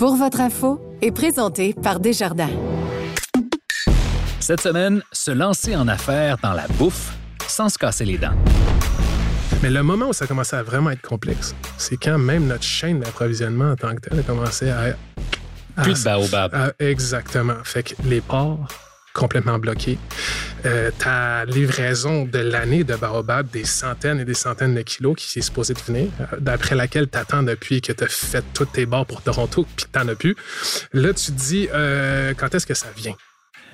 Pour 0.00 0.16
votre 0.16 0.40
info 0.40 0.80
est 1.02 1.10
présenté 1.10 1.74
par 1.74 2.00
Desjardins. 2.00 2.48
Cette 4.40 4.62
semaine, 4.62 5.02
se 5.12 5.30
lancer 5.30 5.76
en 5.76 5.88
affaires 5.88 6.38
dans 6.42 6.54
la 6.54 6.66
bouffe 6.78 7.12
sans 7.46 7.68
se 7.68 7.76
casser 7.76 8.06
les 8.06 8.16
dents. 8.16 8.32
Mais 9.62 9.68
le 9.68 9.82
moment 9.82 10.06
où 10.08 10.12
ça 10.14 10.26
commençait 10.26 10.56
à 10.56 10.62
vraiment 10.62 10.88
être 10.88 11.02
complexe, 11.02 11.54
c'est 11.76 11.98
quand 11.98 12.16
même 12.16 12.46
notre 12.46 12.62
chaîne 12.62 13.00
d'approvisionnement 13.00 13.72
en 13.72 13.76
tant 13.76 13.94
que 13.94 14.00
telle 14.08 14.20
a 14.20 14.22
commencé 14.22 14.70
à. 14.70 14.96
à 15.76 15.82
Plus 15.82 16.02
de 16.02 16.04
baobab. 16.04 16.54
à- 16.54 16.72
exactement. 16.78 17.62
Fait 17.64 17.82
que 17.82 17.92
les 18.06 18.22
ports 18.22 18.68
complètement 19.20 19.58
bloqués. 19.58 19.98
Euh, 20.64 20.90
ta 20.98 21.44
livraison 21.44 22.24
de 22.24 22.38
l'année 22.38 22.84
de 22.84 22.96
baobab, 22.96 23.50
des 23.50 23.66
centaines 23.66 24.18
et 24.18 24.24
des 24.24 24.34
centaines 24.34 24.74
de 24.74 24.80
kilos 24.80 25.14
qui 25.18 25.38
est 25.38 25.42
supposé 25.42 25.74
de 25.74 25.80
venir, 25.80 26.08
euh, 26.20 26.36
d'après 26.40 26.74
laquelle 26.74 27.08
tu 27.08 27.18
attends 27.18 27.42
depuis 27.42 27.82
que 27.82 27.92
tu 27.92 28.02
as 28.02 28.08
fait 28.08 28.44
tous 28.54 28.64
tes 28.64 28.86
bords 28.86 29.04
pour 29.04 29.20
Toronto 29.20 29.66
puis 29.76 29.86
tu 29.92 29.98
as 29.98 30.14
plus. 30.14 30.36
Là, 30.94 31.12
tu 31.12 31.32
te 31.32 31.38
dis, 31.38 31.68
euh, 31.74 32.32
quand 32.34 32.54
est-ce 32.54 32.66
que 32.66 32.74
ça 32.74 32.86
vient? 32.96 33.14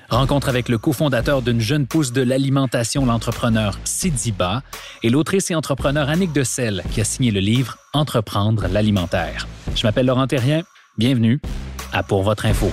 Rencontre 0.09 0.49
avec 0.49 0.69
le 0.69 0.77
cofondateur 0.77 1.41
d'une 1.41 1.59
jeune 1.61 1.87
pousse 1.87 2.11
de 2.11 2.21
l'alimentation, 2.21 3.05
l'entrepreneur 3.05 3.77
Sidiba, 3.83 4.63
et 5.03 5.09
l'autrice 5.09 5.51
et 5.51 5.55
entrepreneur 5.55 6.09
Annick 6.09 6.31
Decel, 6.33 6.83
qui 6.91 7.01
a 7.01 7.03
signé 7.03 7.31
le 7.31 7.39
livre 7.39 7.77
Entreprendre 7.93 8.67
l'alimentaire. 8.71 9.47
Je 9.75 9.85
m'appelle 9.85 10.05
Laurent 10.05 10.27
Terrien. 10.27 10.63
Bienvenue 10.97 11.39
à 11.91 12.03
Pour 12.03 12.23
votre 12.23 12.45
info. 12.45 12.71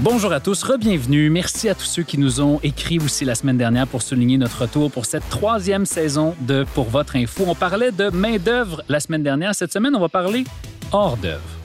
Bonjour 0.00 0.32
à 0.32 0.38
tous, 0.38 0.62
re-bienvenue. 0.62 1.28
Merci 1.28 1.68
à 1.68 1.74
tous 1.74 1.84
ceux 1.84 2.04
qui 2.04 2.18
nous 2.18 2.40
ont 2.40 2.60
écrit 2.62 3.00
aussi 3.00 3.24
la 3.24 3.34
semaine 3.34 3.58
dernière 3.58 3.88
pour 3.88 4.00
souligner 4.00 4.38
notre 4.38 4.62
retour 4.62 4.92
pour 4.92 5.06
cette 5.06 5.28
troisième 5.28 5.86
saison 5.86 6.36
de 6.38 6.64
Pour 6.72 6.84
votre 6.84 7.16
info. 7.16 7.42
On 7.48 7.56
parlait 7.56 7.90
de 7.90 8.08
main-d'œuvre 8.08 8.84
la 8.88 9.00
semaine 9.00 9.24
dernière. 9.24 9.56
Cette 9.56 9.72
semaine, 9.72 9.96
on 9.96 10.00
va 10.00 10.08
parler 10.08 10.44
hors 10.92 11.16
d'œuvre. 11.16 11.57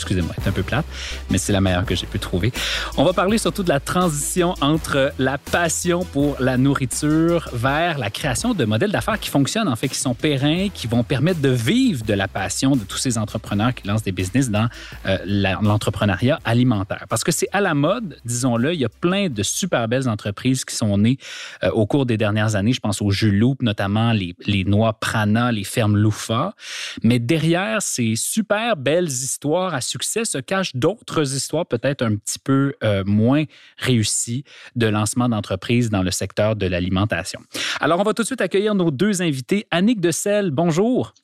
Excusez-moi, 0.00 0.34
c'est 0.42 0.48
un 0.48 0.52
peu 0.52 0.62
plate, 0.62 0.86
mais 1.28 1.36
c'est 1.36 1.52
la 1.52 1.60
meilleure 1.60 1.84
que 1.84 1.94
j'ai 1.94 2.06
pu 2.06 2.18
trouver. 2.18 2.52
On 2.96 3.04
va 3.04 3.12
parler 3.12 3.36
surtout 3.36 3.62
de 3.62 3.68
la 3.68 3.80
transition 3.80 4.54
entre 4.62 5.12
la 5.18 5.36
passion 5.36 6.04
pour 6.04 6.36
la 6.40 6.56
nourriture 6.56 7.50
vers 7.52 7.98
la 7.98 8.08
création 8.08 8.54
de 8.54 8.64
modèles 8.64 8.92
d'affaires 8.92 9.20
qui 9.20 9.28
fonctionnent, 9.28 9.68
en 9.68 9.76
fait, 9.76 9.88
qui 9.88 9.98
sont 9.98 10.14
pérennes, 10.14 10.70
qui 10.70 10.86
vont 10.86 11.04
permettre 11.04 11.40
de 11.40 11.50
vivre 11.50 12.02
de 12.04 12.14
la 12.14 12.28
passion 12.28 12.76
de 12.76 12.84
tous 12.84 12.96
ces 12.96 13.18
entrepreneurs 13.18 13.74
qui 13.74 13.86
lancent 13.86 14.02
des 14.02 14.12
business 14.12 14.50
dans 14.50 14.68
euh, 15.06 15.18
l'entrepreneuriat 15.60 16.38
alimentaire. 16.44 17.04
Parce 17.10 17.22
que 17.22 17.30
c'est 17.30 17.48
à 17.52 17.60
la 17.60 17.74
mode, 17.74 18.16
disons-le, 18.24 18.72
il 18.72 18.80
y 18.80 18.86
a 18.86 18.88
plein 18.88 19.28
de 19.28 19.42
super 19.42 19.86
belles 19.86 20.08
entreprises 20.08 20.64
qui 20.64 20.74
sont 20.74 20.96
nées 20.96 21.18
euh, 21.62 21.70
au 21.72 21.86
cours 21.86 22.06
des 22.06 22.16
dernières 22.16 22.56
années. 22.56 22.72
Je 22.72 22.80
pense 22.80 23.02
aux 23.02 23.10
Jus 23.10 23.32
Loup, 23.32 23.56
notamment 23.60 24.12
les, 24.12 24.34
les 24.46 24.64
noix 24.64 24.94
Prana, 24.94 25.52
les 25.52 25.64
fermes 25.64 25.96
Loufa. 25.96 26.54
Mais 27.02 27.18
derrière 27.18 27.82
ces 27.82 28.16
super 28.16 28.76
belles 28.76 29.08
histoires 29.08 29.74
à 29.74 29.80
succès 29.90 30.24
se 30.24 30.38
cachent 30.38 30.74
d'autres 30.74 31.34
histoires 31.34 31.66
peut-être 31.66 32.02
un 32.02 32.16
petit 32.16 32.38
peu 32.38 32.74
euh, 32.82 33.04
moins 33.04 33.44
réussies 33.78 34.44
de 34.76 34.86
lancement 34.86 35.28
d'entreprises 35.28 35.90
dans 35.90 36.02
le 36.02 36.10
secteur 36.10 36.56
de 36.56 36.66
l'alimentation. 36.66 37.40
Alors, 37.80 38.00
on 38.00 38.04
va 38.04 38.14
tout 38.14 38.22
de 38.22 38.26
suite 38.26 38.40
accueillir 38.40 38.74
nos 38.74 38.90
deux 38.90 39.22
invités. 39.22 39.66
Annick 39.70 40.00
Decel, 40.00 40.50
bonjour. 40.50 41.14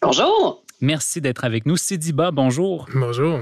Bonjour. 0.00 0.64
Merci 0.80 1.20
d'être 1.20 1.44
avec 1.44 1.66
nous. 1.66 1.76
Sidiba, 1.76 2.30
bonjour. 2.30 2.86
Bonjour. 2.94 3.40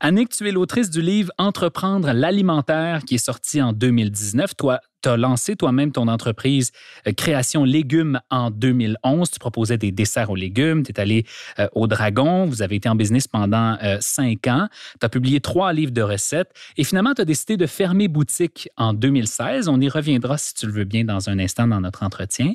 Annick, 0.00 0.30
tu 0.30 0.48
es 0.48 0.52
l'autrice 0.52 0.88
du 0.88 1.02
livre 1.02 1.30
Entreprendre 1.36 2.12
l'alimentaire 2.12 3.02
qui 3.04 3.16
est 3.16 3.24
sorti 3.24 3.60
en 3.60 3.74
2019. 3.74 4.56
Toi, 4.56 4.80
tu 5.02 5.08
as 5.08 5.16
lancé 5.16 5.56
toi-même 5.56 5.92
ton 5.92 6.08
entreprise 6.08 6.72
euh, 7.06 7.12
Création 7.12 7.64
Légumes 7.64 8.20
en 8.30 8.50
2011. 8.50 9.30
Tu 9.30 9.38
proposais 9.38 9.78
des 9.78 9.92
desserts 9.92 10.30
aux 10.30 10.36
légumes. 10.36 10.82
Tu 10.82 10.92
es 10.92 11.00
allé 11.00 11.24
euh, 11.58 11.68
au 11.72 11.86
Dragon. 11.86 12.46
Vous 12.46 12.62
avez 12.62 12.76
été 12.76 12.88
en 12.88 12.94
business 12.94 13.28
pendant 13.28 13.76
euh, 13.82 13.98
cinq 14.00 14.46
ans. 14.46 14.68
Tu 15.00 15.06
as 15.06 15.08
publié 15.08 15.40
trois 15.40 15.72
livres 15.72 15.92
de 15.92 16.02
recettes. 16.02 16.50
Et 16.76 16.84
finalement, 16.84 17.14
tu 17.14 17.22
as 17.22 17.24
décidé 17.24 17.56
de 17.56 17.66
fermer 17.66 18.08
boutique 18.08 18.68
en 18.76 18.92
2016. 18.92 19.68
On 19.68 19.80
y 19.80 19.88
reviendra, 19.88 20.38
si 20.38 20.54
tu 20.54 20.66
le 20.66 20.72
veux 20.72 20.84
bien, 20.84 21.04
dans 21.04 21.28
un 21.28 21.38
instant 21.38 21.66
dans 21.66 21.80
notre 21.80 22.02
entretien. 22.02 22.52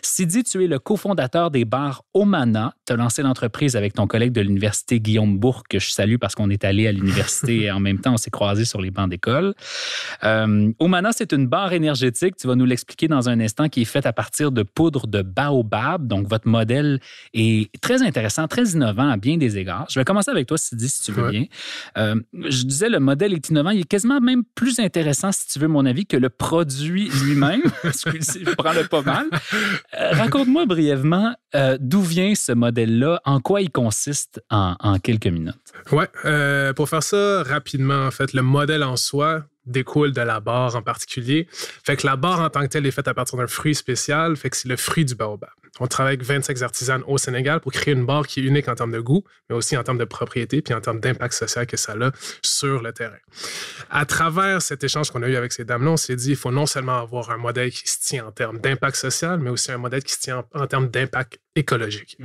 Sidi, 0.00 0.44
tu 0.44 0.64
es 0.64 0.66
le 0.66 0.78
cofondateur 0.78 1.50
des 1.50 1.64
bars 1.64 2.04
Omana. 2.14 2.74
Tu 2.86 2.92
as 2.92 2.96
lancé 2.96 3.22
l'entreprise 3.22 3.76
avec 3.76 3.94
ton 3.94 4.06
collègue 4.06 4.32
de 4.32 4.40
l'université 4.40 5.00
Guillaume 5.00 5.38
Bourg, 5.38 5.64
que 5.68 5.78
je 5.78 5.90
salue 5.90 6.16
parce 6.16 6.34
qu'on 6.34 6.50
est 6.50 6.64
allé 6.64 6.86
à 6.86 6.92
l'université 6.92 7.62
et 7.62 7.70
en 7.70 7.80
même 7.80 7.98
temps, 7.98 8.14
on 8.14 8.18
s'est 8.18 8.30
croisés 8.30 8.64
sur 8.64 8.80
les 8.80 8.90
bancs 8.90 9.08
d'école. 9.08 9.54
Omana, 10.22 11.10
c'est 11.12 11.32
une 11.32 11.46
barre 11.46 11.72
énergétique, 11.82 12.36
tu 12.36 12.46
vas 12.46 12.54
nous 12.54 12.64
l'expliquer 12.64 13.08
dans 13.08 13.28
un 13.28 13.40
instant, 13.40 13.68
qui 13.68 13.82
est 13.82 13.86
faite 13.86 14.06
à 14.06 14.12
partir 14.12 14.52
de 14.52 14.62
poudre 14.62 15.06
de 15.06 15.22
baobab. 15.22 16.06
Donc, 16.06 16.28
votre 16.28 16.48
modèle 16.48 17.00
est 17.34 17.70
très 17.80 18.02
intéressant, 18.02 18.46
très 18.48 18.64
innovant 18.70 19.08
à 19.08 19.16
bien 19.16 19.36
des 19.36 19.58
égards. 19.58 19.86
Je 19.90 19.98
vais 19.98 20.04
commencer 20.04 20.30
avec 20.30 20.46
toi, 20.46 20.56
Sidi, 20.58 20.88
si 20.88 21.02
tu 21.02 21.12
veux 21.12 21.22
Ouais. 21.24 21.30
bien. 21.30 21.44
Euh, 21.98 22.16
je 22.48 22.64
disais, 22.64 22.88
le 22.88 22.98
modèle 23.00 23.32
est 23.32 23.48
innovant. 23.50 23.70
Il 23.70 23.80
est 23.80 23.84
quasiment 23.88 24.20
même 24.20 24.42
plus 24.54 24.78
intéressant, 24.80 25.30
si 25.32 25.46
tu 25.48 25.58
veux 25.58 25.68
mon 25.68 25.84
avis, 25.86 26.06
que 26.06 26.16
le 26.16 26.30
produit 26.30 27.08
lui-même. 27.24 27.62
Je 27.84 28.54
prends 28.54 28.72
le 28.72 28.86
pas 28.88 29.02
mal. 29.02 29.26
Euh, 29.98 30.10
Raconte-moi 30.12 30.66
brièvement 30.66 31.34
euh, 31.54 31.76
d'où 31.80 32.00
vient 32.00 32.34
ce 32.34 32.52
modèle-là, 32.52 33.20
en 33.24 33.40
quoi 33.40 33.60
il 33.60 33.70
consiste 33.70 34.42
en, 34.50 34.74
en 34.80 34.98
quelques 34.98 35.26
minutes? 35.26 35.54
Euh, 36.24 36.72
pour 36.72 36.88
faire 36.88 37.02
ça 37.02 37.42
rapidement, 37.42 38.06
en 38.06 38.10
fait, 38.10 38.32
le 38.32 38.42
modèle 38.42 38.82
en 38.82 38.96
soi 38.96 39.44
découle 39.66 40.12
de 40.12 40.20
la 40.20 40.40
barre 40.40 40.76
en 40.76 40.82
particulier. 40.82 41.48
Fait 41.50 41.96
que 41.96 42.06
la 42.06 42.16
barre 42.16 42.40
en 42.40 42.50
tant 42.50 42.62
que 42.62 42.66
telle 42.66 42.86
est 42.86 42.90
faite 42.90 43.08
à 43.08 43.14
partir 43.14 43.38
d'un 43.38 43.46
fruit 43.46 43.74
spécial, 43.74 44.36
fait 44.36 44.50
que 44.50 44.56
c'est 44.56 44.68
le 44.68 44.76
fruit 44.76 45.04
du 45.04 45.14
baobab. 45.14 45.50
On 45.80 45.86
travaille 45.86 46.14
avec 46.14 46.26
25 46.26 46.60
artisanes 46.62 47.02
au 47.06 47.16
Sénégal 47.16 47.60
pour 47.60 47.72
créer 47.72 47.94
une 47.94 48.04
barre 48.04 48.26
qui 48.26 48.40
est 48.40 48.42
unique 48.42 48.68
en 48.68 48.74
termes 48.74 48.92
de 48.92 49.00
goût, 49.00 49.24
mais 49.48 49.56
aussi 49.56 49.76
en 49.76 49.82
termes 49.82 49.96
de 49.98 50.04
propriété, 50.04 50.60
puis 50.60 50.74
en 50.74 50.82
termes 50.82 51.00
d'impact 51.00 51.32
social 51.32 51.66
que 51.66 51.78
ça 51.78 51.92
a 51.92 52.10
sur 52.42 52.82
le 52.82 52.92
terrain. 52.92 53.16
À 53.90 54.04
travers 54.04 54.60
cet 54.60 54.84
échange 54.84 55.10
qu'on 55.10 55.22
a 55.22 55.28
eu 55.28 55.36
avec 55.36 55.52
ces 55.52 55.64
dames-là, 55.64 55.92
on 55.92 55.96
s'est 55.96 56.16
dit, 56.16 56.30
il 56.30 56.36
faut 56.36 56.50
non 56.50 56.66
seulement 56.66 56.98
avoir 56.98 57.30
un 57.30 57.38
modèle 57.38 57.70
qui 57.70 57.88
se 57.88 57.98
tient 58.00 58.26
en 58.26 58.32
termes 58.32 58.60
d'impact 58.60 58.96
social, 58.96 59.40
mais 59.40 59.48
aussi 59.48 59.72
un 59.72 59.78
modèle 59.78 60.02
qui 60.02 60.12
se 60.12 60.20
tient 60.20 60.44
en, 60.54 60.62
en 60.62 60.66
termes 60.66 60.88
d'impact 60.88 61.40
écologique. 61.56 62.18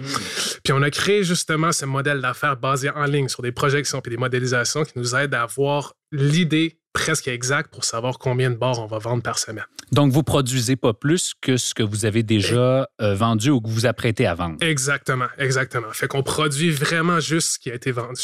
Puis 0.64 0.74
on 0.74 0.82
a 0.82 0.90
créé 0.90 1.24
justement 1.24 1.72
ce 1.72 1.86
modèle 1.86 2.22
d'affaires 2.22 2.58
basé 2.58 2.90
en 2.90 3.06
ligne 3.06 3.30
sur 3.30 3.44
des 3.44 3.52
projections 3.52 4.02
puis 4.02 4.10
des 4.10 4.18
modélisations 4.18 4.84
qui 4.84 4.94
nous 4.98 5.16
aident 5.16 5.34
à 5.34 5.44
avoir 5.44 5.94
l'idée 6.12 6.80
presque 6.98 7.28
exacte 7.28 7.72
pour 7.74 7.84
savoir 7.84 8.18
combien 8.20 8.50
de 8.50 8.56
bars 8.56 8.80
on 8.80 8.88
va 8.88 8.98
vendre 8.98 9.22
par 9.24 9.38
semaine. 9.40 9.66
Donc, 9.92 10.12
vous 10.12 10.24
produisez 10.24 10.76
pas 10.76 10.94
plus 10.94 11.34
que 11.40 11.56
ce 11.58 11.74
que 11.74 11.84
vous 11.84 12.06
avez 12.06 12.24
déjà 12.24 12.88
euh, 13.02 13.16
vendu 13.16 13.50
ou 13.50 13.62
que 13.62 13.70
vous 13.70 13.86
apprêtez 13.86 14.26
à 14.28 14.34
vendre. 14.34 14.58
Exactement, 14.62 15.28
exactement. 15.38 15.92
Fait 15.94 16.08
qu'on 16.08 16.24
produit 16.24 16.72
vraiment 16.72 17.20
juste 17.20 17.54
ce 17.54 17.60
qui 17.60 17.72
a 17.72 17.76
été 17.76 17.92
vendu. 17.92 18.24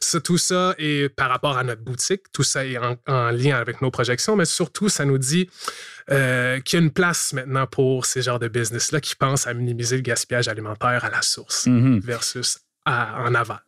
Ça, 0.00 0.20
tout 0.20 0.38
ça 0.38 0.74
est 0.78 1.08
par 1.08 1.28
rapport 1.30 1.56
à 1.58 1.64
notre 1.64 1.82
boutique, 1.82 2.22
tout 2.32 2.42
ça 2.42 2.64
est 2.64 2.78
en, 2.78 2.96
en 3.06 3.30
lien 3.30 3.56
avec 3.56 3.82
nos 3.82 3.90
projections, 3.90 4.36
mais 4.36 4.44
surtout, 4.44 4.88
ça 4.88 5.04
nous 5.04 5.18
dit 5.18 5.48
euh, 6.10 6.60
qu'il 6.60 6.78
y 6.78 6.82
a 6.82 6.84
une 6.84 6.90
place 6.92 7.32
maintenant 7.32 7.66
pour 7.66 8.06
ces 8.06 8.22
genres 8.22 8.38
de 8.38 8.48
business-là 8.48 9.00
qui 9.00 9.14
pensent 9.14 9.46
à 9.46 9.54
minimiser 9.54 9.96
le 9.96 10.02
gaspillage 10.02 10.48
alimentaire 10.48 11.04
à 11.04 11.10
la 11.10 11.22
source 11.22 11.66
Mhm. 11.66 12.00
versus 12.00 12.58
à- 12.84 13.22
en 13.22 13.34
aval. 13.34 13.60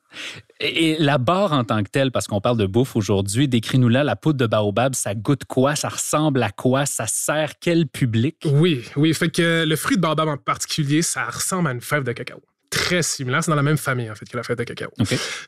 Et, 0.60 0.96
la 0.98 1.18
barre 1.18 1.52
en 1.52 1.64
tant 1.64 1.82
que 1.82 1.90
telle, 1.90 2.12
parce 2.12 2.26
qu'on 2.26 2.40
parle 2.40 2.56
de 2.56 2.66
bouffe 2.66 2.96
aujourd'hui, 2.96 3.48
décris-nous 3.48 3.88
là 3.88 4.04
la 4.04 4.16
poudre 4.16 4.38
de 4.38 4.46
baobab, 4.46 4.94
ça 4.94 5.14
goûte 5.14 5.44
quoi, 5.44 5.76
ça 5.76 5.88
ressemble 5.88 6.42
à 6.42 6.50
quoi, 6.50 6.86
ça 6.86 7.06
sert 7.06 7.58
quel 7.60 7.86
public? 7.86 8.36
Oui, 8.44 8.82
oui. 8.96 9.12
Fait 9.14 9.30
que 9.30 9.64
le 9.66 9.76
fruit 9.76 9.96
de 9.96 10.02
baobab 10.02 10.28
en 10.28 10.36
particulier, 10.36 11.02
ça 11.02 11.24
ressemble 11.24 11.68
à 11.68 11.72
une 11.72 11.80
fève 11.80 12.04
de 12.04 12.12
cacao. 12.12 12.40
Très 12.70 13.02
similaire. 13.02 13.44
C'est 13.44 13.50
dans 13.50 13.56
la 13.56 13.62
même 13.62 13.76
famille, 13.76 14.10
en 14.10 14.14
fait, 14.14 14.28
que 14.28 14.36
la 14.36 14.42
fève 14.42 14.56
de 14.56 14.64
cacao. 14.64 14.90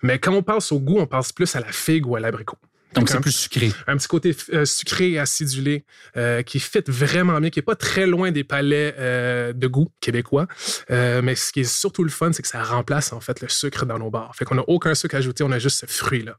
Mais 0.03 0.19
quand 0.19 0.33
on 0.33 0.43
pense 0.43 0.71
au 0.73 0.79
goût, 0.79 0.99
on 0.99 1.07
pense 1.07 1.33
plus 1.33 1.55
à 1.57 1.61
la 1.61 1.73
figue 1.73 2.07
ou 2.07 2.17
à 2.17 2.21
l'abricot. 2.21 2.59
Donc, 2.95 3.11
un- 3.11 3.15
c'est 3.15 3.21
plus 3.21 3.33
sucré. 3.33 3.73
un 3.87 3.97
petit 3.97 4.09
côté 4.09 4.35
euh, 4.55 4.65
sucré 4.65 5.11
et 5.13 5.19
acidulé 5.19 5.85
euh, 6.17 6.43
qui 6.43 6.59
fit 6.61 6.81
vraiment 6.87 7.39
bien, 7.41 7.51
qui 7.51 7.59
est 7.59 7.63
pas 7.63 7.75
très 7.77 8.07
loin 8.07 8.31
des 8.31 8.45
palais 8.45 8.95
euh, 8.99 9.53
de 9.53 9.67
goût 9.67 9.89
québécois. 10.01 10.47
Euh, 10.91 11.21
mais 11.23 11.35
ce 11.35 11.53
qui 11.53 11.61
est 11.61 11.65
surtout 11.65 12.05
le 12.05 12.11
fun, 12.11 12.33
c'est 12.33 12.43
que 12.43 12.49
ça 12.49 12.63
remplace 12.63 13.13
en 13.13 13.21
fait 13.21 13.41
le 13.43 13.49
sucre 13.49 13.85
dans 13.85 13.99
nos 13.99 14.11
bars. 14.11 14.35
Fait 14.37 14.45
qu'on 14.47 14.55
n'a 14.55 14.65
aucun 14.69 14.95
sucre 14.95 15.15
ajouté, 15.17 15.45
on 15.45 15.53
a 15.53 15.59
juste 15.59 15.81
ce 15.81 15.87
fruit-là. 15.87 16.39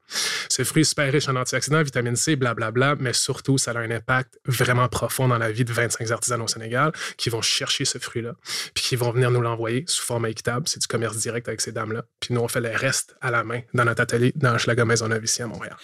Ce 0.50 0.64
fruit 0.64 0.82
est 0.82 0.86
super 0.86 1.12
riche 1.12 1.28
en 1.30 1.36
antioxydants, 1.36 1.84
vitamine 1.84 2.16
C, 2.16 2.36
blablabla, 2.36 2.96
mais 3.00 3.14
surtout, 3.14 3.58
ça 3.60 3.72
a 3.72 3.78
un 3.80 3.92
impact 3.92 4.40
vraiment 4.46 4.88
profond 4.88 5.28
dans 5.28 5.38
la 5.38 5.52
vie 5.52 5.66
de 5.66 5.72
25 5.74 6.10
artisans 6.10 6.42
au 6.42 6.48
Sénégal 6.48 6.92
qui 7.18 7.30
vont 7.30 7.42
chercher 7.42 7.86
ce 7.86 8.00
fruit-là, 8.00 8.34
puis 8.74 8.84
qui 8.84 8.96
vont 8.96 9.12
venir 9.12 9.30
nous 9.30 9.42
l'envoyer 9.42 9.84
sous 9.88 10.04
format 10.04 10.30
équitable. 10.30 10.68
C'est 10.68 10.80
du 10.80 10.88
commerce 10.88 11.18
direct 11.18 11.48
avec 11.48 11.62
ces 11.62 11.72
dames-là. 11.72 12.04
Puis 12.20 12.34
nous, 12.34 12.42
on 12.42 12.48
fait 12.48 12.62
le 12.62 12.70
reste 12.70 13.16
à 13.22 13.30
la 13.30 13.44
main 13.44 13.62
dans 13.76 13.86
notre 13.86 14.02
atelier 14.02 14.32
dans 14.36 14.56
Hochelaga 14.56 14.86
Maisonneuve 14.86 15.24
ici 15.24 15.42
à 15.44 15.48
Montréal. 15.48 15.76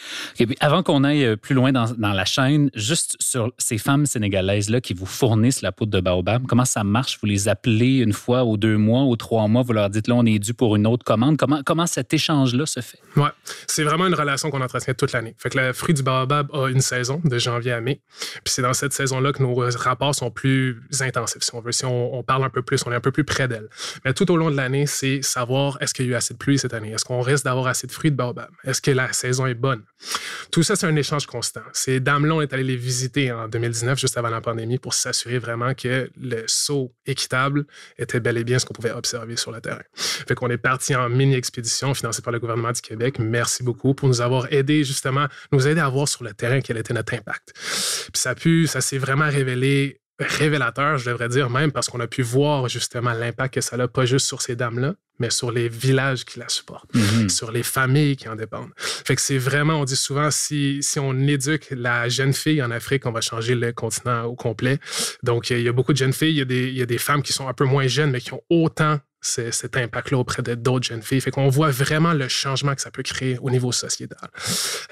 Avant 0.60 0.84
qu'on 0.84 1.04
aille 1.04 1.26
euh, 1.26 1.36
plus 1.36 1.56
loin 1.56 1.72
dans, 1.72 1.96
la 1.98 2.26
chaîne, 2.26 2.70
juste 2.76 3.16
sur 3.20 3.52
ces 3.58 3.78
femmes 3.78 4.06
sénégalaises-là 4.06 4.82
qui 4.82 4.94
vous 4.94 5.06
fournissent 5.06 5.62
la 5.62 5.72
poudre 5.72 5.92
de 5.92 6.00
baobab, 6.00 6.46
comment 6.48 6.66
ça 6.66 6.84
marche? 6.84 7.18
Vous 7.22 7.28
les 7.28 7.48
appelez 7.48 7.98
une 7.98 8.14
fois 8.14 8.44
ou 8.44 8.58
deux 8.58 8.78
mois 8.78 9.04
ou 9.04 9.16
trois 9.16 9.48
mois, 9.48 9.64
vous 9.64 9.74
leur 9.74 9.90
dites 9.90 10.08
là, 10.08 10.16
on 10.16 10.26
est 10.26 10.40
dû 10.40 10.54
pour 10.54 10.76
une 10.76 10.88
autre 10.88 11.04
commande. 11.04 11.38
Comment, 11.38 11.62
comment 11.66 11.88
cet 11.88 12.14
échange-là 12.14 12.66
se 12.66 12.80
fait? 12.80 13.00
Ouais, 13.16 13.30
c'est 13.68 13.84
vraiment 13.84 14.08
une 14.08 14.16
relation 14.16 14.50
qu'on 14.50 14.62
entretient 14.62 14.94
toute 14.94 15.12
l'année. 15.12 15.36
Fait 15.38 15.50
que 15.50 15.58
le 15.58 15.74
fruit 15.74 15.94
du 15.94 16.04
baobab 16.04 16.50
a 16.54 16.68
une 16.68 16.82
saison, 16.82 17.22
de 17.24 17.38
janvier 17.38 17.72
à 17.72 17.82
mai. 17.82 18.02
Puis 18.44 18.54
c'est 18.54 18.62
dans 18.62 18.74
cette 18.74 18.94
saison-là 18.94 19.34
que 19.34 19.42
nos 19.42 19.56
rapports 19.78 20.16
sont 20.16 20.32
plus 20.32 20.82
intensifs, 21.02 21.44
si 21.44 21.54
on 21.56 21.62
veut. 21.62 21.72
Si 21.72 21.86
on, 21.86 22.24
parle 22.24 22.44
un 22.44 22.50
peu 22.50 22.62
plus, 22.62 22.84
on 22.86 22.92
est 22.92 22.96
un 22.96 23.02
peu 23.02 23.12
plus 23.12 23.24
près 23.24 23.48
d'elle. 23.48 23.68
Mais 24.06 24.14
tout 24.14 24.32
au 24.32 24.38
long 24.38 24.50
de 24.50 24.56
l'année, 24.56 24.86
c'est 24.86 25.22
savoir 25.22 25.78
est-ce 25.82 25.94
qu'il 25.94 26.06
y 26.06 26.10
a 26.10 26.12
eu 26.12 26.16
assez 26.16 26.34
de 26.34 26.40
pluie 26.40 26.58
cette 26.58 26.74
année? 26.74 26.92
Est-ce 26.92 27.06
qu'on 27.06 27.22
risque 27.22 27.44
d'avoir 27.44 27.68
assez 27.68 27.88
de 27.88 27.92
fruits 27.92 28.12
de 28.12 28.16
baobab? 28.16 28.50
Est-ce 28.64 28.82
que 28.82 28.92
la 28.92 29.12
saison 29.14 29.46
est 29.46 29.54
bonne? 29.54 29.84
Tout 30.54 30.62
ça, 30.62 30.76
c'est 30.76 30.86
un 30.86 30.96
échange 30.96 31.26
constant. 31.26 31.64
Ces 31.74 32.00
dames-là, 32.00 32.36
on 32.36 32.42
est 32.42 32.54
allé 32.54 32.64
les 32.64 32.76
visiter 32.76 33.32
en 33.32 33.48
2019, 33.48 33.98
juste 33.98 34.20
avant 34.20 34.30
la 34.30 34.40
pandémie, 34.40 34.78
pour 34.78 34.94
s'assurer 34.94 35.40
vraiment 35.40 35.74
que 35.74 36.12
le 36.16 36.44
saut 36.46 36.94
équitable 37.08 37.66
était 37.98 38.20
bel 38.20 38.38
et 38.38 38.44
bien 38.44 38.60
ce 38.60 38.66
qu'on 38.68 38.76
pouvait 38.76 38.92
observer 38.92 39.36
sur 39.36 39.52
le 39.52 39.62
terrain. 39.62 39.82
Fait 39.96 40.36
qu'on 40.36 40.52
est 40.52 40.60
parti 40.60 40.96
en 40.96 41.10
mini-expédition 41.10 41.96
financée 41.96 42.22
par 42.22 42.32
le 42.32 42.38
gouvernement 42.38 42.72
du 42.72 42.82
Québec. 42.82 43.18
Merci 43.18 43.64
beaucoup 43.64 43.96
pour 43.96 44.08
nous 44.08 44.22
avoir 44.22 44.54
aidé, 44.54 44.84
justement, 44.84 45.26
nous 45.52 45.68
aider 45.68 45.82
à 45.82 45.90
voir 45.90 46.08
sur 46.08 46.24
le 46.24 46.34
terrain 46.34 46.62
quel 46.62 46.78
était 46.78 46.94
notre 46.94 47.16
impact. 47.16 47.54
Puis 47.56 48.12
ça 48.14 48.30
a 48.30 48.36
pu, 48.36 48.68
ça 48.68 48.80
s'est 48.80 49.00
vraiment 49.00 49.30
révélé 49.30 50.03
révélateur, 50.20 50.98
je 50.98 51.10
devrais 51.10 51.30
dire 51.30 51.50
même, 51.50 51.72
parce 51.72 51.90
qu'on 51.90 52.00
a 52.00 52.08
pu 52.08 52.22
voir 52.22 52.68
justement 52.68 53.14
l'impact 53.14 53.56
que 53.56 53.62
ça 53.62 53.76
a, 53.76 53.88
pas 53.88 54.06
juste 54.06 54.28
sur 54.28 54.42
ces 54.42 54.56
dames-là, 54.56 54.94
mais 55.20 55.30
sur 55.30 55.52
les 55.52 55.70
villages 55.70 56.26
qui 56.26 56.40
la 56.40 56.50
supportent, 56.50 56.94
mm-hmm. 56.94 57.30
sur 57.30 57.52
les 57.52 57.64
familles 57.64 58.16
qui 58.16 58.30
en 58.30 58.36
dépendent. 58.36 58.72
Fait 58.78 59.16
que 59.16 59.22
c'est 59.22 59.38
vraiment, 59.38 59.76
on 59.76 59.86
dit 59.86 59.96
souvent, 59.96 60.30
si, 60.32 60.80
si 60.82 61.00
on 61.00 61.14
éduque 61.20 61.68
la 61.72 62.10
jeune 62.10 62.34
fille 62.34 62.62
en 62.62 62.72
Afrique, 62.72 63.06
on 63.06 63.12
va 63.12 63.22
changer 63.22 63.56
le 63.56 63.72
continent 63.72 64.26
au 64.26 64.36
complet. 64.36 64.80
Donc, 65.24 65.50
il 65.50 65.62
y 65.62 65.68
a 65.68 65.74
beaucoup 65.74 65.94
de 65.94 65.98
jeunes 65.98 66.14
filles, 66.14 66.32
il 66.32 66.38
y, 66.38 66.42
a 66.42 66.46
des, 66.46 66.68
il 66.68 66.78
y 66.78 66.82
a 66.82 66.88
des 66.88 66.98
femmes 66.98 67.24
qui 67.24 67.34
sont 67.34 67.48
un 67.48 67.54
peu 67.54 67.66
moins 67.66 67.88
jeunes, 67.88 68.12
mais 68.12 68.22
qui 68.22 68.34
ont 68.34 68.44
autant 68.50 69.00
cet 69.24 69.78
impact-là 69.78 70.18
auprès 70.18 70.44
d'autres 70.44 70.86
jeunes 70.86 71.02
filles. 71.02 71.22
Fait 71.22 71.32
qu'on 71.32 71.50
voit 71.50 71.72
vraiment 71.72 72.14
le 72.14 72.28
changement 72.28 72.76
que 72.76 72.82
ça 72.82 72.92
peut 72.92 73.04
créer 73.04 73.38
au 73.42 73.50
niveau 73.50 73.72
sociétal, 73.72 74.30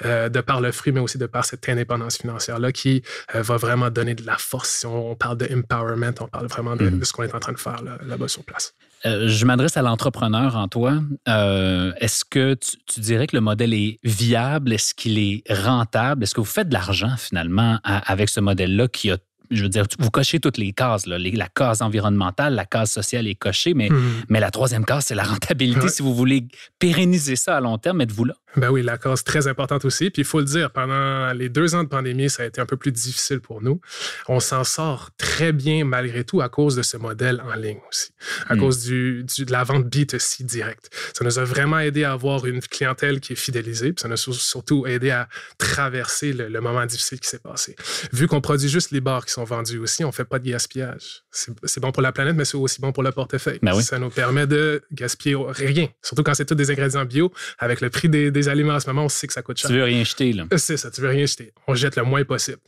euh, 0.05 0.29
de 0.29 0.41
par 0.41 0.61
le 0.61 0.71
fruit, 0.71 0.91
mais 0.91 0.99
aussi 0.99 1.17
de 1.17 1.25
par 1.25 1.45
cette 1.45 1.67
indépendance 1.67 2.17
financière-là 2.17 2.71
qui 2.71 3.03
euh, 3.35 3.41
va 3.41 3.57
vraiment 3.57 3.89
donner 3.89 4.15
de 4.15 4.25
la 4.25 4.37
force. 4.37 4.69
Si 4.69 4.85
on, 4.85 5.15
parle 5.15 5.37
de 5.37 5.47
empowerment, 5.53 6.13
on 6.21 6.27
parle 6.27 6.47
vraiment 6.47 6.75
de, 6.75 6.89
mm-hmm. 6.89 7.03
ce 7.03 7.13
qu'on 7.13 7.23
est 7.23 7.35
en 7.35 7.39
train 7.39 7.51
de 7.51 7.59
faire 7.59 7.81
là-bas 8.05 8.27
sur 8.27 8.43
place. 8.43 8.73
Euh, 9.05 9.27
je 9.27 9.45
m'adresse 9.45 9.77
à 9.77 9.81
l'entrepreneur 9.81 10.55
en 10.55 10.67
toi. 10.67 11.01
Est-ce 11.27 12.23
que 12.23 12.53
tu, 12.53 12.77
tu, 12.85 12.99
dirais 12.99 13.27
que 13.27 13.35
le 13.35 13.41
modèle 13.41 13.73
est 13.73 13.99
viable? 14.03 14.73
Est-ce 14.73 14.93
qu'il 14.93 15.17
est 15.17 15.43
rentable? 15.49 16.23
Est-ce 16.23 16.35
que 16.35 16.41
vous 16.41 16.45
faites 16.45 16.69
de 16.69 16.73
l'argent 16.73 17.15
finalement 17.17 17.79
avec 17.83 18.29
ce 18.29 18.39
modèle-là 18.39 18.87
qui 18.87 19.11
a 19.11 19.17
je 19.51 19.63
veux 19.63 19.69
dire, 19.69 19.85
vous 19.99 20.09
cochez 20.09 20.39
toutes 20.39 20.57
les 20.57 20.71
cases. 20.73 21.05
Là. 21.05 21.17
la 21.19 21.47
case 21.47 21.81
environnementale, 21.81 22.55
la 22.55 22.65
case 22.65 22.91
sociale 22.91 23.27
est 23.27 23.35
cochée, 23.35 23.73
mais, 23.73 23.89
hmm. 23.89 24.23
mais 24.29 24.39
la 24.39 24.51
troisième 24.51 24.85
case, 24.85 25.05
c'est 25.05 25.15
la 25.15 25.23
rentabilité. 25.23 25.89
Si 25.89 26.01
vous 26.01 26.15
voulez 26.15 26.47
pérenniser 26.79 27.35
ça 27.35 27.57
à 27.57 27.61
long 27.61 27.77
terme, 27.77 28.01
êtes-vous 28.01 28.25
là? 28.25 28.35
Ben 28.57 28.69
oui, 28.69 28.81
la 28.83 28.97
cause 28.97 29.23
très 29.23 29.47
importante 29.47 29.85
aussi. 29.85 30.09
Puis 30.09 30.23
il 30.23 30.25
faut 30.25 30.39
le 30.39 30.45
dire, 30.45 30.71
pendant 30.71 31.31
les 31.33 31.49
deux 31.49 31.75
ans 31.75 31.83
de 31.83 31.89
pandémie, 31.89 32.29
ça 32.29 32.43
a 32.43 32.45
été 32.45 32.59
un 32.59 32.65
peu 32.65 32.77
plus 32.77 32.91
difficile 32.91 33.39
pour 33.39 33.61
nous. 33.61 33.79
On 34.27 34.39
s'en 34.39 34.63
sort 34.63 35.09
très 35.17 35.51
bien 35.51 35.85
malgré 35.85 36.23
tout 36.23 36.41
à 36.41 36.49
cause 36.49 36.75
de 36.75 36.81
ce 36.81 36.97
modèle 36.97 37.41
en 37.41 37.55
ligne 37.55 37.79
aussi, 37.89 38.11
à 38.47 38.55
hmm. 38.55 38.59
cause 38.59 38.83
du, 38.83 39.23
de 39.23 39.51
la 39.51 39.63
vente 39.63 39.85
B2C 39.85 40.43
direct. 40.43 40.89
Ça 41.13 41.23
nous 41.23 41.39
a 41.39 41.43
vraiment 41.43 41.79
aidé 41.79 42.03
à 42.03 42.11
avoir 42.11 42.45
une 42.45 42.59
clientèle 42.61 43.19
qui 43.19 43.33
est 43.33 43.37
fidélisée, 43.37 43.93
puis 43.93 44.01
ça 44.01 44.07
nous 44.07 44.15
a 44.15 44.33
surtout 44.33 44.85
aidé 44.85 45.11
à 45.11 45.29
traverser 45.57 46.33
le, 46.33 46.61
moment 46.61 46.85
difficile 46.85 47.19
qui 47.19 47.27
s'est 47.27 47.39
passé. 47.39 47.75
Vu 48.13 48.27
qu'on 48.27 48.39
produit 48.39 48.69
juste 48.69 48.91
les 48.91 49.01
bars 49.01 49.25
qui 49.25 49.31
sont 49.31 49.43
vendus 49.43 49.79
aussi, 49.79 50.03
on 50.03 50.11
fait 50.11 50.25
pas 50.25 50.37
de 50.37 50.47
gaspillage. 50.47 51.23
C'est 51.31 51.79
bon 51.79 51.91
pour 51.91 52.03
la 52.03 52.11
planète, 52.11 52.35
mais 52.35 52.45
c'est 52.45 52.57
aussi 52.57 52.81
bon 52.81 52.91
pour 52.91 53.01
le 53.01 53.11
portefeuille. 53.11 53.59
Ben 53.63 53.73
oui. 53.75 53.83
Ça 53.83 53.97
nous 53.97 54.09
permet 54.09 54.45
de 54.45 54.83
gaspiller 54.91 55.35
rien, 55.47 55.87
surtout 56.03 56.21
quand 56.21 56.35
c'est 56.35 56.45
tous 56.45 56.53
des 56.53 56.69
ingrédients 56.69 57.05
bio 57.05 57.31
avec 57.57 57.81
le 57.81 57.89
prix 57.89 58.09
des 58.09 58.29
des 58.40 58.40
aliments 58.47 58.73
en 58.73 58.79
ce 58.79 58.87
moment, 58.87 59.05
on 59.05 59.09
sait 59.09 59.27
que 59.27 59.33
ça 59.33 59.41
coûte 59.41 59.57
cher. 59.57 59.69
Tu 59.69 59.75
veux 59.75 59.83
rien 59.83 60.03
jeter, 60.03 60.33
là. 60.33 60.45
C'est 60.57 60.77
ça, 60.77 60.91
tu 60.91 61.01
veux 61.01 61.09
rien 61.09 61.25
jeter. 61.25 61.53
On 61.67 61.75
jette 61.75 61.95
le 61.95 62.03
moins 62.03 62.23
possible. 62.23 62.59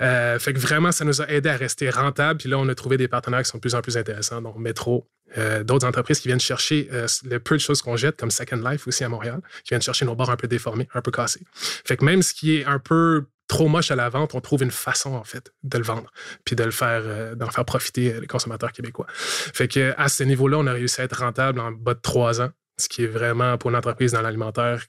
Euh, 0.00 0.38
fait 0.38 0.52
que 0.52 0.58
vraiment, 0.58 0.92
ça 0.92 1.04
nous 1.04 1.20
a 1.20 1.28
aidé 1.28 1.48
à 1.48 1.56
rester 1.56 1.90
rentable. 1.90 2.38
Puis 2.38 2.48
là, 2.48 2.58
on 2.58 2.68
a 2.68 2.74
trouvé 2.74 2.96
des 2.96 3.08
partenaires 3.08 3.42
qui 3.42 3.50
sont 3.50 3.58
de 3.58 3.60
plus 3.60 3.74
en 3.74 3.82
plus 3.82 3.96
intéressants, 3.96 4.42
donc 4.42 4.56
Métro, 4.58 5.08
euh, 5.38 5.62
d'autres 5.62 5.86
entreprises 5.86 6.20
qui 6.20 6.28
viennent 6.28 6.40
chercher 6.40 6.88
euh, 6.92 7.06
le 7.24 7.38
peu 7.38 7.56
de 7.56 7.60
choses 7.60 7.82
qu'on 7.82 7.96
jette, 7.96 8.16
comme 8.16 8.30
Second 8.30 8.56
Life 8.56 8.86
aussi 8.86 9.04
à 9.04 9.08
Montréal, 9.08 9.40
qui 9.64 9.70
viennent 9.70 9.82
chercher 9.82 10.04
nos 10.04 10.14
bords 10.14 10.30
un 10.30 10.36
peu 10.36 10.48
déformés, 10.48 10.88
un 10.94 11.02
peu 11.02 11.10
cassés. 11.10 11.44
Fait 11.54 11.96
que 11.96 12.04
même 12.04 12.22
ce 12.22 12.34
qui 12.34 12.56
est 12.56 12.64
un 12.64 12.78
peu 12.78 13.24
trop 13.46 13.68
moche 13.68 13.90
à 13.90 13.96
la 13.96 14.08
vente, 14.08 14.34
on 14.34 14.40
trouve 14.40 14.62
une 14.62 14.70
façon, 14.70 15.14
en 15.14 15.24
fait, 15.24 15.52
de 15.64 15.78
le 15.78 15.84
vendre, 15.84 16.10
puis 16.44 16.54
de 16.54 16.62
le 16.62 16.70
faire, 16.70 17.34
d'en 17.36 17.50
faire 17.50 17.64
profiter 17.64 18.20
les 18.20 18.26
consommateurs 18.28 18.70
québécois. 18.72 19.06
Fait 19.08 19.66
que 19.66 19.92
à 19.96 20.08
ce 20.08 20.22
niveau-là, 20.22 20.58
on 20.58 20.66
a 20.68 20.72
réussi 20.72 21.00
à 21.00 21.04
être 21.04 21.18
rentable 21.18 21.58
en 21.58 21.72
bas 21.72 21.94
de 21.94 22.00
trois 22.00 22.40
ans, 22.40 22.50
ce 22.78 22.88
qui 22.88 23.04
est 23.04 23.08
vraiment 23.08 23.58
pour 23.58 23.70
une 23.70 23.76
entreprise 23.76 24.12
dans 24.12 24.22
l'alimentaire 24.22 24.84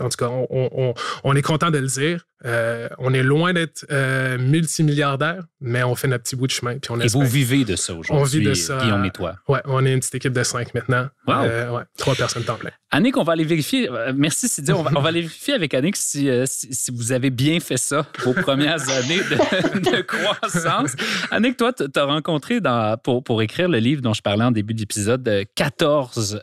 en 0.00 0.08
tout 0.08 0.16
cas, 0.16 0.30
on, 0.30 1.36
est 1.36 1.42
content 1.42 1.70
de 1.70 1.78
le 1.78 1.86
dire. 1.86 2.26
Euh, 2.44 2.88
on 2.98 3.14
est 3.14 3.22
loin 3.22 3.52
d'être 3.52 3.86
euh, 3.90 4.38
multimilliardaire, 4.38 5.44
mais 5.60 5.82
on 5.82 5.94
fait 5.94 6.08
notre 6.08 6.24
petit 6.24 6.36
bout 6.36 6.46
de 6.46 6.52
chemin. 6.52 6.78
Puis 6.78 6.90
on 6.90 7.00
et 7.00 7.06
vous 7.06 7.24
vivez 7.24 7.64
de 7.64 7.76
ça 7.76 7.94
aujourd'hui. 7.94 8.22
On 8.22 8.24
vit 8.24 8.44
de 8.44 8.54
ça. 8.54 8.78
Guillaume 8.78 9.04
et 9.04 9.10
toi. 9.10 9.36
Oui, 9.48 9.58
on 9.64 9.84
est 9.84 9.92
une 9.92 10.00
petite 10.00 10.16
équipe 10.16 10.32
de 10.32 10.42
cinq 10.42 10.74
maintenant. 10.74 11.08
Euh, 11.28 11.70
ouais, 11.70 11.82
trois 11.96 12.14
personnes 12.14 12.44
temps 12.44 12.56
plein. 12.56 12.70
Annick, 12.90 13.16
on 13.16 13.22
va 13.22 13.32
aller 13.32 13.44
vérifier. 13.44 13.88
Merci, 14.14 14.48
Sidi. 14.48 14.72
On 14.72 14.82
va, 14.82 14.90
on 14.94 15.00
va 15.00 15.08
aller 15.08 15.22
vérifier 15.22 15.54
avec 15.54 15.72
Annick 15.72 15.96
si, 15.96 16.28
si, 16.46 16.90
vous 16.90 17.12
avez 17.12 17.30
bien 17.30 17.58
fait 17.60 17.78
ça 17.78 18.06
vos 18.24 18.34
premières 18.34 18.88
années 18.90 19.20
de, 19.20 20.02
croissance. 20.02 20.92
Annick, 21.30 21.56
toi, 21.56 21.72
tu 21.72 21.84
as 21.94 22.04
rencontré 22.04 22.60
dans, 22.60 22.98
pour, 22.98 23.24
pour 23.24 23.40
écrire 23.40 23.68
le 23.68 23.78
livre 23.78 24.02
dont 24.02 24.12
je 24.12 24.20
parlais 24.20 24.44
en 24.44 24.50
début 24.50 24.74
d'épisode 24.74 25.28
14 25.54 26.42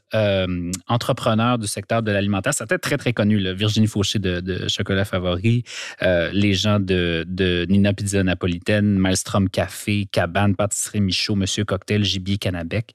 entrepreneurs 0.88 1.58
du 1.58 1.68
secteur 1.68 2.02
de 2.02 2.12
l'alimentaire. 2.12 2.54
C'était 2.54 2.78
très, 2.78 2.98
très 2.98 3.14
connu, 3.14 3.54
Virginie 3.54 3.88
Fauché 3.88 4.20
de, 4.20 4.68
Chocolat 4.68 5.06
Favori, 5.06 5.64
euh, 6.02 6.30
les 6.34 6.54
gens 6.54 6.80
de, 6.80 7.26
Nina 7.70 7.94
Pizza 7.94 8.24
Napolitaine, 8.24 8.98
Maelstrom 8.98 9.50
Café, 9.50 10.08
Cabane, 10.12 10.56
Pâtisserie 10.56 11.02
Michaud, 11.02 11.36
Monsieur 11.36 11.66
Cocktail, 11.66 12.04
Gibier 12.04 12.38
Canabec. 12.38 12.94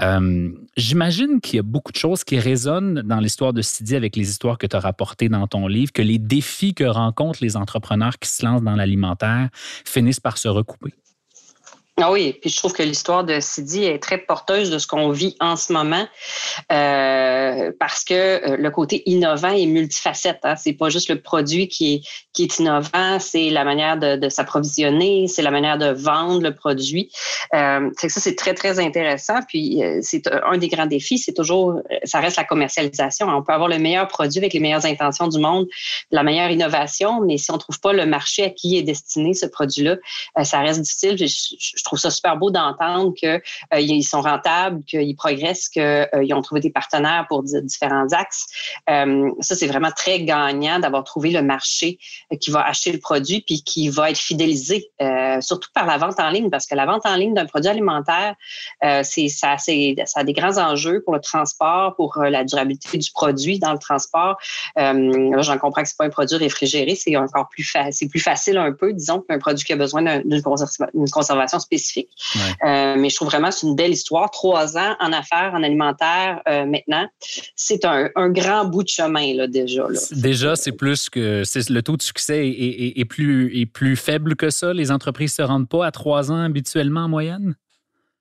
Euh, 0.00 0.50
j'imagine 0.76 1.40
qu'il 1.40 1.56
y 1.56 1.60
a 1.60 1.62
beaucoup 1.62 1.92
de 1.92 1.96
choses 1.96 2.24
qui 2.24 2.38
résonnent 2.38 3.02
dans 3.02 3.20
l'histoire 3.20 3.52
de 3.52 3.62
Sidi 3.62 3.96
avec 3.96 4.16
les 4.16 4.28
histoires 4.28 4.58
que 4.58 4.66
tu 4.66 4.76
as 4.76 4.80
rapportées 4.80 5.28
dans 5.28 5.46
ton 5.46 5.66
livre, 5.66 5.92
que 5.92 6.02
les 6.02 6.18
défis 6.18 6.74
que 6.74 6.84
rencontrent 6.84 7.42
les 7.42 7.56
entrepreneurs 7.56 8.18
qui 8.18 8.28
se 8.28 8.44
lancent 8.44 8.62
dans 8.62 8.76
l'alimentaire 8.76 9.48
finissent 9.84 10.20
par 10.20 10.38
se 10.38 10.48
recouper. 10.48 10.92
Ah 11.98 12.12
oui, 12.12 12.34
puis 12.42 12.50
je 12.50 12.58
trouve 12.58 12.74
que 12.74 12.82
l'histoire 12.82 13.24
de 13.24 13.40
Sidi 13.40 13.84
est 13.84 14.02
très 14.02 14.18
porteuse 14.18 14.68
de 14.68 14.76
ce 14.76 14.86
qu'on 14.86 15.08
vit 15.08 15.34
en 15.40 15.56
ce 15.56 15.72
moment 15.72 16.06
euh, 16.70 17.72
parce 17.80 18.04
que 18.04 18.12
euh, 18.12 18.56
le 18.58 18.70
côté 18.70 19.02
innovant 19.06 19.48
est 19.48 19.64
multifacette. 19.64 20.40
Hein. 20.42 20.56
C'est 20.56 20.74
pas 20.74 20.90
juste 20.90 21.08
le 21.08 21.22
produit 21.22 21.68
qui 21.68 21.94
est, 21.94 22.00
qui 22.34 22.42
est 22.42 22.58
innovant, 22.58 23.18
c'est 23.18 23.48
la 23.48 23.64
manière 23.64 23.96
de, 23.96 24.16
de 24.16 24.28
s'approvisionner, 24.28 25.26
c'est 25.26 25.40
la 25.40 25.50
manière 25.50 25.78
de 25.78 25.86
vendre 25.86 26.42
le 26.42 26.54
produit. 26.54 27.10
Euh, 27.54 27.90
que 27.98 28.10
ça, 28.10 28.20
c'est 28.20 28.34
très, 28.34 28.52
très 28.52 28.78
intéressant. 28.78 29.38
Puis 29.48 29.82
euh, 29.82 30.00
c'est 30.02 30.28
un 30.44 30.58
des 30.58 30.68
grands 30.68 30.84
défis, 30.84 31.16
c'est 31.16 31.32
toujours, 31.32 31.80
ça 32.04 32.20
reste 32.20 32.36
la 32.36 32.44
commercialisation. 32.44 33.26
On 33.26 33.42
peut 33.42 33.54
avoir 33.54 33.70
le 33.70 33.78
meilleur 33.78 34.06
produit 34.06 34.40
avec 34.40 34.52
les 34.52 34.60
meilleures 34.60 34.84
intentions 34.84 35.28
du 35.28 35.38
monde, 35.38 35.66
la 36.10 36.22
meilleure 36.22 36.50
innovation, 36.50 37.22
mais 37.22 37.38
si 37.38 37.50
on 37.50 37.56
trouve 37.56 37.80
pas 37.80 37.94
le 37.94 38.04
marché 38.04 38.44
à 38.44 38.50
qui 38.50 38.76
est 38.76 38.82
destiné 38.82 39.32
ce 39.32 39.46
produit-là, 39.46 39.96
ça 40.44 40.60
reste 40.60 40.82
difficile. 40.82 41.16
Trouve 41.86 41.98
ça 41.98 42.10
super 42.10 42.36
beau 42.36 42.50
d'entendre 42.50 43.14
qu'ils 43.14 43.40
euh, 43.74 44.02
sont 44.02 44.20
rentables, 44.20 44.82
qu'ils 44.84 45.16
progressent, 45.16 45.68
qu'ils 45.68 45.82
euh, 45.82 46.34
ont 46.34 46.42
trouvé 46.42 46.60
des 46.60 46.70
partenaires 46.70 47.26
pour 47.28 47.42
différents 47.42 48.12
axes. 48.12 48.46
Euh, 48.90 49.30
ça, 49.40 49.54
c'est 49.54 49.66
vraiment 49.66 49.90
très 49.90 50.20
gagnant 50.22 50.78
d'avoir 50.78 51.04
trouvé 51.04 51.30
le 51.30 51.42
marché 51.42 51.98
qui 52.40 52.50
va 52.50 52.66
acheter 52.66 52.92
le 52.92 52.98
produit 52.98 53.40
puis 53.40 53.62
qui 53.62 53.88
va 53.88 54.10
être 54.10 54.18
fidélisé, 54.18 54.90
surtout 55.40 55.70
par 55.74 55.86
la 55.86 55.98
vente 55.98 56.18
en 56.18 56.30
ligne, 56.30 56.50
parce 56.50 56.66
que 56.66 56.74
la 56.74 56.86
vente 56.86 57.06
en 57.06 57.16
ligne 57.16 57.34
d'un 57.34 57.46
produit 57.46 57.70
alimentaire, 57.70 58.34
c'est 59.02 59.28
ça, 59.28 59.56
ça 59.58 59.72
a 60.20 60.24
des 60.24 60.32
grands 60.32 60.58
enjeux 60.58 61.02
pour 61.02 61.14
le 61.14 61.20
transport, 61.20 61.94
pour 61.96 62.18
la 62.18 62.44
durabilité 62.44 62.98
du 62.98 63.10
produit 63.10 63.58
dans 63.58 63.72
le 63.72 63.78
transport. 63.78 64.36
J'en 64.76 65.58
comprends 65.58 65.82
que 65.82 65.88
c'est 65.88 65.96
pas 65.96 66.06
un 66.06 66.10
produit 66.10 66.36
réfrigéré, 66.36 66.94
c'est 66.94 67.16
encore 67.16 67.48
plus 67.48 67.72
c'est 67.90 68.08
plus 68.08 68.20
facile 68.20 68.58
un 68.58 68.72
peu, 68.72 68.92
disons, 68.92 69.20
qu'un 69.20 69.38
produit 69.38 69.64
qui 69.64 69.72
a 69.72 69.76
besoin 69.76 70.20
d'une 70.24 70.42
conservation 70.42 71.58
spécifique 71.58 71.75
spécifique. 71.78 72.10
Euh, 72.64 72.96
mais 72.98 73.08
je 73.08 73.16
trouve 73.16 73.28
vraiment 73.28 73.48
que 73.48 73.54
c'est 73.54 73.66
une 73.66 73.76
belle 73.76 73.92
histoire. 73.92 74.30
Trois 74.30 74.76
ans 74.76 74.96
en 75.00 75.12
affaires, 75.12 75.52
en 75.54 75.62
alimentaire 75.62 76.42
euh, 76.48 76.66
maintenant, 76.66 77.06
c'est 77.54 77.84
un, 77.84 78.10
grand 78.30 78.64
bout 78.64 78.82
de 78.82 78.88
chemin 78.88 79.34
là, 79.34 79.46
déjà. 79.46 79.86
Déjà, 80.12 80.56
c'est 80.56 80.72
plus 80.72 81.08
que 81.08 81.42
le 81.72 81.80
taux 81.82 81.96
de 81.96 82.02
succès 82.02 82.46
est, 82.48 83.04
plus, 83.04 83.56
est 83.58 83.66
plus 83.66 83.96
faible 83.96 84.36
que 84.36 84.50
ça. 84.50 84.72
Les 84.72 84.90
entreprises 84.90 85.38
ne 85.38 85.44
se 85.44 85.48
rendent 85.48 85.68
pas 85.68 85.86
à 85.86 85.90
trois 85.90 86.30
ans 86.32 86.42
habituellement 86.42 87.02
en 87.02 87.08
moyenne? 87.08 87.54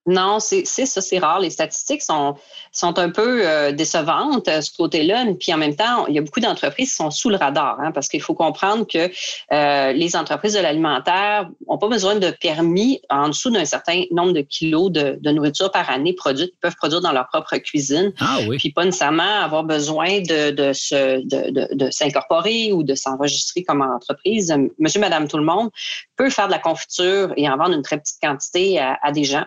Non, 0.07 0.39
c'est 0.39 0.65
ça, 0.65 1.01
c'est 1.01 1.17
rare. 1.17 1.39
Les 1.39 1.50
statistiques 1.50 2.03
sont, 2.03 2.35
sont 2.71 3.00
un 3.00 3.09
peu 3.09 3.47
euh, 3.47 3.71
décevantes 3.71 4.47
à 4.47 4.62
ce 4.62 4.71
côté-là. 4.71 5.25
Puis 5.39 5.51
en 5.51 5.57
même 5.57 5.75
temps, 5.75 6.05
il 6.07 6.13
y 6.13 6.19
a 6.19 6.21
beaucoup 6.21 6.39
d'entreprises 6.39 6.89
qui 6.91 6.95
sont 6.95 7.09
sous 7.09 7.29
le 7.29 7.38
radar, 7.38 7.79
hein, 7.79 7.91
parce 7.91 8.07
qu'il 8.07 8.21
faut 8.21 8.35
comprendre 8.35 8.85
que 8.85 9.09
euh, 9.51 9.93
les 9.93 10.15
entreprises 10.15 10.53
de 10.53 10.59
l'alimentaire 10.59 11.50
n'ont 11.67 11.79
pas 11.79 11.88
besoin 11.88 12.15
de 12.15 12.29
permis 12.29 13.01
en 13.09 13.29
dessous 13.29 13.50
d'un 13.50 13.65
certain 13.65 14.03
nombre 14.12 14.33
de 14.33 14.41
kilos 14.41 14.91
de, 14.91 15.17
de 15.19 15.31
nourriture 15.31 15.71
par 15.71 15.89
année 15.89 16.13
produite, 16.13 16.53
peuvent 16.62 16.75
produire 16.75 17.01
dans 17.01 17.12
leur 17.12 17.27
propre 17.29 17.57
cuisine. 17.57 18.13
Ah 18.19 18.38
oui. 18.47 18.57
Puis 18.57 18.71
pas 18.71 18.85
nécessairement 18.85 19.41
avoir 19.41 19.63
besoin 19.63 20.19
de, 20.19 20.51
de, 20.51 20.71
se, 20.74 21.25
de, 21.25 21.74
de 21.74 21.89
s'incorporer 21.89 22.71
ou 22.74 22.83
de 22.83 22.93
s'enregistrer 22.93 23.63
comme 23.63 23.81
entreprise. 23.81 24.55
Monsieur, 24.77 25.00
madame, 25.00 25.27
tout 25.27 25.38
le 25.38 25.45
monde 25.45 25.69
peut 26.15 26.29
faire 26.29 26.45
de 26.45 26.51
la 26.51 26.59
confiture 26.59 27.33
et 27.38 27.50
en 27.50 27.57
vendre 27.57 27.74
une 27.74 27.81
très 27.81 27.97
petite 27.97 28.21
quantité 28.21 28.77
à, 28.77 29.00
à 29.01 29.12
des 29.12 29.24
gens. 29.24 29.45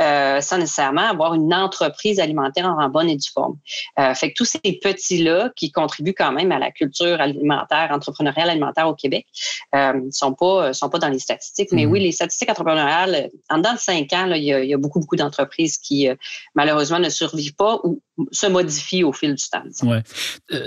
Euh, 0.00 0.40
sans 0.40 0.58
nécessairement 0.58 1.08
avoir 1.08 1.34
une 1.34 1.54
entreprise 1.54 2.20
alimentaire 2.20 2.66
en 2.66 2.88
bonne 2.88 3.08
et 3.08 3.16
due 3.16 3.30
forme. 3.32 3.56
Euh, 3.98 4.14
fait 4.14 4.30
que 4.30 4.34
tous 4.34 4.44
ces 4.44 4.58
petits-là 4.58 5.50
qui 5.56 5.70
contribuent 5.70 6.14
quand 6.14 6.32
même 6.32 6.52
à 6.52 6.58
la 6.58 6.70
culture 6.70 7.20
alimentaire, 7.20 7.88
entrepreneuriale 7.90 8.50
alimentaire 8.50 8.88
au 8.88 8.94
Québec, 8.94 9.26
euh, 9.74 9.94
sont 10.10 10.34
pas 10.34 10.72
sont 10.72 10.90
pas 10.90 10.98
dans 10.98 11.08
les 11.08 11.18
statistiques. 11.18 11.70
Mais 11.72 11.86
mhm. 11.86 11.92
oui, 11.92 12.00
les 12.00 12.12
statistiques 12.12 12.50
entrepreneuriales, 12.50 13.30
en 13.48 13.58
dans 13.58 13.76
cinq 13.76 14.12
ans, 14.12 14.30
il, 14.32 14.42
y 14.42 14.48
y 14.48 14.74
a 14.74 14.78
beaucoup, 14.78 15.00
beaucoup 15.00 15.16
d'entreprises 15.16 15.78
qui, 15.78 16.08
malheureusement, 16.54 16.98
ne 16.98 17.08
survivent 17.08 17.54
pas 17.54 17.80
ou 17.84 18.02
se 18.32 18.46
modifient 18.46 19.04
au 19.04 19.12
fil 19.12 19.34
du 19.34 19.44
temps. 19.48 19.62
Oui. 19.82 19.98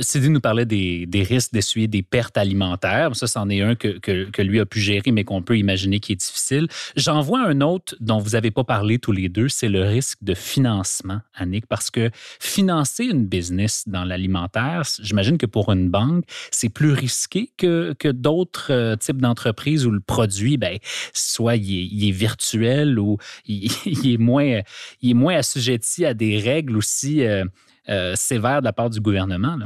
Sidi 0.02 0.30
nous 0.30 0.42
parlait 0.42 0.66
des, 0.66 1.06
des 1.06 1.24
risques 1.24 1.52
d'essuyer 1.52 1.88
des 1.88 2.04
pertes 2.04 2.38
alimentaires. 2.38 3.16
Ça, 3.16 3.28
c'en 3.28 3.50
est 3.50 3.62
un 3.62 3.76
que, 3.76 4.00
que, 4.00 4.30
que, 4.30 4.42
lui 4.42 4.60
a 4.60 4.66
pu 4.66 4.80
gérer, 4.80 5.12
mais 5.12 5.24
qu'on 5.24 5.42
peut 5.42 5.58
imaginer 5.58 6.00
qui 6.00 6.14
est 6.14 6.16
difficile. 6.16 6.68
J'en 6.96 7.22
vois 7.22 7.42
un 7.42 7.62
autre 7.62 7.96
dont 8.00 8.20
vous 8.20 8.32
n'avez 8.32 8.52
pas 8.52 8.64
parlé 8.64 8.79
tous 9.00 9.12
les 9.12 9.30
deux, 9.30 9.50
c'est 9.50 9.70
le 9.70 9.84
risque 9.84 10.20
de 10.22 10.34
financement, 10.34 11.20
Annick, 11.34 11.68
parce 11.68 11.92
que 11.92 12.10
financer 12.40 13.06
une 13.06 13.26
business 13.26 13.84
dans 13.88 14.04
l'alimentaire, 14.04 14.84
j'imagine 15.02 15.38
que 15.38 15.46
pour 15.46 15.72
une 15.72 15.90
banque, 15.90 16.24
c'est 16.52 16.70
plus 16.70 16.92
risqué 16.92 17.52
que, 17.58 17.94
que 17.98 18.10
d'autres 18.10 18.72
euh, 18.72 18.96
types 18.96 19.22
d'entreprises 19.22 19.86
où 19.86 19.92
le 19.92 20.00
produit, 20.00 20.58
ben, 20.58 20.78
soit 21.14 21.56
il 21.56 22.08
est, 22.08 22.12
virtuel 22.12 23.00
ou 23.00 23.18
il, 23.46 23.72
est 24.06 24.18
moins, 24.18 24.62
il 25.02 25.12
est 25.12 25.14
moins 25.14 25.36
assujetti 25.36 26.06
à 26.06 26.14
des 26.14 26.40
règles 26.40 26.78
aussi 26.78 27.24
euh, 27.24 27.46
euh, 27.90 28.16
sévères 28.16 28.62
de 28.62 28.66
la 28.66 28.74
part 28.74 28.90
du 28.90 29.00
gouvernement. 29.00 29.58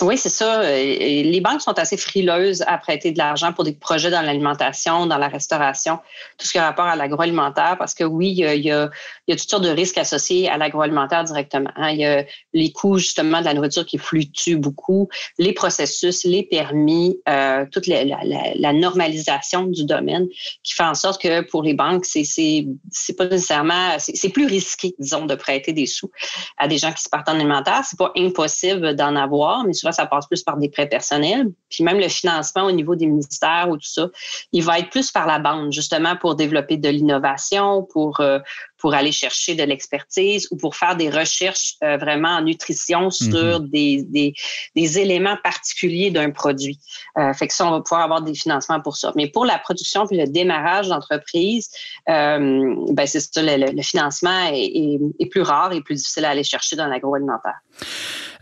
Oui, 0.00 0.18
c'est 0.18 0.28
ça. 0.28 0.62
Les 0.62 1.40
banques 1.40 1.60
sont 1.60 1.78
assez 1.78 1.96
frileuses 1.96 2.62
à 2.66 2.78
prêter 2.78 3.12
de 3.12 3.18
l'argent 3.18 3.52
pour 3.52 3.64
des 3.64 3.72
projets 3.72 4.10
dans 4.10 4.22
l'alimentation, 4.22 5.06
dans 5.06 5.18
la 5.18 5.28
restauration, 5.28 5.98
tout 6.36 6.46
ce 6.46 6.52
qui 6.52 6.58
a 6.58 6.64
rapport 6.64 6.86
à 6.86 6.96
l'agroalimentaire, 6.96 7.76
parce 7.78 7.94
que 7.94 8.02
oui, 8.02 8.30
il 8.30 8.38
y, 8.38 8.44
a, 8.44 8.54
il, 8.54 8.64
y 8.64 8.72
a, 8.72 8.90
toutes 9.28 9.50
sortes 9.50 9.64
de 9.64 9.70
risques 9.70 9.98
associés 9.98 10.48
à 10.48 10.56
l'agroalimentaire 10.56 11.24
directement. 11.24 11.70
Hein. 11.76 11.90
Il 11.90 11.98
y 11.98 12.06
a 12.06 12.24
les 12.52 12.72
coûts 12.72 12.98
justement 12.98 13.40
de 13.40 13.44
la 13.44 13.54
nourriture 13.54 13.86
qui 13.86 13.98
fluctuent 13.98 14.56
beaucoup, 14.56 15.08
les 15.38 15.52
processus, 15.52 16.24
les 16.24 16.42
permis, 16.42 17.18
euh, 17.28 17.64
toute 17.70 17.86
la, 17.86 18.72
normalisation 18.72 19.64
du 19.64 19.84
domaine, 19.84 20.26
qui 20.62 20.74
fait 20.74 20.84
en 20.84 20.94
sorte 20.94 21.20
que 21.20 21.42
pour 21.42 21.62
les 21.62 21.74
banques, 21.74 22.04
c'est 22.04 22.24
c'est 22.24 23.16
pas 23.16 23.26
nécessairement 23.26 23.96
c'est 23.98 24.28
plus 24.30 24.46
risqué, 24.46 24.94
disons, 24.98 25.26
de 25.26 25.34
prêter 25.34 25.72
des 25.72 25.86
sous 25.86 26.10
à 26.56 26.66
des 26.68 26.78
gens 26.78 26.92
qui 26.92 27.02
se 27.02 27.08
partent 27.08 27.28
en 27.28 27.34
alimentaire. 27.34 27.82
C'est 27.88 27.98
pas 27.98 28.12
impossible 28.16 28.96
d'en 28.96 29.14
avoir, 29.14 29.64
mais 29.64 29.72
ça 29.92 30.06
passe 30.06 30.26
plus 30.26 30.42
par 30.42 30.56
des 30.56 30.68
prêts 30.68 30.88
personnels. 30.88 31.50
Puis 31.70 31.84
même 31.84 31.98
le 31.98 32.08
financement 32.08 32.64
au 32.64 32.72
niveau 32.72 32.94
des 32.94 33.06
ministères 33.06 33.68
ou 33.70 33.76
tout 33.76 33.88
ça, 33.88 34.08
il 34.52 34.62
va 34.62 34.78
être 34.78 34.90
plus 34.90 35.10
par 35.10 35.26
la 35.26 35.38
bande, 35.38 35.72
justement 35.72 36.16
pour 36.16 36.34
développer 36.34 36.76
de 36.76 36.88
l'innovation, 36.88 37.82
pour, 37.92 38.20
euh, 38.20 38.38
pour 38.84 38.92
aller 38.92 39.12
chercher 39.12 39.54
de 39.54 39.62
l'expertise 39.62 40.46
ou 40.50 40.58
pour 40.58 40.76
faire 40.76 40.94
des 40.94 41.08
recherches 41.08 41.76
euh, 41.82 41.96
vraiment 41.96 42.28
en 42.28 42.42
nutrition 42.42 43.08
sur 43.08 43.60
mhm. 43.60 43.68
des, 43.70 44.02
des, 44.02 44.34
des, 44.76 44.98
éléments 44.98 45.38
particuliers 45.42 46.10
d'un 46.10 46.30
produit. 46.30 46.78
Euh, 47.16 47.32
fait 47.32 47.48
que 47.48 47.54
ça, 47.54 47.66
on 47.66 47.70
va 47.70 47.80
pouvoir 47.80 48.02
avoir 48.02 48.20
des 48.20 48.34
financements 48.34 48.82
pour 48.82 48.98
ça. 48.98 49.10
Mais 49.16 49.26
pour 49.26 49.46
la 49.46 49.58
production 49.58 50.06
puis 50.06 50.18
le 50.18 50.26
démarrage 50.26 50.88
d'entreprise, 50.88 51.70
euh, 52.10 52.74
ben 52.90 53.06
c'est 53.06 53.20
ça, 53.20 53.40
le, 53.42 53.80
financement 53.80 54.50
est, 54.52 54.98
est, 55.18 55.26
plus 55.30 55.40
rare 55.40 55.72
et 55.72 55.80
plus 55.80 55.94
difficile 55.94 56.26
à 56.26 56.28
aller 56.28 56.44
chercher 56.44 56.76
dans 56.76 56.86
l'agroalimentaire. 56.86 57.60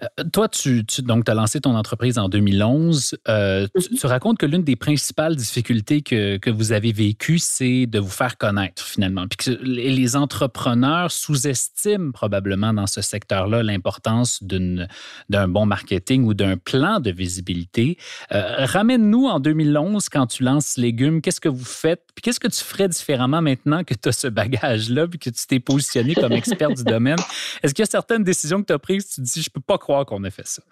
Euh, 0.02 0.24
toi, 0.32 0.48
tu, 0.48 0.84
donc, 1.02 1.28
as 1.28 1.34
lancé 1.34 1.60
ton 1.60 1.74
entreprise 1.76 2.18
en 2.18 2.28
2011. 2.28 3.16
Euh, 3.28 3.66
mm-hmm. 3.66 4.00
tu, 4.00 4.06
racontes 4.06 4.38
que 4.38 4.46
l'une 4.46 4.64
des 4.64 4.76
principales 4.76 5.36
difficultés 5.36 6.02
que, 6.02 6.36
que 6.38 6.50
vous 6.50 6.72
avez 6.72 6.92
vécues, 6.92 7.38
c'est 7.38 7.86
de 7.86 7.98
vous 7.98 8.10
faire 8.10 8.36
connaître 8.36 8.84
finalement. 8.84 9.26
Puis 9.28 9.36
que 9.36 9.62
les 9.62 10.16
entrepreneurs 10.32 11.12
sous-estiment 11.12 12.10
probablement 12.10 12.72
dans 12.72 12.86
ce 12.86 13.02
secteur-là 13.02 13.62
l'importance 13.62 14.42
d'un 14.42 15.48
bon 15.48 15.66
marketing 15.66 16.24
ou 16.24 16.32
d'un 16.32 16.56
plan 16.56 17.00
de 17.00 17.10
visibilité. 17.10 17.98
Euh, 18.32 18.64
ramène-nous 18.64 19.26
en 19.26 19.40
2011 19.40 20.08
quand 20.08 20.26
tu 20.26 20.42
lances 20.42 20.78
Légumes. 20.78 21.20
Qu'est-ce 21.20 21.40
que 21.40 21.50
vous 21.50 21.64
faites? 21.64 22.02
Puis 22.14 22.22
qu'est-ce 22.22 22.40
que 22.40 22.48
tu 22.48 22.64
ferais 22.64 22.88
différemment 22.88 23.42
maintenant 23.42 23.84
que 23.84 23.94
tu 23.94 24.08
as 24.08 24.12
ce 24.12 24.26
bagage-là 24.28 25.06
puis 25.06 25.18
que 25.18 25.30
tu 25.30 25.46
t'es 25.46 25.60
positionné 25.60 26.14
comme 26.14 26.32
expert 26.32 26.70
du 26.70 26.84
domaine? 26.84 27.18
Est-ce 27.62 27.74
qu'il 27.74 27.82
y 27.82 27.88
a 27.88 27.90
certaines 27.90 28.24
décisions 28.24 28.62
que 28.62 28.66
tu 28.66 28.72
as 28.72 28.78
prises, 28.78 29.08
tu 29.08 29.16
te 29.16 29.20
dis, 29.20 29.42
je 29.42 29.50
peux 29.50 29.60
pas 29.60 29.76
croire 29.76 30.06
qu'on 30.06 30.24
ait 30.24 30.30
fait 30.30 30.46
ça? 30.46 30.62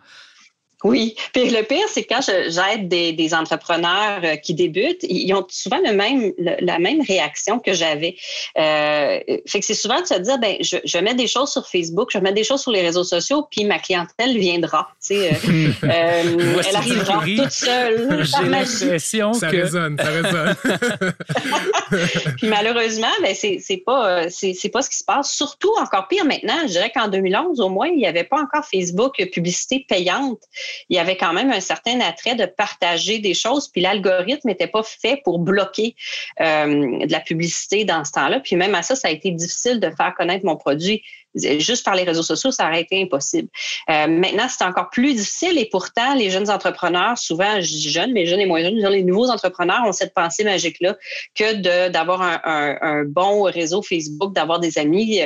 Oui. 0.85 1.15
Puis 1.33 1.51
le 1.51 1.63
pire, 1.63 1.87
c'est 1.89 2.05
quand 2.05 2.21
j'aide 2.23 2.89
des, 2.89 3.35
entrepreneurs 3.35 4.21
euh, 4.25 4.37
qui 4.37 4.55
débutent, 4.55 5.05
ils 5.05 5.33
ont 5.35 5.47
souvent 5.49 5.79
le 5.85 5.93
même, 5.93 6.33
la 6.39 6.79
même 6.79 7.01
réaction 7.01 7.61
que 7.61 7.73
j'avais. 7.73 8.17
Euh, 8.59 9.21
fait 9.47 9.61
que 9.61 9.67
c'est 9.67 9.75
souvent 9.75 10.01
de 10.01 10.07
se 10.07 10.19
dire, 10.19 10.39
ben, 10.39 10.57
je, 10.61 10.79
je 10.85 10.99
mets 10.99 11.15
des 11.15 11.29
choses 11.29 11.53
sur 11.53 11.69
Facebook, 11.69 12.11
je 12.13 12.19
mets 12.19 12.33
des 12.33 12.43
choses 12.43 12.63
sur 12.63 12.73
les 12.73 12.81
réseaux 12.81 13.05
sociaux, 13.05 13.47
puis 13.51 13.65
ma 13.65 13.79
clientèle 13.79 14.37
viendra. 14.37 14.89
Tu 15.07 15.15
sais, 15.15 15.31
euh, 15.31 15.69
euh 15.85 16.63
elle 16.69 16.77
arrivera 16.77 17.25
toute 17.25 17.51
seule. 17.51 18.25
J'ai 18.25 18.49
l'impression 18.49 19.33
que 19.33 19.39
ça 19.39 19.49
résonne, 19.49 19.97
ça 19.99 20.11
résonne. 20.11 20.57
puis 22.39 22.49
malheureusement, 22.49 23.13
ben, 23.23 23.35
c'est 23.35 23.83
pas, 23.85 24.29
c'est 24.31 24.71
pas 24.73 24.83
ce 24.83 24.91
qui 24.91 24.97
se 24.97 25.05
passe. 25.05 25.33
Surtout 25.33 25.73
encore 25.79 26.09
pire 26.09 26.25
maintenant. 26.25 26.57
Je 26.63 26.73
dirais 26.73 26.91
qu'en 26.95 27.09
2011, 27.09 27.61
au 27.61 27.69
moins, 27.69 27.89
il 27.89 27.99
n'y 27.99 28.07
avait 28.07 28.25
pas 28.25 28.41
encore 28.41 28.65
Facebook 28.65 29.15
publicité 29.31 29.85
payante 29.89 30.41
il 30.89 30.97
y 30.97 30.99
avait 30.99 31.17
quand 31.17 31.33
même 31.33 31.51
un 31.51 31.61
certain 31.61 32.01
attrait 32.01 32.35
de 32.35 32.47
partager 32.47 33.19
des 33.19 33.35
choses. 33.35 33.69
Puis 33.69 33.81
l'algorithme 33.81 34.49
n'était 34.49 34.67
pas 34.67 34.83
fait 34.83 35.21
pour 35.25 35.39
bloquer 35.39 35.95
euh, 36.41 37.07
de 37.07 37.13
la 37.13 37.21
publicité 37.21 37.85
dans 37.85 38.05
ce 38.05 38.13
temps-là. 38.13 38.41
Puis 38.41 38.57
même 38.57 38.75
à 38.75 38.83
ça, 38.83 38.95
ça 38.97 39.09
a 39.09 39.11
été 39.11 39.31
difficile 39.31 39.81
de 39.81 39.91
faire 39.91 40.15
connaître 40.17 40.45
mon 40.45 40.57
produit 40.57 41.03
juste 41.35 41.85
par 41.85 41.95
les 41.95 42.03
réseaux 42.03 42.23
sociaux, 42.23 42.51
ça 42.51 42.67
aurait 42.67 42.83
été 42.83 43.01
impossible. 43.01 43.49
Euh, 43.89 44.07
maintenant, 44.09 44.47
c'est 44.49 44.65
encore 44.65 44.91
plus 44.91 45.15
difficile 45.15 45.59
et 45.59 45.67
pourtant, 45.67 46.15
les 46.15 46.31
jeunes 46.31 46.51
entrepreneurs, 46.51 47.19
souvent, 47.19 47.61
je 47.61 47.69
dis 47.69 47.91
jeunes, 47.91 48.13
mais 48.13 48.27
jeunes 48.27 48.41
et 48.41 48.47
moins 48.47 48.63
jeunes, 48.63 48.77
les 48.77 49.03
nouveaux 49.03 49.31
entrepreneurs 49.31 49.83
ont 49.87 49.93
cette 49.93 50.15
pensée 50.15 50.45
magique-là 50.45 50.97
que 51.35 51.89
d'avoir 51.89 52.23
un, 52.23 52.41
un, 52.81 53.05
bon 53.05 53.43
réseau 53.43 53.83
Facebook, 53.83 54.35
d'avoir 54.35 54.61
des 54.61 54.79
amis, 54.79 55.21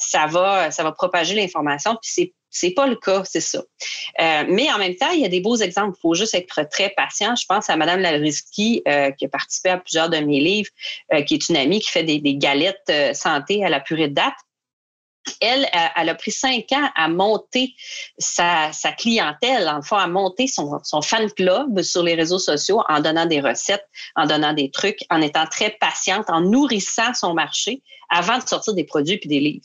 ça 0.00 0.26
va, 0.26 0.70
ça 0.70 0.82
va 0.82 0.92
propager 0.92 1.34
l'information. 1.34 1.92
Puis 2.00 2.10
c'est 2.12 2.34
c'est 2.50 2.72
pas 2.72 2.86
le 2.86 2.96
cas, 2.96 3.22
c'est 3.24 3.40
ça. 3.40 3.62
Euh, 4.20 4.44
mais 4.48 4.70
en 4.72 4.78
même 4.78 4.96
temps, 4.96 5.10
il 5.12 5.20
y 5.20 5.24
a 5.24 5.28
des 5.28 5.40
beaux 5.40 5.56
exemples. 5.56 5.96
Il 5.96 6.00
faut 6.00 6.14
juste 6.14 6.34
être 6.34 6.68
très 6.68 6.90
patient. 6.90 7.36
Je 7.36 7.46
pense 7.48 7.70
à 7.70 7.76
Madame 7.76 8.00
Lalrisky, 8.00 8.82
euh, 8.88 9.12
qui 9.12 9.24
a 9.24 9.28
participé 9.28 9.70
à 9.70 9.78
plusieurs 9.78 10.10
de 10.10 10.18
mes 10.18 10.40
livres, 10.40 10.70
euh, 11.14 11.22
qui 11.22 11.34
est 11.34 11.48
une 11.48 11.56
amie 11.56 11.80
qui 11.80 11.90
fait 11.90 12.02
des, 12.02 12.18
des 12.18 12.34
galettes 12.34 12.92
santé 13.14 13.64
à 13.64 13.68
la 13.68 13.80
purée 13.80 14.08
de 14.08 14.14
date 14.14 14.34
elle, 15.40 15.66
elle 15.96 16.08
a 16.08 16.14
pris 16.14 16.30
cinq 16.30 16.72
ans 16.72 16.88
à 16.94 17.08
monter 17.08 17.74
sa, 18.18 18.72
sa 18.72 18.92
clientèle, 18.92 19.68
en 19.68 19.82
fait, 19.82 19.96
à 19.96 20.06
monter 20.06 20.46
son, 20.46 20.78
son, 20.82 21.02
fan 21.02 21.30
club 21.32 21.82
sur 21.82 22.02
les 22.02 22.14
réseaux 22.14 22.38
sociaux 22.38 22.82
en 22.88 23.00
donnant 23.00 23.26
des 23.26 23.40
recettes, 23.40 23.86
en 24.16 24.26
donnant 24.26 24.52
des 24.52 24.70
trucs, 24.70 25.00
en 25.10 25.20
étant 25.20 25.46
très 25.46 25.70
patiente, 25.70 26.28
en 26.28 26.40
nourrissant 26.40 27.14
son 27.14 27.34
marché 27.34 27.82
avant 28.10 28.38
de 28.38 28.42
sortir 28.46 28.74
des 28.74 28.84
produits 28.84 29.18
puis 29.18 29.28
des 29.28 29.40
livres. 29.40 29.64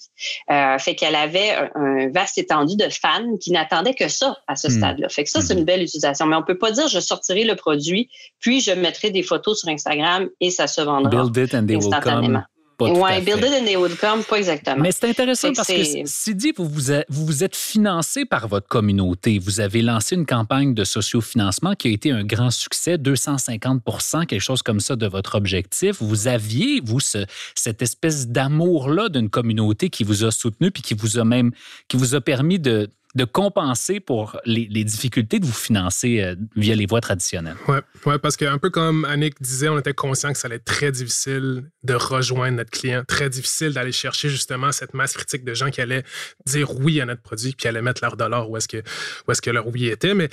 Euh, 0.51 0.77
fait 0.77 0.95
qu'elle 0.95 1.15
avait 1.15 1.55
un, 1.74 2.09
vaste 2.12 2.38
étendue 2.38 2.75
de 2.75 2.88
fans 2.89 3.38
qui 3.41 3.51
n'attendaient 3.51 3.95
que 3.95 4.07
ça 4.07 4.38
à 4.47 4.55
ce 4.55 4.67
hmm. 4.67 4.71
stade-là. 4.71 5.09
Fait 5.09 5.24
que 5.24 5.29
ça, 5.29 5.41
c'est 5.41 5.55
hmm. 5.55 5.59
une 5.59 5.65
belle 5.65 5.81
utilisation. 5.81 6.27
Mais 6.27 6.35
on 6.35 6.43
peut 6.43 6.57
pas 6.57 6.71
dire 6.71 6.88
je 6.88 7.00
sortirai 7.00 7.43
le 7.43 7.55
produit, 7.55 8.09
puis 8.39 8.62
je 8.62 8.71
mettrai 8.71 9.09
des 9.09 9.24
photos 9.24 9.59
sur 9.59 9.69
Instagram 9.69 10.29
et 10.39 10.51
ça 10.51 10.67
se 10.67 10.81
vendra 10.81 11.09
Build 11.09 11.38
it 11.38 11.55
and 11.55 11.65
they 11.65 11.75
instantanément. 11.75 12.43
Oui, 12.79 13.22
build 13.22 13.44
it 13.44 14.00
come, 14.00 14.24
pas 14.24 14.38
exactement. 14.38 14.82
Mais 14.82 14.91
c'est 14.91 15.10
intéressant 15.10 15.53
parce 15.53 15.67
que, 15.67 16.05
Sidi, 16.05 16.53
vous 16.55 16.67
vous, 16.67 16.91
vous 17.10 17.25
vous 17.25 17.44
êtes 17.44 17.55
financé 17.55 18.25
par 18.25 18.48
votre 18.48 18.67
communauté. 18.67 19.39
Vous 19.39 19.60
avez 19.60 19.82
lancé 19.82 20.15
une 20.15 20.25
campagne 20.25 20.74
de 20.74 20.84
sociofinancement 20.84 21.75
qui 21.75 21.88
a 21.88 21.91
été 21.91 22.12
un 22.12 22.24
grand 22.24 22.51
succès, 22.51 22.98
250% 22.98 24.25
quelque 24.25 24.41
chose 24.41 24.62
comme 24.62 24.79
ça 24.79 24.96
de 24.96 25.08
votre 25.08 25.36
objectif. 25.36 25.98
Vous 26.01 26.27
aviez, 26.27 26.82
vous, 26.84 27.00
cette 27.00 27.82
espèce 27.82 28.27
d'amour-là 28.27 29.10
d'une 29.10 29.29
communauté 29.29 29.89
qui 29.89 30.03
vous 30.03 30.24
a 30.24 30.32
soutenu 30.32 30.72
puis 30.72 30.82
qui 30.82 30.94
vous 30.94 31.17
a 31.17 31.24
même, 31.24 31.51
qui 31.88 31.98
vous 31.98 32.15
a 32.15 32.22
permis 32.22 32.60
de, 32.60 32.89
de 33.15 33.24
compenser 33.24 34.00
pour 34.00 34.39
les, 34.45 34.84
difficultés 34.84 35.39
de 35.39 35.45
vous 35.45 35.53
financer 35.53 36.22
euh, 36.22 36.36
via 36.55 36.75
les 36.75 36.86
voies 36.86 37.01
traditionnelles. 37.01 37.55
Oui, 37.67 37.77
Oui, 38.05 38.15
parce 38.22 38.36
qu'un 38.36 38.57
peu 38.57 38.69
comme 38.69 39.05
Annick 39.05 39.41
disait, 39.41 39.69
on 39.69 39.79
était 39.79 39.93
conscient 39.93 40.31
que 40.34 40.38
ça 40.38 40.48
allait 40.48 40.57
être 40.57 40.65
très 40.65 40.91
difficile 40.91 41.63
de 41.84 41.93
rejoindre 41.93 42.57
notre 42.57 42.72
client, 42.72 43.03
très 43.07 43.29
difficile 43.29 43.74
d'aller 43.74 43.93
chercher 43.93 44.29
justement 44.29 44.72
cette 44.72 44.93
masse 44.93 45.13
critique 45.13 45.45
de 45.45 45.53
gens 45.53 45.72
qui 45.72 45.81
allaient 45.81 46.03
dire 46.45 46.75
oui 46.79 47.00
à 47.00 47.05
notre 47.05 47.22
produit 47.22 47.51
puis 47.51 47.55
qui 47.55 47.67
allaient 47.67 47.81
mettre 47.81 48.03
leur 48.03 48.17
dollar 48.17 48.50
où 48.50 48.57
est-ce 48.57 48.67
que, 48.67 48.77
est-ce 48.77 49.41
que 49.41 49.50
leur 49.50 49.67
oui 49.67 49.88
était. 49.88 50.13
Mais 50.13 50.29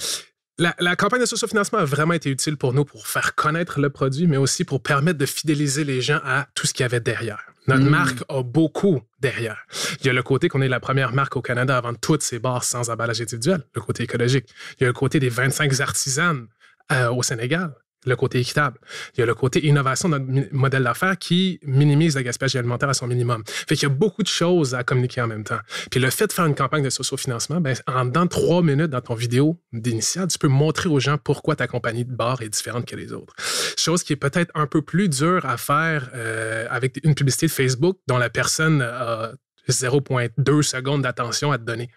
la, 0.59 0.97
campagne 0.97 1.21
de 1.21 1.27
socio-financement 1.27 1.79
a 1.79 1.85
vraiment 1.85 2.15
été 2.15 2.31
utile 2.31 2.57
pour 2.57 2.73
nous 2.73 2.85
pour 2.85 3.07
faire 3.07 3.35
connaître 3.35 3.81
le 3.81 3.91
produit, 3.91 4.27
mais 4.27 4.37
aussi 4.37 4.65
pour 4.65 4.83
permettre 4.83 5.19
de 5.19 5.27
fidéliser 5.27 5.85
les 5.85 6.01
gens 6.01 6.21
à 6.25 6.47
tout 6.55 6.67
ce 6.67 6.75
qu'il 6.75 6.85
y 6.85 6.87
avait 6.87 7.01
derrière. 7.01 7.52
Notre 7.67 7.85
mm. 7.85 7.89
marque 7.89 8.25
a 8.29 8.43
beaucoup 8.43 9.03
derrière. 9.21 9.67
Il 10.01 10.07
y 10.07 10.11
a 10.11 10.13
le 10.13 10.23
côté 10.23 10.49
qu'on 10.49 10.63
est 10.63 10.69
la 10.69 10.81
première 10.81 11.13
marque 11.13 11.37
au 11.37 11.43
Canada 11.43 11.77
à 11.77 11.81
vendre 11.81 11.99
toutes 12.01 12.23
ces 12.23 12.39
bars 12.39 12.65
sans 12.65 12.91
emballage 12.91 13.21
individuel, 13.21 13.63
le 13.75 13.81
côté 13.81 14.03
écologique. 14.03 14.47
Il 14.79 14.83
y 14.83 14.85
a 14.85 14.89
le 14.89 14.93
côté 14.93 15.21
des 15.21 15.29
25 15.29 15.81
artisanes 15.81 16.47
euh, 16.91 17.11
au 17.11 17.23
Sénégal 17.23 17.75
le 18.05 18.17
côté 18.17 18.41
équitable. 18.41 18.79
Il 19.17 19.21
y 19.21 19.23
a 19.23 19.27
le 19.27 19.35
côté 19.35 19.65
innovation 19.67 20.09
de 20.09 20.19
notre 20.19 20.55
modèle 20.55 20.85
d'affaires 20.85 21.19
qui 21.19 21.61
minimise 21.63 22.17
le 22.17 22.23
gaspillage 22.23 22.57
alimentaire 22.57 22.89
à 22.89 22.95
son 22.95 23.07
minimum. 23.07 23.43
Fait 23.47 23.77
qu'il 23.77 23.89
y 23.89 23.93
a 23.93 23.95
beaucoup 23.95 24.23
de 24.23 24.29
choses 24.29 24.75
à 24.75 24.85
communiquer 24.85 25.21
en 25.21 25.27
même 25.27 25.45
temps. 25.45 25.61
Puis 25.91 26.01
le 26.01 26.11
fait 26.11 26.27
de 26.27 26.33
faire 26.33 26.47
une 26.47 26.55
campagne 26.55 26.83
de 26.83 26.91
socio-financement, 26.91 27.61
ben, 27.61 27.77
en 27.87 28.05
dans 28.05 28.27
trois 28.27 28.63
minutes 28.63 28.91
dans 28.91 29.01
ton 29.01 29.15
vidéo 29.15 29.61
d'initial, 29.73 30.29
tu 30.29 30.39
peux 30.39 30.49
montrer 30.49 30.89
aux 30.89 31.01
gens 31.01 31.19
pourquoi 31.19 31.57
ta 31.57 31.67
compagnie 31.67 32.05
de 32.05 32.13
bar 32.13 32.43
est 32.43 32.49
différente 32.49 32.87
que 32.87 32.97
les 32.97 33.13
autres. 33.13 33.35
Chose 33.79 34.03
qui 34.03 34.13
est 34.13 34.17
peut-être 34.17 34.51
un 34.55 34.67
peu 34.67 34.83
plus 34.83 35.09
dure 35.09 35.47
à 35.47 35.57
faire 35.57 36.11
euh, 36.15 36.67
avec 36.71 37.01
une 37.05 37.15
publicité 37.15 37.47
de 37.47 37.53
Facebook 37.53 37.99
dont 38.07 38.19
la 38.19 38.31
personne 38.31 38.83
a 38.83 39.33
0,2 39.69 40.63
secondes 40.63 41.03
d'attention 41.03 41.53
à 41.53 41.59
te 41.59 41.65
donner. 41.65 41.91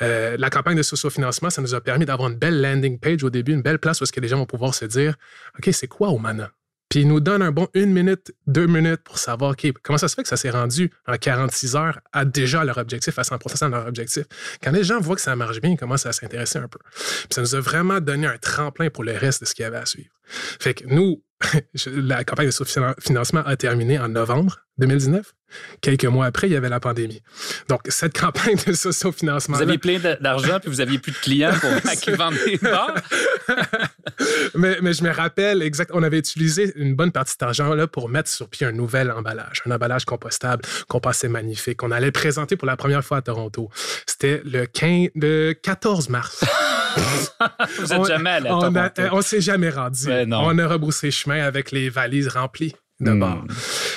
Euh, 0.00 0.36
la 0.38 0.50
campagne 0.50 0.76
de 0.76 0.82
socio-financement, 0.82 1.50
ça 1.50 1.62
nous 1.62 1.74
a 1.74 1.80
permis 1.80 2.04
d'avoir 2.04 2.30
une 2.30 2.38
belle 2.38 2.60
landing 2.60 2.98
page 2.98 3.24
au 3.24 3.30
début, 3.30 3.52
une 3.52 3.62
belle 3.62 3.78
place 3.78 4.00
où 4.00 4.06
ce 4.06 4.12
que 4.12 4.20
les 4.20 4.28
gens 4.28 4.38
vont 4.38 4.46
pouvoir 4.46 4.74
se 4.74 4.84
dire 4.84 5.16
OK, 5.58 5.68
c'est 5.72 5.88
quoi 5.88 6.10
Omana? 6.10 6.52
Puis 6.92 7.00
ils 7.00 7.08
nous 7.08 7.20
donnent 7.20 7.40
un 7.40 7.52
bon 7.52 7.68
une 7.72 7.90
minute, 7.90 8.34
deux 8.46 8.66
minutes 8.66 9.00
pour 9.02 9.16
savoir 9.16 9.52
OK, 9.52 9.66
comment 9.82 9.96
ça 9.96 10.08
se 10.08 10.14
fait 10.14 10.24
que 10.24 10.28
ça 10.28 10.36
s'est 10.36 10.50
rendu 10.50 10.90
en 11.06 11.16
46 11.16 11.74
heures 11.74 12.00
à 12.12 12.26
déjà 12.26 12.64
leur 12.64 12.76
objectif, 12.76 13.18
à 13.18 13.24
100 13.24 13.38
de 13.38 13.70
leur 13.70 13.86
objectif? 13.86 14.24
Quand 14.62 14.72
les 14.72 14.84
gens 14.84 15.00
voient 15.00 15.14
que 15.14 15.22
ça 15.22 15.34
marche 15.34 15.62
bien, 15.62 15.70
ils 15.70 15.78
commencent 15.78 16.04
à 16.04 16.12
s'intéresser 16.12 16.58
un 16.58 16.68
peu. 16.68 16.78
Puis 16.94 17.28
ça 17.30 17.40
nous 17.40 17.54
a 17.54 17.60
vraiment 17.60 17.98
donné 18.00 18.26
un 18.26 18.36
tremplin 18.36 18.90
pour 18.90 19.04
le 19.04 19.16
reste 19.16 19.40
de 19.40 19.46
ce 19.46 19.54
qu'il 19.54 19.62
y 19.62 19.66
avait 19.66 19.78
à 19.78 19.86
suivre. 19.86 20.10
Fait 20.60 20.74
que 20.74 20.84
nous, 20.86 21.22
la 21.86 22.24
campagne 22.24 22.50
de 22.50 22.94
financement 23.00 23.40
a 23.40 23.56
terminé 23.56 23.98
en 23.98 24.10
novembre 24.10 24.58
2019. 24.78 25.34
Quelques 25.80 26.06
mois 26.06 26.26
après, 26.26 26.48
il 26.48 26.52
y 26.52 26.56
avait 26.56 26.68
la 26.68 26.80
pandémie. 26.80 27.20
Donc, 27.68 27.82
cette 27.88 28.18
campagne 28.18 28.56
de 28.66 28.72
socio-financement. 28.72 29.56
Vous 29.56 29.62
aviez 29.62 29.78
plein 29.78 29.98
d'argent 29.98 30.58
puis 30.60 30.70
vous 30.70 30.80
aviez 30.80 30.98
plus 30.98 31.12
de 31.12 31.18
clients 31.18 31.52
pour 31.60 31.70
vendent 32.16 32.34
des 32.46 32.56
bars. 32.56 32.94
mais, 34.54 34.78
mais, 34.80 34.92
je 34.92 35.02
me 35.02 35.10
rappelle 35.10 35.62
exact, 35.62 35.90
on 35.92 36.02
avait 36.02 36.18
utilisé 36.18 36.72
une 36.76 36.94
bonne 36.94 37.12
partie 37.12 37.30
de 37.30 37.32
cet 37.32 37.42
argent-là 37.42 37.86
pour 37.86 38.08
mettre 38.08 38.30
sur 38.30 38.48
pied 38.48 38.66
un 38.66 38.72
nouvel 38.72 39.10
emballage, 39.10 39.62
un 39.66 39.70
emballage 39.72 40.04
compostable 40.04 40.64
qu'on 40.88 41.00
passait 41.00 41.28
magnifique, 41.28 41.78
qu'on 41.78 41.90
allait 41.90 42.12
présenter 42.12 42.56
pour 42.56 42.66
la 42.66 42.76
première 42.76 43.04
fois 43.04 43.18
à 43.18 43.22
Toronto. 43.22 43.68
C'était 44.06 44.42
le, 44.44 44.66
15, 44.66 45.10
le 45.14 45.52
14 45.52 46.08
mars. 46.08 46.44
Vous 47.78 47.86
n'êtes 47.86 48.06
jamais 48.06 48.30
allé 48.30 48.48
à 48.48 49.14
On 49.14 49.16
ne 49.16 49.22
s'est 49.22 49.40
jamais 49.40 49.70
rendu. 49.70 50.08
on 50.08 50.58
a 50.58 50.66
rebroussé 50.66 51.10
chemin 51.10 51.42
avec 51.42 51.72
les 51.72 51.88
valises 51.88 52.28
remplies 52.28 52.74
de 53.02 53.10
hmm. 53.10 53.46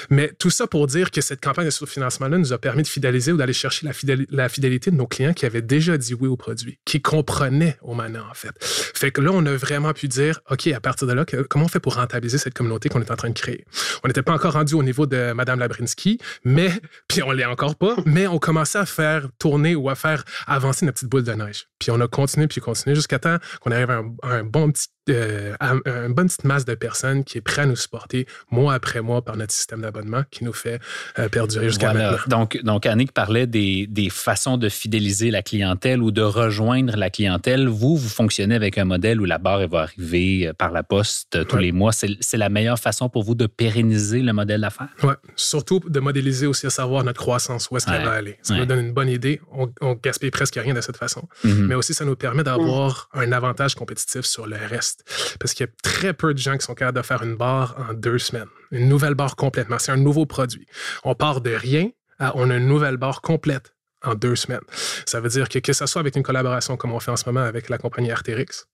Mais 0.09 0.31
tout 0.39 0.49
ça 0.49 0.67
pour 0.67 0.87
dire 0.87 1.11
que 1.11 1.21
cette 1.21 1.41
campagne 1.41 1.65
de 1.65 1.71
sous-financement-là 1.71 2.37
nous 2.37 2.53
a 2.53 2.57
permis 2.57 2.83
de 2.83 2.87
fidéliser 2.87 3.31
ou 3.31 3.37
d'aller 3.37 3.53
chercher 3.53 3.87
la, 4.29 4.49
fidélité 4.49 4.91
de 4.91 4.95
nos 4.95 5.07
clients 5.07 5.33
qui 5.33 5.45
avaient 5.45 5.61
déjà 5.61 5.97
dit 5.97 6.13
oui 6.13 6.27
au 6.27 6.37
produit, 6.37 6.79
qui 6.85 7.01
comprenaient 7.01 7.77
au 7.81 7.93
maintenant, 7.93 8.25
en 8.29 8.33
fait. 8.33 8.53
Fait 8.59 9.11
que 9.11 9.21
là, 9.21 9.31
on 9.33 9.45
a 9.45 9.55
vraiment 9.55 9.93
pu 9.93 10.07
dire, 10.07 10.41
OK, 10.49 10.67
à 10.67 10.79
partir 10.79 11.07
de 11.07 11.13
là, 11.13 11.25
comment 11.49 11.65
on 11.65 11.67
fait 11.67 11.79
pour 11.79 11.95
rentabiliser 11.95 12.37
cette 12.37 12.53
communauté 12.53 12.89
qu'on 12.89 13.01
est 13.01 13.11
en 13.11 13.15
train 13.15 13.29
de 13.29 13.39
créer? 13.39 13.65
On 14.03 14.07
n'était 14.07 14.23
pas 14.23 14.33
encore 14.33 14.53
rendu 14.53 14.73
au 14.73 14.83
niveau 14.83 15.05
de 15.05 15.33
Madame 15.33 15.59
Labrinsky, 15.59 16.19
mais, 16.43 16.71
puis 17.07 17.23
on 17.23 17.31
l'est 17.31 17.45
encore 17.45 17.75
pas, 17.75 17.95
mais 18.05 18.27
on 18.27 18.39
commençait 18.39 18.79
à 18.79 18.85
faire 18.85 19.27
tourner 19.39 19.75
ou 19.75 19.89
à 19.89 19.95
faire 19.95 20.23
avancer 20.47 20.85
notre 20.85 20.95
petite 20.95 21.09
boule 21.09 21.23
de 21.23 21.33
neige. 21.33 21.67
Puis 21.79 21.91
on 21.91 21.99
a 21.99 22.07
continué, 22.07 22.47
puis 22.47 22.61
continué 22.61 22.95
jusqu'à 22.95 23.19
temps 23.19 23.37
qu'on 23.61 23.71
arrive 23.71 23.91
à 23.91 24.03
un 24.23 24.43
bon 24.43 24.71
petit 24.71 24.87
euh, 25.09 25.55
une 25.61 26.13
bonne 26.13 26.27
petite 26.27 26.43
masse 26.43 26.65
de 26.65 26.75
personnes 26.75 27.23
qui 27.23 27.37
est 27.37 27.41
prêt 27.41 27.63
à 27.63 27.65
nous 27.65 27.75
supporter 27.75 28.25
mois 28.51 28.73
après 28.73 29.01
mois 29.01 29.21
par 29.21 29.37
notre 29.37 29.53
système 29.53 29.81
d'abonnement 29.81 30.23
qui 30.31 30.43
nous 30.43 30.53
fait 30.53 30.79
euh, 31.19 31.29
perdurer 31.29 31.67
jusqu'à 31.67 31.93
maintenant. 31.93 32.17
Donc, 32.27 32.59
donc, 32.63 32.85
Annick 32.85 33.11
parlait 33.11 33.47
des, 33.47 33.87
des, 33.87 34.09
façons 34.09 34.57
de 34.57 34.69
fidéliser 34.69 35.31
la 35.31 35.41
clientèle 35.41 36.01
ou 36.01 36.11
de 36.11 36.21
rejoindre 36.21 36.95
la 36.95 37.09
clientèle. 37.09 37.67
Vous, 37.67 37.97
vous 37.97 38.09
fonctionnez 38.09 38.55
avec 38.55 38.77
un 38.77 38.85
modèle 38.85 39.21
où 39.21 39.25
la 39.25 39.37
barre 39.37 39.67
va 39.67 39.81
arriver 39.81 40.47
euh, 40.47 40.53
par 40.53 40.71
la 40.71 40.83
poste 40.83 41.45
tous 41.47 41.57
les 41.57 41.71
mois. 41.71 41.91
C'est 41.91 42.37
la 42.37 42.49
meilleure 42.49 42.79
façon 42.79 43.09
pour 43.09 43.23
vous 43.23 43.35
de 43.35 43.47
pérenniser 43.47 44.21
le 44.21 44.33
modèle 44.33 44.61
d'affaires? 44.61 44.89
Oui, 45.03 45.13
surtout 45.35 45.81
de 45.87 45.99
modéliser 45.99 46.47
aussi 46.47 46.65
à 46.65 46.69
savoir 46.69 47.03
notre 47.03 47.19
croissance, 47.19 47.69
où 47.69 47.77
est-ce 47.77 47.85
qu'elle 47.85 48.03
va 48.03 48.13
aller. 48.13 48.37
Ça 48.41 48.55
nous 48.55 48.65
donne 48.65 48.85
une 48.85 48.93
bonne 48.93 49.09
idée. 49.09 49.41
On, 49.51 49.69
on 49.81 49.93
gaspille 49.93 50.31
presque 50.31 50.55
rien 50.55 50.73
de 50.73 50.81
cette 50.81 50.97
façon. 50.97 51.27
Mm-hmm. 51.43 51.65
Mais 51.67 51.75
aussi, 51.75 51.93
ça 51.93 52.05
nous 52.05 52.15
permet 52.15 52.43
d'avoir 52.43 53.09
un 53.13 53.31
avantage 53.31 53.75
compétitif 53.75 54.21
sur 54.25 54.47
le 54.47 54.55
reste. 54.55 54.94
Parce 55.39 55.53
qu'il 55.53 55.65
y 55.65 55.69
a 55.69 55.73
très 55.83 56.13
peu 56.13 56.33
de 56.33 56.39
gens 56.39 56.57
qui 56.57 56.65
sont 56.65 56.75
capables 56.75 56.97
de 56.97 57.03
faire 57.03 57.23
une 57.23 57.35
barre 57.35 57.75
en 57.89 57.93
deux 57.93 58.17
semaines. 58.17 58.47
Une 58.71 58.89
nouvelle 58.89 59.15
barre 59.15 59.35
complètement. 59.35 59.79
C'est 59.79 59.91
un 59.91 59.97
nouveau 59.97 60.25
produit. 60.25 60.65
On 61.03 61.15
part 61.15 61.41
de 61.41 61.51
rien 61.51 61.89
à 62.19 62.33
on 62.35 62.49
a 62.49 62.55
une 62.55 62.67
nouvelle 62.67 62.97
barre 62.97 63.21
complète 63.21 63.75
en 64.03 64.15
deux 64.15 64.35
semaines. 64.35 64.61
Ça 65.05 65.19
veut 65.19 65.29
dire 65.29 65.49
que 65.49 65.59
que 65.59 65.73
ce 65.73 65.85
soit 65.85 65.99
avec 65.99 66.15
une 66.15 66.23
collaboration 66.23 66.77
comme 66.77 66.93
on 66.93 66.99
fait 66.99 67.11
en 67.11 67.15
ce 67.15 67.25
moment 67.27 67.45
avec 67.45 67.69
la 67.69 67.77
compagnie 67.77 68.11
Arterix, 68.11 68.65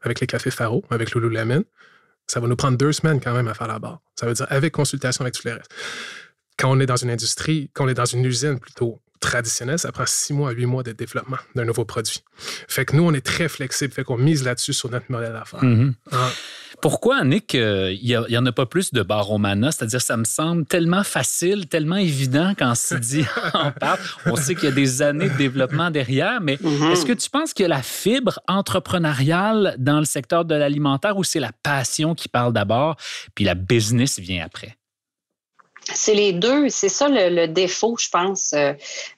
avec 0.00 0.20
les 0.20 0.26
cafés 0.26 0.50
Faro, 0.50 0.84
avec 0.90 1.14
Lululemon, 1.14 1.64
ça 2.26 2.40
va 2.40 2.46
nous 2.46 2.56
prendre 2.56 2.76
deux 2.76 2.92
semaines 2.92 3.20
quand 3.20 3.32
même 3.32 3.48
à 3.48 3.54
faire 3.54 3.66
la 3.66 3.78
barre. 3.78 4.00
Ça 4.14 4.26
veut 4.26 4.34
dire 4.34 4.46
avec 4.50 4.72
consultation 4.72 5.22
avec 5.22 5.34
tous 5.34 5.44
les. 5.44 5.56
Quand 6.58 6.70
on 6.70 6.80
est 6.80 6.86
dans 6.86 6.96
une 6.96 7.10
industrie, 7.10 7.70
quand 7.72 7.84
on 7.84 7.88
est 7.88 7.94
dans 7.94 8.04
une 8.04 8.24
usine 8.24 8.58
plutôt, 8.58 9.00
traditionnel, 9.20 9.78
ça 9.78 9.92
prend 9.92 10.06
six 10.06 10.32
mois 10.32 10.50
à 10.50 10.52
huit 10.52 10.66
mois 10.66 10.82
de 10.82 10.92
développement 10.92 11.38
d'un 11.54 11.64
nouveau 11.64 11.84
produit. 11.84 12.22
Fait 12.68 12.84
que 12.84 12.96
nous, 12.96 13.02
on 13.02 13.12
est 13.12 13.24
très 13.24 13.48
flexible, 13.48 13.92
fait 13.92 14.04
qu'on 14.04 14.16
mise 14.16 14.44
là-dessus 14.44 14.72
sur 14.72 14.90
notre 14.90 15.06
modèle 15.10 15.32
d'affaires. 15.32 15.62
Mm-hmm. 15.62 15.92
Ah. 16.12 16.30
Pourquoi, 16.80 17.24
Nick, 17.24 17.54
euh, 17.54 17.92
il 18.00 18.24
n'y 18.28 18.36
en 18.36 18.46
a 18.46 18.52
pas 18.52 18.66
plus 18.66 18.92
de 18.92 19.02
Baromana? 19.02 19.72
C'est-à-dire, 19.72 20.00
ça 20.00 20.16
me 20.16 20.24
semble 20.24 20.64
tellement 20.64 21.02
facile, 21.02 21.66
tellement 21.66 21.96
évident 21.96 22.52
quand 22.56 22.74
c'est 22.76 23.00
dit 23.00 23.24
en 23.52 23.72
parle. 23.72 23.98
On 24.26 24.36
sait 24.36 24.54
qu'il 24.54 24.64
y 24.64 24.72
a 24.72 24.74
des 24.74 25.02
années 25.02 25.28
de 25.28 25.36
développement 25.36 25.90
derrière, 25.90 26.40
mais 26.40 26.56
mm-hmm. 26.56 26.92
est-ce 26.92 27.04
que 27.04 27.12
tu 27.12 27.28
penses 27.30 27.52
qu'il 27.52 27.64
y 27.64 27.66
a 27.66 27.68
la 27.68 27.82
fibre 27.82 28.40
entrepreneuriale 28.46 29.74
dans 29.78 29.98
le 29.98 30.04
secteur 30.04 30.44
de 30.44 30.54
l'alimentaire 30.54 31.16
ou 31.16 31.24
c'est 31.24 31.40
la 31.40 31.52
passion 31.52 32.14
qui 32.14 32.28
parle 32.28 32.52
d'abord, 32.52 32.96
puis 33.34 33.44
la 33.44 33.54
business 33.54 34.18
vient 34.18 34.44
après? 34.44 34.77
C'est 35.94 36.14
les 36.14 36.32
deux. 36.32 36.68
C'est 36.68 36.88
ça 36.88 37.08
le, 37.08 37.46
défaut, 37.46 37.96
je 37.98 38.08
pense, 38.08 38.52
euh, 38.52 38.72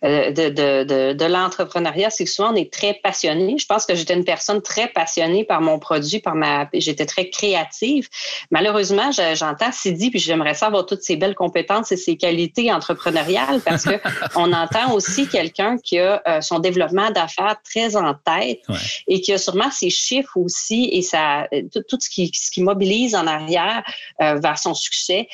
euh, 0.05 0.31
de, 0.31 0.49
de, 0.49 1.13
de, 1.13 1.25
l'entrepreneuriat. 1.25 2.11
C'est 2.11 2.25
que 2.25 2.31
souvent, 2.31 2.53
on 2.53 2.57
est 2.57 2.73
très 2.73 2.95
passionné. 2.95 3.59
Je 3.59 3.67
pense 3.67 3.87
que 3.87 3.95
j'étais 3.95 4.15
une 4.15 4.25
personne 4.25 4.63
très 4.63 4.89
passionnée 4.89 5.45
par 5.45 5.61
mon 5.61 5.79
produit, 5.79 6.21
par 6.21 6.35
ma. 6.35 6.69
J'étais 6.73 7.07
très 7.07 7.29
créative. 7.29 8.09
Malheureusement, 8.51 9.11
j'entends 9.35 9.73
Sidi, 9.73 10.11
puis 10.11 10.21
j'aimerais 10.21 10.55
savoir 10.55 10.87
toutes 10.87 11.03
ses 11.03 11.17
belles 11.17 11.35
compétences 11.35 11.91
et 11.93 11.97
ses 11.97 12.17
qualités 12.17 12.73
entrepreneuriales 12.73 13.61
parce 13.61 13.85
que 13.85 14.01
on 14.37 14.53
entend 14.53 14.93
aussi 14.93 15.29
quelqu'un 15.29 15.77
qui 15.79 15.99
a 15.99 16.23
euh, 16.27 16.41
son 16.41 16.61
développement 16.61 17.11
d'affaires 17.11 17.57
très 17.65 17.97
en 17.97 18.15
tête 18.15 18.61
et 19.09 19.21
qui 19.21 19.33
a 19.33 19.39
sûrement 19.39 19.71
ses 19.71 19.91
chiffres 19.91 20.37
aussi 20.37 20.89
et 20.93 21.03
ça, 21.03 21.49
tout, 21.73 21.99
ce, 21.99 22.09
qui, 22.09 22.31
ce 22.35 22.51
qui 22.51 22.63
mobilise 22.63 23.15
en 23.15 23.27
arrière 23.27 23.83
vers 24.19 24.59
son 24.59 24.75
succès. 24.75 25.29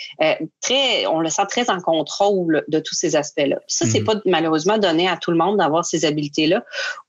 très, 0.61 1.07
on 1.07 1.26
le 1.27 1.31
sent 1.31 1.47
très 1.49 1.71
en 1.71 1.81
contrôle 1.81 2.65
de 2.69 2.79
tous 2.79 2.95
ces 2.95 3.17
aspects-là. 3.17 3.59
Ça, 3.67 3.87
c'est 3.87 4.01
mhm. 4.01 4.07
pas 4.07 4.15
malheureusement 4.25 4.79
donné 4.79 5.09
à 5.09 5.17
tout 5.17 5.31
le 5.31 5.37
monde 5.37 5.59
d'avoir 5.59 5.85
ces 5.85 6.05
habiletés-là 6.05 6.65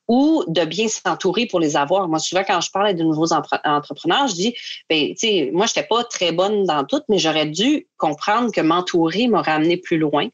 ou 0.08 0.43
de 0.47 0.63
bien 0.63 0.88
s'entourer 0.88 1.45
pour 1.47 1.60
les 1.60 1.75
avoir. 1.75 2.08
Moi, 2.08 2.19
souvent, 2.19 2.43
quand 2.45 2.62
je 2.62 2.71
parle 2.71 2.95
de 2.95 3.03
nouveaux 3.03 3.34
entrepreneurs, 3.34 4.27
je 4.27 4.34
dis, 4.34 4.56
ben, 4.89 5.10
tu 5.10 5.15
sais, 5.17 5.49
moi, 5.53 5.65
je 5.65 5.71
n'étais 5.71 5.88
pas 5.88 6.03
très 6.06 6.32
bonne 6.32 6.63
dans 6.63 6.86
tout, 6.86 7.01
mais 7.10 7.17
j'aurais 7.17 7.45
dû 7.45 7.88
comprendre 7.97 8.51
que 8.51 8.62
m'entourer 8.62 9.27
m'aurait 9.27 9.51
amené 9.51 9.77
plus 9.77 9.97
loin. 9.97 10.27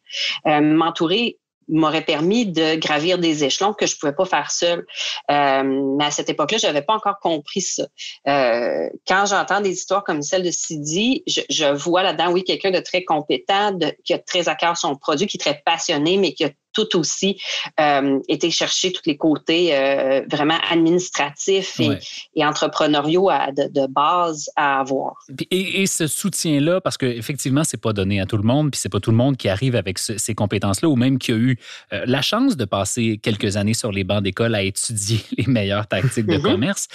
Euh, 0.45 0.61
m'entourer 0.61 1.39
m'aurait 1.67 2.03
permis 2.03 2.45
de 2.45 2.75
gravir 2.75 3.17
des 3.17 3.43
échelons 3.43 3.73
que 3.73 3.85
je 3.85 3.97
pouvais 3.97 4.13
pas 4.13 4.25
faire 4.25 4.51
seule. 4.51 4.85
Euh, 5.31 5.63
mais 5.97 6.05
à 6.05 6.11
cette 6.11 6.29
époque-là, 6.29 6.57
j'avais 6.57 6.81
pas 6.81 6.93
encore 6.93 7.19
compris 7.19 7.61
ça. 7.61 7.83
Euh, 8.27 8.89
quand 9.07 9.25
j'entends 9.25 9.61
des 9.61 9.71
histoires 9.71 10.03
comme 10.03 10.21
celle 10.21 10.43
de 10.43 10.51
Sidi, 10.51 11.23
je, 11.27 11.73
vois 11.73 12.03
là-dedans, 12.03 12.31
oui, 12.31 12.43
quelqu'un 12.43 12.71
de 12.71 12.79
très 12.79 13.03
compétent, 13.03 13.77
qui 14.03 14.13
a 14.13 14.19
très 14.19 14.49
à 14.49 14.55
cœur 14.55 14.77
son 14.77 14.95
produit, 14.95 15.27
qui 15.27 15.37
est 15.37 15.39
très 15.39 15.61
passionné, 15.65 16.17
mais 16.17 16.33
qui 16.33 16.45
a 16.45 16.49
tout 16.73 16.97
aussi 16.97 17.39
euh, 17.79 18.19
été 18.27 18.51
chercher 18.51 18.91
tous 18.91 19.03
les 19.05 19.17
côtés 19.17 19.75
euh, 19.75 20.21
vraiment 20.29 20.57
administratifs 20.69 21.79
et, 21.79 21.97
et 22.35 22.45
entrepreneuriaux 22.45 23.29
à, 23.29 23.51
de, 23.51 23.67
de, 23.67 23.87
base 23.87 24.49
à 24.55 24.79
avoir. 24.79 25.15
Et, 25.51 25.81
et 25.81 25.87
ce 25.87 26.07
soutien-là, 26.07 26.81
parce 26.81 26.97
qu'effectivement, 26.97 27.63
c'est 27.63 27.81
pas 27.81 27.93
donné 27.93 28.19
à 28.19 28.25
tout 28.25 28.37
le 28.37 28.43
monde, 28.43 28.71
puis 28.71 28.79
c'est 28.79 28.89
pas 28.89 28.99
tout 28.99 29.11
le 29.11 29.17
monde 29.17 29.37
qui 29.37 29.49
arrive 29.49 29.75
avec 29.75 29.99
ce, 29.99 30.17
ces 30.17 30.35
compétences-là, 30.35 30.89
ou 30.89 30.95
même 30.95 31.19
qui 31.19 31.31
a 31.31 31.35
eu 31.35 31.57
euh, 31.91 32.03
la 32.05 32.21
chance 32.21 32.57
de 32.57 32.65
passer 32.65 33.19
quelques 33.21 33.57
années 33.57 33.73
sur 33.73 33.91
les 33.91 34.03
bancs 34.03 34.23
d'école 34.23 34.55
à 34.55 34.63
étudier 34.63 35.19
les 35.37 35.47
meilleures 35.47 35.87
tactiques 35.87 36.25
de 36.25 36.37
mm-hmm. 36.37 36.41
commerce. 36.41 36.87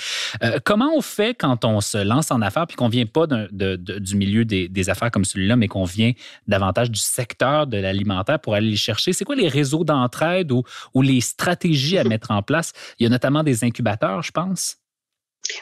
Euh, 0.42 0.58
comment 0.64 0.90
on 0.94 1.00
fait 1.00 1.34
quand 1.34 1.64
on 1.64 1.80
se 1.80 1.98
lance 1.98 2.30
en 2.30 2.42
affaires, 2.42 2.66
puis 2.66 2.76
qu'on 2.76 2.88
vient 2.88 3.06
pas 3.06 3.26
de, 3.26 3.48
de, 3.52 3.76
du 3.98 4.16
milieu 4.16 4.44
des, 4.44 4.68
des 4.68 4.90
affaires 4.90 5.10
comme 5.10 5.24
celui-là, 5.24 5.56
mais 5.56 5.68
qu'on 5.68 5.84
vient 5.84 6.12
davantage 6.46 6.90
du 6.90 7.00
secteur 7.00 7.66
de 7.66 7.76
l'alimentaire 7.76 8.38
pour 8.40 8.54
aller 8.54 8.70
les 8.70 8.76
chercher? 8.76 9.12
C'est 9.12 9.24
quoi 9.24 9.36
les 9.36 9.48
réseaux 9.68 9.84
d'entraide 9.84 10.52
ou, 10.52 10.62
ou 10.94 11.02
les 11.02 11.20
stratégies 11.20 11.98
à 11.98 12.04
mettre 12.04 12.30
en 12.30 12.42
place? 12.42 12.72
Il 12.98 13.04
y 13.04 13.06
a 13.06 13.10
notamment 13.10 13.42
des 13.42 13.64
incubateurs, 13.64 14.22
je 14.22 14.32
pense. 14.32 14.76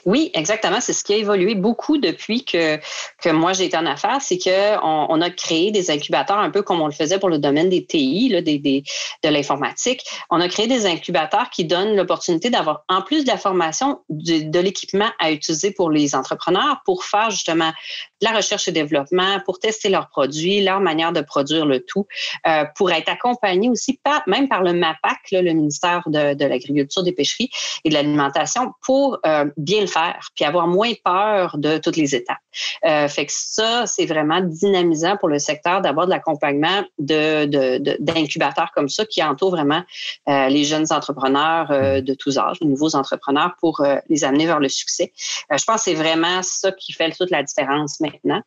Oui, 0.04 0.30
exactement. 0.34 0.80
C'est 0.80 0.92
ce 0.92 1.04
qui 1.04 1.14
a 1.14 1.16
évolué 1.16 1.54
beaucoup 1.54 1.98
depuis 1.98 2.44
que, 2.44 2.78
que 3.22 3.28
moi 3.28 3.52
j'ai 3.52 3.64
été 3.64 3.76
en 3.76 3.86
affaires, 3.86 4.20
c'est 4.20 4.38
qu'on 4.38 5.06
on 5.08 5.20
a 5.20 5.30
créé 5.30 5.70
des 5.70 5.90
incubateurs 5.90 6.38
un 6.38 6.50
peu 6.50 6.62
comme 6.62 6.80
on 6.80 6.86
le 6.86 6.92
faisait 6.92 7.18
pour 7.18 7.28
le 7.28 7.38
domaine 7.38 7.68
des 7.68 7.84
TI, 7.84 8.28
là, 8.28 8.42
des, 8.42 8.58
de 8.58 9.28
l'informatique. 9.28 10.04
On 10.30 10.40
a 10.40 10.48
créé 10.48 10.66
des 10.66 10.86
incubateurs 10.86 11.50
qui 11.50 11.64
donnent 11.64 11.96
l'opportunité 11.96 12.50
d'avoir, 12.50 12.84
en 12.88 13.02
plus 13.02 13.24
de 13.24 13.28
la 13.28 13.36
formation, 13.36 14.00
de, 14.08 14.58
l'équipement 14.60 15.10
à 15.18 15.30
utiliser 15.30 15.70
pour 15.70 15.90
les 15.90 16.14
entrepreneurs 16.14 16.80
pour 16.84 17.04
faire 17.04 17.30
justement 17.30 17.68
de 17.68 18.26
la 18.26 18.32
recherche 18.32 18.68
et 18.68 18.72
développement, 18.72 19.40
pour 19.44 19.58
tester 19.58 19.88
leurs 19.88 20.08
produits, 20.08 20.62
leur 20.64 20.80
manière 20.80 21.12
de 21.12 21.20
produire 21.20 21.66
le 21.66 21.84
tout, 21.84 22.06
euh, 22.46 22.64
pour 22.74 22.90
être 22.90 23.08
accompagnés 23.08 23.68
aussi 23.70 24.00
même 24.26 24.48
par 24.48 24.62
le 24.62 24.72
MAPAC, 24.72 25.18
le 25.32 25.52
ministère 25.52 26.02
de, 26.06 26.34
de 26.34 26.44
l'Agriculture, 26.44 27.02
des 27.02 27.12
Pêcheries 27.12 27.50
et 27.84 27.88
de 27.88 27.94
l'Alimentation, 27.94 28.72
pour 28.82 29.18
euh, 29.26 29.46
bien 29.66 29.80
le 29.80 29.88
faire, 29.88 30.30
puis 30.34 30.44
avoir 30.44 30.68
moins 30.68 30.92
peur 31.04 31.58
de 31.58 31.78
toutes 31.78 31.96
les 31.96 32.14
étapes. 32.14 32.36
Euh, 32.84 33.08
fait 33.08 33.26
que 33.26 33.32
ça, 33.34 33.86
c'est 33.86 34.06
vraiment 34.06 34.40
dynamisant 34.40 35.16
pour 35.16 35.28
le 35.28 35.38
secteur 35.38 35.80
d'avoir 35.80 36.06
de 36.06 36.12
l'accompagnement 36.12 36.84
de, 36.98 37.96
d'incubateurs 37.98 38.70
comme 38.74 38.88
ça 38.88 39.04
qui 39.04 39.22
entourent 39.22 39.50
vraiment 39.50 39.82
euh, 40.28 40.48
les 40.48 40.64
jeunes 40.64 40.86
entrepreneurs 40.90 41.70
euh, 41.70 42.00
de 42.00 42.14
tous 42.14 42.38
âges, 42.38 42.58
les 42.60 42.68
nouveaux 42.68 42.94
entrepreneurs 42.94 43.56
pour 43.60 43.80
euh, 43.80 43.96
les 44.08 44.24
amener 44.24 44.46
vers 44.46 44.60
le 44.60 44.68
succès. 44.68 45.12
je 45.50 45.64
pense 45.64 45.76
que 45.76 45.90
c'est 45.90 45.94
vraiment 45.94 46.42
ça 46.42 46.70
qui 46.72 46.92
fait 46.92 47.10
toute 47.10 47.30
la 47.30 47.42
différence 47.42 48.00
maintenant. 48.00 48.42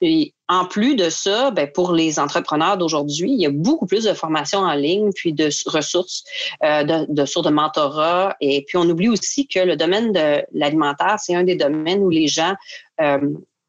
Puis, 0.00 0.34
en 0.48 0.66
plus 0.66 0.94
de 0.94 1.08
ça, 1.08 1.50
ben, 1.50 1.70
pour 1.72 1.92
les 1.92 2.18
entrepreneurs 2.18 2.76
d'aujourd'hui, 2.76 3.30
il 3.32 3.40
y 3.40 3.46
a 3.46 3.50
beaucoup 3.50 3.86
plus 3.86 4.04
de 4.04 4.12
formations 4.12 4.60
en 4.60 4.74
ligne, 4.74 5.10
puis 5.14 5.32
de 5.32 5.48
ressources, 5.66 6.24
de, 6.62 7.12
de 7.12 7.24
sources 7.24 7.46
de 7.46 7.52
mentorat. 7.52 8.36
Et 8.40 8.64
puis, 8.66 8.76
on 8.76 8.88
oublie 8.88 9.08
aussi 9.08 9.46
que 9.46 9.60
le 9.60 9.76
domaine 9.76 10.12
de 10.12 10.42
l'alimentaire, 10.52 11.16
c'est 11.18 11.34
un 11.34 11.44
des 11.44 11.56
domaines 11.56 12.02
où 12.02 12.10
les 12.10 12.28
gens 12.28 12.54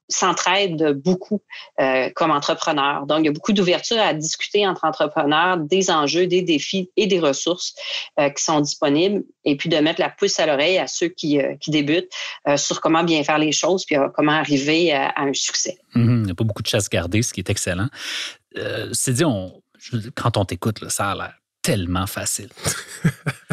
s'entraident 0.09 0.93
beaucoup 0.93 1.41
euh, 1.79 2.09
comme 2.15 2.31
entrepreneurs. 2.31 3.05
Donc, 3.05 3.19
il 3.21 3.25
y 3.25 3.29
a 3.29 3.31
beaucoup 3.31 3.53
d'ouverture 3.53 3.99
à 3.99 4.13
discuter 4.13 4.67
entre 4.67 4.85
entrepreneurs 4.85 5.57
des 5.57 5.89
enjeux, 5.89 6.27
des 6.27 6.41
défis 6.41 6.89
et 6.95 7.07
des 7.07 7.19
ressources 7.19 7.73
euh, 8.19 8.29
qui 8.29 8.43
sont 8.43 8.61
disponibles 8.61 9.23
et 9.43 9.55
puis 9.57 9.69
de 9.69 9.77
mettre 9.77 10.01
la 10.01 10.09
puce 10.09 10.39
à 10.39 10.45
l'oreille 10.45 10.77
à 10.77 10.87
ceux 10.87 11.07
qui, 11.07 11.41
euh, 11.41 11.55
qui 11.59 11.71
débutent 11.71 12.11
sur 12.57 12.81
comment 12.81 13.03
bien 13.03 13.23
faire 13.23 13.39
les 13.39 13.51
choses 13.51 13.85
puis 13.85 13.95
comment 14.15 14.33
arriver 14.33 14.93
à, 14.93 15.13
un 15.17 15.33
succès. 15.33 15.77
Mm-hmm. 15.95 16.19
il 16.19 16.23
n'y 16.23 16.31
a 16.31 16.35
pas 16.35 16.43
beaucoup 16.43 16.61
de 16.61 16.67
chasse 16.67 16.89
gardée, 16.89 17.21
ce 17.21 17.33
qui 17.33 17.39
est 17.39 17.49
excellent. 17.49 17.87
C'est 18.93 19.13
dit, 19.13 19.25
on, 19.25 19.61
quand 20.15 20.37
on 20.37 20.45
t'écoute, 20.45 20.87
ça 20.89 21.11
a 21.11 21.15
l'air 21.15 21.33
tellement 21.61 22.05
facile. 22.05 22.49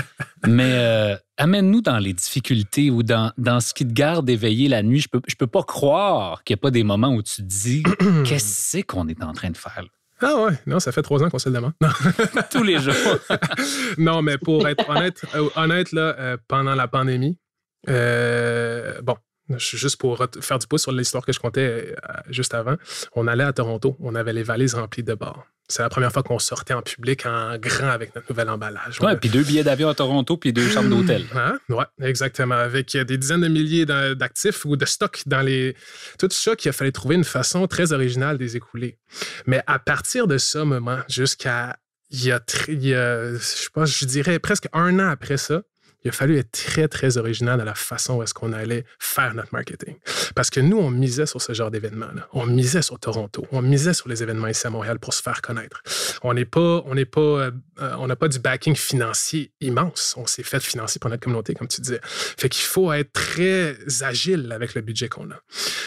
Mais 0.47 0.73
euh, 0.75 1.17
amène-nous 1.37 1.83
dans 1.83 1.99
les 1.99 2.13
difficultés 2.13 2.91
ou 2.91 3.03
dans, 3.03 3.33
dans 3.39 3.61
ce 3.61 3.73
qui 3.73 3.87
te 3.87 3.93
garde 3.93 4.29
éveillé 4.29 4.69
la 4.69 4.83
nuit. 4.83 5.01
Je 5.01 5.09
peux, 5.09 5.21
je 5.27 5.37
peux 5.37 5.47
pas 5.47 5.63
croire 5.63 6.43
qu'il 6.45 6.55
n'y 6.55 6.59
a 6.59 6.63
pas 6.63 6.71
des 6.71 6.85
moments 6.85 7.15
où 7.15 7.23
tu 7.23 7.37
te 7.37 7.43
dis 7.43 7.83
qu'est-ce 8.25 8.83
qu'on 8.83 9.09
est 9.09 9.23
en 9.23 9.33
train 9.33 9.51
de 9.51 9.57
faire. 9.57 9.85
Ah 10.21 10.37
ouais, 10.45 10.53
non, 10.67 10.79
ça 10.79 10.93
fait 10.93 11.03
trois 11.03 11.23
ans 11.23 11.31
qu'on 11.31 11.39
se 11.39 11.49
le 11.49 11.57
demande. 11.57 11.73
Tous 12.51 12.63
les 12.63 12.79
jours. 12.79 12.95
non, 13.99 14.23
mais 14.23 14.39
pour 14.39 14.67
être 14.69 14.89
honnête, 14.89 15.25
euh, 15.35 15.49
honnête 15.57 15.93
là, 15.93 16.15
euh, 16.19 16.37
pendant 16.49 16.75
la 16.75 16.87
pandémie, 16.89 17.39
bon, 17.87 19.17
juste 19.59 19.97
pour 19.97 20.25
faire 20.41 20.59
du 20.59 20.67
pouce 20.67 20.83
sur 20.83 20.93
l'histoire 20.93 21.25
que 21.25 21.33
je 21.33 21.41
comptais 21.41 21.95
juste 22.29 22.55
avant, 22.55 22.77
on 23.15 23.27
allait 23.27 23.45
à 23.45 23.53
Toronto, 23.53 23.97
on 24.01 24.15
avait 24.15 24.33
les 24.33 24.43
valises 24.43 24.75
remplies 24.75 25.03
de 25.03 25.15
bars. 25.15 25.47
C'est 25.69 25.83
la 25.83 25.89
première 25.89 26.13
fois 26.13 26.23
qu'on 26.23 26.39
sortait 26.39 26.75
en 26.75 26.83
public 26.83 27.25
en 27.25 27.57
grand 27.57 27.89
avec 27.89 28.15
notre 28.15 28.31
nouvel 28.31 28.51
emballage. 28.51 28.99
Oui, 29.01 29.13
puis 29.19 29.31
deux 29.31 29.43
billets 29.43 29.65
d'avion 29.65 29.89
à 29.89 29.95
Toronto, 29.95 30.37
puis 30.37 30.53
deux 30.53 30.69
chambres 30.69 30.91
d'hôtel. 30.91 31.25
Hein? 31.35 31.59
Oui, 31.71 31.85
exactement. 32.03 32.57
Avec 32.57 32.95
des 32.95 33.17
dizaines 33.17 33.41
de 33.41 33.49
milliers 33.49 33.87
d'actifs 33.87 34.67
ou 34.67 34.77
de 34.77 34.85
stocks 34.85 35.23
dans 35.25 35.41
les. 35.41 35.75
Tout 36.19 36.29
ça 36.31 36.57
qu'il 36.57 36.69
a 36.69 36.73
fallu 36.73 36.93
trouver 36.93 37.15
une 37.15 37.25
façon 37.25 37.67
très 37.69 37.93
originale 37.93 38.37
de 38.37 38.43
les 38.43 38.57
écouler. 38.57 38.99
Mais 39.47 39.63
à 39.67 39.79
partir 39.79 40.27
de 40.27 40.37
ce 40.37 40.59
moment, 40.59 40.99
jusqu'à. 41.09 41.79
Il 42.15 42.27
y 42.27 42.31
a, 42.31 42.43
il 42.69 42.87
y 42.87 42.95
a 42.95 43.33
je, 43.33 43.39
sais 43.39 43.71
pas, 43.73 43.87
je 43.87 44.05
dirais 44.05 44.39
presque 44.39 44.69
un 44.75 44.99
an 44.99 45.09
après 45.09 45.39
ça, 45.39 45.63
il 46.05 46.09
a 46.09 46.13
fallu 46.13 46.39
être 46.39 46.51
très, 46.51 46.89
très 46.89 47.17
original 47.17 47.59
dans 47.59 47.65
la 47.65 47.75
façon 47.75 48.17
où 48.17 48.23
est-ce 48.23 48.35
qu'on 48.35 48.53
allait 48.53 48.85
faire 48.99 49.35
notre 49.35 49.53
marketing. 49.53 49.97
Parce 50.35 50.51
que 50.51 50.61
nous, 50.61 50.79
on 50.79 50.91
misait 50.91 51.27
sur 51.27 51.41
ce 51.41 51.53
genre 51.53 51.71
d'événements-là. 51.71 52.29
On 52.33 52.47
misait 52.47 52.83
sur 52.83 52.99
Toronto. 52.99 53.47
On 53.53 53.63
misait 53.63 53.95
sur 53.95 54.09
les 54.09 54.23
événements 54.23 54.49
ici 54.49 54.67
à 54.67 54.71
Montréal 54.71 54.99
pour 54.99 55.15
se 55.15 55.23
faire 55.23 55.43
connaître. 55.43 55.83
On 56.23 56.35
n'est 56.35 56.45
pas, 56.45 56.83
on 56.87 56.95
n'est 56.95 57.05
pas, 57.05 57.21
euh, 57.21 57.51
on 57.79 58.07
n'a 58.07 58.17
pas 58.17 58.29
du 58.29 58.39
backing 58.39 58.75
financier 58.75 59.53
immense. 59.61 60.15
On 60.17 60.27
s'est 60.27 60.43
fait 60.43 60.61
financer 60.61 60.99
pour 60.99 61.11
notre 61.11 61.23
communauté, 61.23 61.55
comme 61.55 61.69
tu 61.69 61.81
disais. 61.81 62.01
Fait 62.03 62.49
qu'il 62.49 62.65
faut 62.65 62.93
être 62.93 63.13
très 63.13 63.77
agile 64.03 64.51
avec 64.53 64.75
le 64.75 64.81
budget 64.81 65.09
qu'on 65.09 65.31
a. 65.31 65.41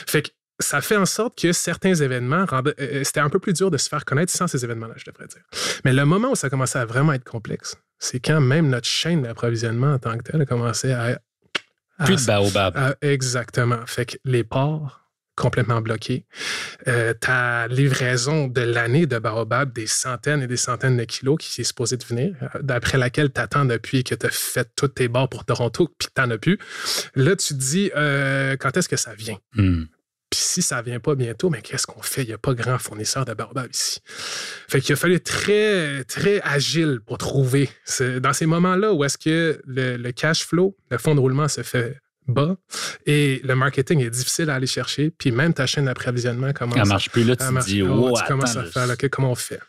Fait 0.07 0.21
que 0.21 0.29
ça 0.59 0.81
fait 0.81 0.97
en 0.97 1.05
sorte 1.05 1.37
que 1.37 1.51
certains 1.51 1.93
événements, 1.95 2.45
euh, 2.51 2.61
euh, 2.79 3.03
c'était 3.03 3.19
un 3.19 3.29
peu 3.29 3.39
plus 3.39 3.53
dur 3.53 3.71
de 3.71 3.77
se 3.77 3.89
faire 3.89 4.05
connaître 4.05 4.31
sans 4.31 4.47
ces 4.47 4.63
événements-là, 4.63 4.93
je 4.97 5.05
devrais 5.05 5.27
dire. 5.27 5.41
Mais 5.83 5.93
le 5.93 6.05
moment 6.05 6.31
où 6.31 6.35
ça 6.35 6.49
commençait 6.49 6.79
à 6.79 6.85
vraiment 6.85 7.13
être 7.13 7.23
complexe, 7.23 7.75
c'est 7.99 8.19
quand 8.19 8.41
même 8.41 8.69
notre 8.69 8.87
chaîne 8.87 9.23
d'approvisionnement 9.23 9.93
en 9.93 9.99
tant 9.99 10.17
que 10.17 10.23
telle 10.23 10.41
a 10.41 10.45
commencé 10.45 10.91
à. 10.91 11.19
Plus 12.03 12.25
de 12.25 12.27
baobab. 12.27 12.97
exactement. 13.01 13.79
Fait 13.85 14.05
que 14.05 14.17
les 14.25 14.43
ports 14.43 15.05
complètement 15.35 15.81
bloqués. 15.81 16.25
Euh, 16.87 17.13
ta 17.13 17.67
livraison 17.67 18.47
de 18.47 18.61
l'année 18.61 19.05
de 19.05 19.19
baobab, 19.19 19.73
des 19.73 19.87
centaines 19.87 20.41
et 20.41 20.47
des 20.47 20.57
centaines 20.57 20.97
de 20.97 21.03
kilos 21.03 21.37
qui 21.39 21.61
est 21.61 21.63
supposé 21.63 21.97
de 21.97 22.05
venir, 22.05 22.35
euh, 22.41 22.61
d'après 22.61 22.97
laquelle 22.97 23.31
tu 23.31 23.41
attends 23.41 23.65
depuis 23.65 24.03
que 24.03 24.15
tu 24.15 24.25
as 24.25 24.29
fait 24.31 24.69
tous 24.75 24.87
tes 24.87 25.07
bords 25.07 25.29
pour 25.29 25.45
Toronto 25.45 25.89
puis 25.99 26.07
que 26.07 26.13
tu 26.15 26.21
n'en 26.21 26.33
as 26.33 26.37
plus. 26.37 26.57
Là, 27.15 27.35
tu 27.35 27.53
te 27.53 27.59
dis, 27.59 27.91
euh, 27.95 28.55
quand 28.57 28.75
est-ce 28.77 28.89
que 28.89 28.97
ça 28.97 29.13
vient? 29.13 29.37
Hmm. 29.55 29.83
Puis 30.35 30.43
si 30.43 30.61
ça 30.61 30.81
vient 30.81 30.99
pas 30.99 31.15
bientôt, 31.15 31.49
mais 31.49 31.61
qu'est-ce 31.61 31.87
qu'on 31.87 32.01
fait? 32.01 32.23
Il 32.23 32.27
n'y 32.27 32.33
a 32.33 32.37
pas 32.37 32.53
grand 32.53 32.77
fournisseur 32.77 33.23
de 33.23 33.33
baobab 33.33 33.69
ici. 33.73 34.01
Fait 34.67 34.81
qu'il 34.81 34.91
a 34.91 34.97
fallu 34.97 35.15
être 35.15 35.23
très, 35.23 36.03
très 36.03 36.41
agile 36.41 36.99
pour 37.05 37.17
trouver. 37.17 37.69
Dans 38.19 38.33
ces 38.33 38.45
moments-là 38.45 38.91
où 38.91 39.05
est-ce 39.05 39.17
que 39.17 39.61
le, 39.65 40.11
cash 40.11 40.45
flow, 40.45 40.75
le 40.91 40.97
fonds 40.97 41.15
de 41.15 41.21
roulement 41.21 41.47
se 41.47 41.63
fait 41.63 42.01
bas 42.27 42.57
et 43.05 43.39
le 43.45 43.55
marketing 43.55 44.01
est 44.01 44.09
difficile 44.09 44.49
à 44.49 44.55
aller 44.55 44.67
chercher, 44.67 45.09
puis 45.09 45.31
même 45.31 45.53
ta 45.53 45.67
chaîne 45.67 45.85
d'approvisionnement 45.85 46.51
commence. 46.51 46.75
Ça 46.79 46.83
marche 46.83 47.09
plus, 47.09 47.23
là, 47.23 47.37
tu 47.37 47.45
te 47.45 47.63
dis, 47.63 47.81
oh, 47.81 48.13
tu 48.17 48.23
commences 48.25 48.57
à 48.57 48.63
faire, 48.63 48.89
comment 49.09 49.31
on 49.31 49.35
fait? 49.35 49.61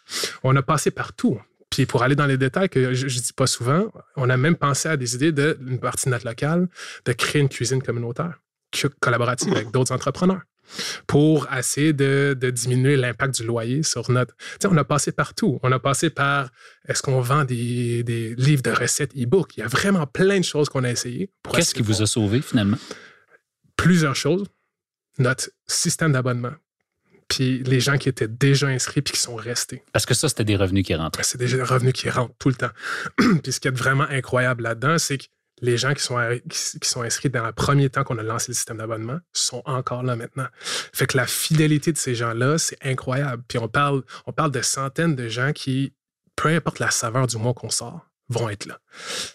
On 0.42 0.56
a 0.56 0.62
passé 0.62 0.90
partout. 0.90 1.40
Puis 1.70 1.86
pour 1.86 2.02
aller 2.02 2.16
dans 2.16 2.26
les 2.26 2.38
détails 2.38 2.68
que 2.68 2.92
je, 2.92 3.04
ne 3.04 3.10
dis 3.10 3.32
pas 3.36 3.46
souvent, 3.46 3.92
on 4.16 4.28
a 4.30 4.36
même 4.36 4.56
pensé 4.56 4.88
à 4.88 4.96
des 4.96 5.14
idées 5.14 5.30
d'une 5.30 5.78
partie 5.78 6.06
de 6.06 6.10
notre 6.10 6.26
local 6.26 6.66
de 7.04 7.12
créer 7.12 7.40
une 7.40 7.48
cuisine 7.48 7.80
communautaire 7.80 8.40
collaborative 9.00 9.52
avec 9.52 9.70
d'autres 9.70 9.92
entrepreneurs 9.92 10.42
pour 11.06 11.52
essayer 11.52 11.92
de, 11.92 12.36
diminuer 12.50 12.96
l'impact 12.96 13.36
du 13.36 13.46
loyer 13.46 13.82
sur 13.82 14.10
notre... 14.10 14.34
Tu 14.36 14.44
sais, 14.62 14.68
on 14.68 14.76
a 14.76 14.84
passé 14.84 15.12
partout. 15.12 15.58
On 15.62 15.72
a 15.72 15.78
passé 15.78 16.10
par, 16.10 16.50
est-ce 16.88 17.02
qu'on 17.02 17.20
vend 17.20 17.44
des, 17.44 18.34
livres 18.36 18.62
de 18.62 18.70
recettes 18.70 19.16
e-book? 19.16 19.56
Il 19.56 19.60
y 19.60 19.62
a 19.62 19.68
vraiment 19.68 20.06
plein 20.06 20.38
de 20.38 20.44
choses 20.44 20.68
qu'on 20.68 20.84
a 20.84 20.90
essayé. 20.90 21.30
Qu'est-ce 21.52 21.74
qui 21.74 21.82
vous 21.82 22.02
a 22.02 22.06
sauvé 22.06 22.40
finalement? 22.40 22.78
Plusieurs 23.76 24.16
choses. 24.16 24.44
Notre 25.18 25.50
système 25.66 26.12
d'abonnement. 26.12 26.52
Puis 27.28 27.62
les 27.64 27.80
gens 27.80 27.98
qui 27.98 28.08
étaient 28.08 28.28
déjà 28.28 28.68
inscrits 28.68 29.02
puis 29.02 29.14
qui 29.14 29.20
sont 29.20 29.34
restés. 29.34 29.82
Parce 29.92 30.06
que 30.06 30.14
ça, 30.14 30.28
c'était 30.28 30.44
des 30.44 30.56
revenus 30.56 30.84
qui 30.84 30.94
rentrent. 30.94 31.24
C'est 31.24 31.38
des 31.38 31.62
revenus 31.62 31.92
qui 31.92 32.08
rentrent 32.08 32.34
tout 32.38 32.48
le 32.48 32.54
temps. 32.54 32.70
puis 33.42 33.52
ce 33.52 33.60
qui 33.60 33.68
est 33.68 33.76
vraiment 33.76 34.06
incroyable 34.08 34.62
là-dedans, 34.62 34.98
c'est 34.98 35.18
que 35.18 35.24
les 35.60 35.76
gens 35.76 35.94
qui 35.94 36.02
sont, 36.02 37.02
inscrits 37.02 37.30
dans 37.30 37.46
le 37.46 37.52
premier 37.52 37.88
temps 37.88 38.04
qu'on 38.04 38.18
a 38.18 38.22
lancé 38.22 38.50
le 38.50 38.54
système 38.54 38.76
d'abonnement 38.78 39.18
sont 39.32 39.62
encore 39.64 40.02
là 40.02 40.16
maintenant. 40.16 40.46
Fait 40.92 41.06
que 41.06 41.16
la 41.16 41.26
fidélité 41.26 41.92
de 41.92 41.98
ces 41.98 42.14
gens-là, 42.14 42.58
c'est 42.58 42.78
incroyable. 42.84 43.42
Puis 43.48 43.58
on 43.58 43.68
parle, 43.68 44.02
on 44.26 44.32
parle 44.32 44.50
de 44.50 44.62
centaines 44.62 45.16
de 45.16 45.28
gens 45.28 45.52
qui, 45.52 45.94
peu 46.34 46.48
importe 46.48 46.78
la 46.78 46.90
saveur 46.90 47.26
du 47.26 47.38
mois 47.38 47.54
qu'on 47.54 47.70
sort, 47.70 48.06
vont 48.28 48.48
être 48.48 48.66
là. 48.66 48.78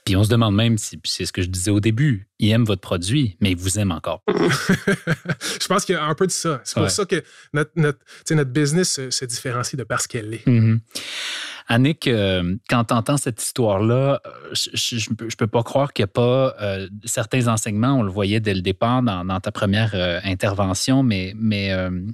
Puis 0.06 0.16
on 0.16 0.24
se 0.24 0.30
demande 0.30 0.56
même 0.56 0.78
si, 0.78 1.00
c'est 1.04 1.26
ce 1.26 1.34
que 1.34 1.42
je 1.42 1.48
disais 1.48 1.72
au 1.72 1.80
début, 1.80 2.28
ils 2.40 2.50
aiment 2.52 2.66
votre 2.66 2.82
produit, 2.82 3.38
mais 3.40 3.52
ils 3.52 3.58
vous 3.58 3.80
aiment 3.80 3.92
encore. 3.92 4.24
je 4.28 5.68
pense 5.68 5.86
qu'il 5.86 5.96
y 5.96 5.98
a 5.98 6.04
un 6.04 6.16
peu 6.16 6.28
de 6.28 6.32
ça. 6.32 6.62
C'est 6.64 6.80
pour 6.80 6.90
ça 6.90 7.06
que 7.06 7.24
notre, 7.54 7.72
notre, 7.76 8.00
notre 8.32 8.52
business 8.52 9.00
se, 9.10 9.26
différencie 9.26 9.78
de 9.78 9.84
parce 9.84 10.08
qu'elle 10.08 10.34
est. 10.34 10.48
Mm-hmm. 10.48 10.80
Annick, 11.68 12.08
euh, 12.08 12.56
quand 12.70 12.86
tu 12.86 12.94
entends 12.94 13.16
cette 13.16 13.42
histoire-là, 13.42 14.22
je 14.52 15.10
ne 15.10 15.16
peux, 15.16 15.48
pas 15.48 15.64
croire 15.64 15.94
qu'il 15.94 16.04
n'y 16.04 16.10
a 16.10 16.14
pas 16.14 16.56
certains 17.06 17.48
enseignements, 17.48 17.94
on 17.94 18.04
le 18.04 18.12
voyait 18.12 18.42
dès 18.42 18.54
le 18.54 18.62
départ 18.62 19.02
dans, 19.02 19.40
ta 19.40 19.52
première 19.52 19.96
intervention, 20.26 21.02
mais, 21.02 21.34
mais 21.38 21.74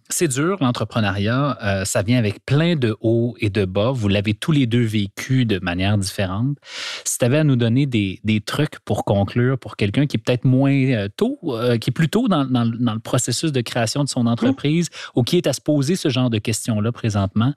c'est 0.09 0.27
dur, 0.27 0.57
l'entrepreneuriat. 0.61 1.83
ça 1.85 2.03
vient 2.03 2.19
avec 2.19 2.45
plein 2.45 2.75
de 2.75 2.95
hauts 3.01 3.35
et 3.39 3.49
de 3.49 3.65
bas. 3.65 3.91
Vous 3.91 4.09
l'avez 4.09 4.35
tous 4.35 4.51
les 4.51 4.67
deux 4.67 4.83
vécu 4.83 5.45
de 5.45 5.59
manière 5.59 5.97
différente. 5.97 6.57
Si 7.03 7.17
tu 7.17 7.25
avais 7.25 7.36
à 7.37 7.43
nous 7.43 7.55
donner 7.55 7.85
des, 7.85 8.19
des, 8.23 8.41
trucs 8.41 8.79
pour 8.79 9.05
conclure, 9.05 9.57
pour 9.57 9.75
quelqu'un 9.75 10.05
qui 10.05 10.17
est 10.17 10.19
peut-être 10.19 10.45
moins 10.45 11.07
tôt, 11.15 11.39
qui 11.81 11.89
est 11.89 11.93
plus 11.93 12.09
tôt 12.09 12.27
dans, 12.27 12.45
dans, 12.45 12.65
dans, 12.65 12.93
le 12.93 12.99
processus 12.99 13.51
de 13.51 13.61
création 13.61 14.03
de 14.03 14.09
son 14.09 14.23
mmh. 14.23 14.27
entreprise 14.27 14.89
ou 15.15 15.23
qui 15.23 15.37
est 15.37 15.47
à 15.47 15.53
se 15.53 15.61
poser 15.61 15.95
ce 15.95 16.09
genre 16.09 16.29
de 16.29 16.37
questions-là 16.37 16.91
présentement, 16.91 17.53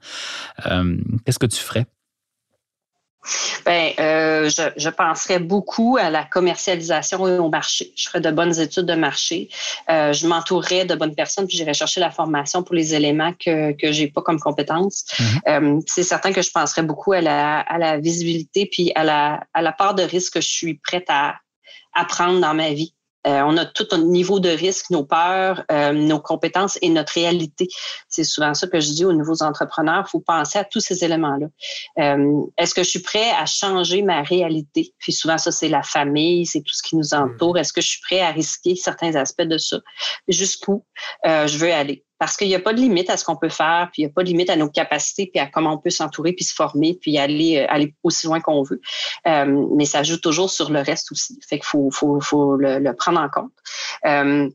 euh, 0.67 0.97
qu'est-ce 1.25 1.39
que 1.39 1.45
tu 1.45 1.59
ferais? 1.59 1.85
Bien, 3.65 3.91
euh, 3.99 4.49
je, 4.49 4.63
je, 4.75 4.89
penserais 4.89 5.39
beaucoup 5.39 5.97
à 5.99 6.09
la 6.09 6.23
commercialisation 6.23 7.27
et 7.27 7.37
au 7.37 7.49
marché. 7.49 7.91
Je 7.95 8.07
ferais 8.07 8.21
de 8.21 8.31
bonnes 8.31 8.59
études 8.59 8.87
de 8.87 8.95
marché. 8.95 9.49
Euh, 9.89 10.11
je 10.11 10.27
m'entourerais 10.27 10.85
de 10.85 10.95
bonnes 10.95 11.13
personnes, 11.13 11.47
puis 11.47 11.55
j'irais 11.55 11.75
chercher 11.75 11.99
la 11.99 12.09
formation 12.09 12.63
pour 12.63 12.73
les 12.73 12.95
éléments 12.95 13.33
que 13.33 13.73
que 13.73 13.91
j'ai 13.91 14.07
pas 14.07 14.21
comme 14.21 14.39
compétences. 14.39 15.05
Mm-hmm. 15.19 15.83
c'est 15.85 16.03
certain 16.03 16.33
que 16.33 16.41
je 16.41 16.51
penserais 16.51 16.83
beaucoup 16.83 17.13
à 17.13 17.21
la, 17.21 17.59
à 17.59 17.77
la 17.77 17.97
visibilité 17.99 18.67
puis 18.71 18.91
à 18.95 19.03
la, 19.03 19.43
à 19.53 19.61
la 19.61 19.71
part 19.71 19.93
de 19.93 20.03
risque 20.03 20.33
que 20.33 20.41
je 20.41 20.49
suis 20.49 20.75
prête 20.75 21.05
à, 21.09 21.35
à 21.93 22.05
prendre 22.05 22.39
dans 22.39 22.53
ma 22.53 22.69
vie. 22.71 22.93
Euh, 23.27 23.41
on 23.45 23.57
a 23.57 23.65
tout 23.65 23.87
un 23.91 23.99
niveau 23.99 24.39
de 24.39 24.49
risque, 24.49 24.89
nos 24.89 25.03
peurs, 25.03 25.63
euh, 25.71 25.93
nos 25.93 26.19
compétences 26.19 26.77
et 26.81 26.89
notre 26.89 27.13
réalité. 27.13 27.67
C'est 28.09 28.23
souvent 28.23 28.53
ça 28.53 28.67
que 28.67 28.79
je 28.79 28.91
dis 28.91 29.05
aux 29.05 29.13
nouveaux 29.13 29.43
entrepreneurs. 29.43 30.05
Il 30.07 30.09
faut 30.09 30.19
penser 30.19 30.59
à 30.59 30.63
tous 30.63 30.79
ces 30.79 31.03
éléments-là. 31.03 31.47
Euh, 31.99 32.41
est-ce 32.57 32.73
que 32.73 32.83
je 32.83 32.89
suis 32.89 33.01
prêt 33.01 33.31
à 33.39 33.45
changer 33.45 34.01
ma 34.01 34.21
réalité? 34.23 34.93
Puis 34.97 35.13
souvent, 35.13 35.37
ça, 35.37 35.51
c'est 35.51 35.69
la 35.69 35.83
famille, 35.83 36.45
c'est 36.45 36.61
tout 36.61 36.73
ce 36.73 36.83
qui 36.83 36.95
nous 36.95 37.13
entoure. 37.13 37.57
Est-ce 37.57 37.73
que 37.73 37.81
je 37.81 37.87
suis 37.87 38.01
prêt 38.01 38.21
à 38.21 38.31
risquer 38.31 38.75
certains 38.75 39.15
aspects 39.15 39.41
de 39.43 39.57
ça? 39.57 39.79
Jusqu'où 40.27 40.83
je 41.23 41.57
veux 41.57 41.71
aller? 41.71 42.03
Parce 42.21 42.37
qu'il 42.37 42.49
n'y 42.49 42.53
a 42.53 42.59
pas 42.59 42.71
de 42.71 42.79
limite 42.79 43.09
à 43.09 43.17
ce 43.17 43.25
qu'on 43.25 43.35
peut 43.35 43.49
faire, 43.49 43.89
puis 43.91 44.03
il 44.03 44.05
n'y 44.05 44.11
a 44.11 44.13
pas 44.13 44.21
de 44.21 44.27
limite 44.27 44.51
à 44.51 44.55
nos 44.55 44.69
capacités, 44.69 45.25
puis 45.25 45.41
à 45.41 45.47
comment 45.47 45.73
on 45.73 45.79
peut 45.79 45.89
s'entourer, 45.89 46.33
puis 46.33 46.45
se 46.45 46.53
former, 46.53 46.95
puis 47.01 47.17
aller, 47.17 47.57
euh, 47.57 47.65
aller 47.67 47.95
aussi 48.03 48.27
loin 48.27 48.39
qu'on 48.39 48.61
veut. 48.61 48.79
Euh, 49.25 49.65
mais 49.75 49.85
ça 49.85 50.03
joue 50.03 50.17
toujours 50.17 50.51
sur 50.51 50.69
le 50.69 50.81
reste 50.81 51.11
aussi. 51.11 51.39
Fait 51.49 51.57
qu'il 51.57 51.65
faut, 51.65 51.89
faut, 51.89 52.21
faut 52.21 52.57
le, 52.57 52.91
prendre 52.93 53.19
en 53.19 53.27
compte. 53.27 53.51
Euh, 54.05 54.47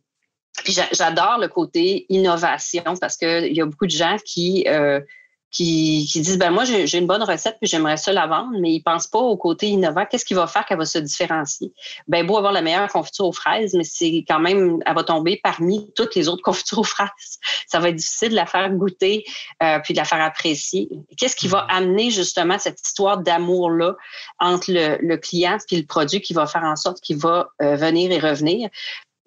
puis 0.63 0.79
j'adore 0.93 1.39
le 1.41 1.49
côté 1.49 2.07
innovation 2.09 2.85
parce 3.01 3.17
qu'il 3.17 3.53
y 3.53 3.61
a 3.61 3.67
beaucoup 3.67 3.87
de 3.87 3.91
gens 3.91 4.17
qui 4.25 4.65
qui, 5.51 6.07
disent 6.15 6.39
ben 6.39 6.51
moi 6.51 6.65
j'ai 6.65 6.99
une 6.99 7.07
bonne 7.07 7.23
recette 7.23 7.57
puis 7.61 7.69
j'aimerais 7.69 7.97
ça 7.97 8.13
la 8.13 8.27
vendre, 8.27 8.59
mais 8.61 8.73
ils 8.73 8.83
pensent 8.83 9.07
pas 9.07 9.19
au 9.19 9.37
côté 9.37 9.69
innovant. 9.69 10.05
Qu'est-ce 10.05 10.25
qui 10.25 10.35
va 10.35 10.47
faire 10.47 10.67
qu'elle 10.67 10.79
va 10.79 10.85
se 10.85 10.99
différencier? 10.99 11.73
Ben 12.09 12.27
beau 12.27 12.37
avoir 12.37 12.53
la 12.53 12.63
meilleure 12.63 12.89
confiture 12.89 13.27
aux 13.27 13.33
fraises, 13.33 13.75
mais 13.75 13.85
c'est 13.85 14.25
quand 14.29 14.41
même 14.41 14.79
elle 14.85 14.95
va 14.95 15.05
tomber 15.05 15.41
parmi 15.43 15.93
toutes 15.95 16.15
les 16.15 16.29
autres 16.29 16.43
confitures 16.45 16.81
aux 16.81 16.85
fraises. 16.85 17.39
Ça 17.67 17.81
va 17.81 17.89
être 17.89 17.97
difficile 17.97 18.31
de 18.31 18.35
la 18.35 18.47
faire 18.47 18.71
goûter 18.71 19.25
euh, 19.63 19.79
puis 19.83 19.95
de 19.95 19.99
la 19.99 20.05
faire 20.05 20.21
apprécier. 20.21 20.89
Qu'est-ce 21.17 21.37
qui 21.37 21.49
va 21.49 21.67
mm-hmm. 21.67 21.77
amener 21.77 22.11
justement 22.11 22.59
cette 22.59 22.81
histoire 22.81 23.19
d'amour 23.19 23.71
là 23.71 23.95
entre 24.39 24.67
le, 24.69 25.17
client 25.17 25.57
puis 25.67 25.77
le 25.77 25.87
produit 25.87 26.21
qui 26.21 26.35
va 26.35 26.47
faire 26.47 26.65
en 26.65 26.77
sorte 26.77 27.01
qu'il 27.01 27.17
va 27.17 27.49
euh, 27.63 27.77
venir 27.77 28.13
et 28.13 28.19
revenir? 28.19 28.69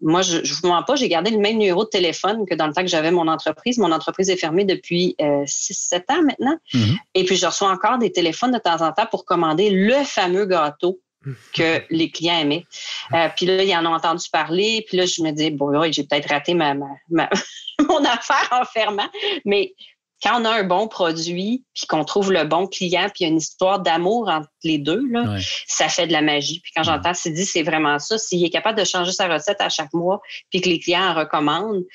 Moi, 0.01 0.21
je 0.21 0.37
ne 0.37 0.61
vous 0.61 0.67
mens 0.67 0.83
pas, 0.83 0.95
j'ai 0.95 1.09
gardé 1.09 1.31
le 1.31 1.37
même 1.37 1.57
numéro 1.57 1.83
de 1.83 1.89
téléphone 1.89 2.45
que 2.49 2.55
dans 2.55 2.67
le 2.67 2.73
temps 2.73 2.81
que 2.81 2.87
j'avais 2.87 3.11
mon 3.11 3.27
entreprise. 3.27 3.77
Mon 3.77 3.91
entreprise 3.91 4.29
est 4.29 4.37
fermée 4.37 4.65
depuis 4.65 5.15
6-7 5.19 5.93
euh, 5.93 6.13
ans 6.13 6.23
maintenant. 6.23 6.57
Mhm. 6.73 6.97
Et 7.15 7.25
puis, 7.25 7.35
je 7.35 7.45
reçois 7.45 7.69
encore 7.69 7.97
des 7.97 8.11
téléphones 8.11 8.51
de 8.51 8.57
temps 8.57 8.81
en 8.81 8.91
temps 8.91 9.05
pour 9.05 9.25
commander 9.25 9.69
le 9.69 10.03
fameux 10.03 10.45
gâteau 10.45 10.99
que 11.53 11.81
les 11.89 12.09
clients 12.11 12.39
aimaient. 12.39 12.65
Euh, 13.13 13.27
puis 13.35 13.45
là, 13.45 13.63
ils 13.63 13.75
en 13.75 13.85
ont 13.85 13.95
entendu 13.95 14.25
parler. 14.31 14.85
Puis 14.87 14.97
là, 14.97 15.05
je 15.05 15.21
me 15.21 15.31
dis, 15.31 15.51
bon, 15.51 15.91
j'ai 15.91 16.03
peut-être 16.03 16.29
raté 16.29 16.53
ma, 16.53 16.73
mon 17.13 18.05
affaire 18.05 18.49
en 18.51 18.65
fermant. 18.65 19.09
Mais 19.45 19.73
quand 20.21 20.41
on 20.41 20.45
a 20.45 20.49
un 20.49 20.63
bon 20.63 20.87
produit, 20.87 21.65
puis 21.73 21.87
qu'on 21.87 22.03
trouve 22.03 22.31
le 22.31 22.43
bon 22.43 22.67
client, 22.67 23.07
puis 23.13 23.21
il 23.21 23.23
y 23.23 23.25
a 23.25 23.29
une 23.29 23.37
histoire 23.37 23.79
d'amour 23.79 24.29
entre 24.29 24.49
les 24.63 24.77
deux, 24.77 25.07
là, 25.09 25.37
ça 25.67 25.87
fait 25.87 26.07
de 26.07 26.11
la 26.13 26.21
magie. 26.21 26.59
Puis 26.61 26.71
quand 26.75 26.83
j'entends 26.83 27.13
Sidi, 27.13 27.45
c'est 27.45 27.63
vraiment 27.63 27.99
ça. 27.99 28.17
S'il 28.17 28.43
est 28.43 28.49
capable 28.49 28.77
de 28.77 28.83
changer 28.83 29.11
sa 29.11 29.27
recette 29.27 29.61
à 29.61 29.69
chaque 29.69 29.93
mois, 29.93 30.21
puis 30.49 30.61
que 30.61 30.69
les 30.69 30.79
clients 30.79 31.09
en 31.09 31.13
recommandent, 31.13 31.85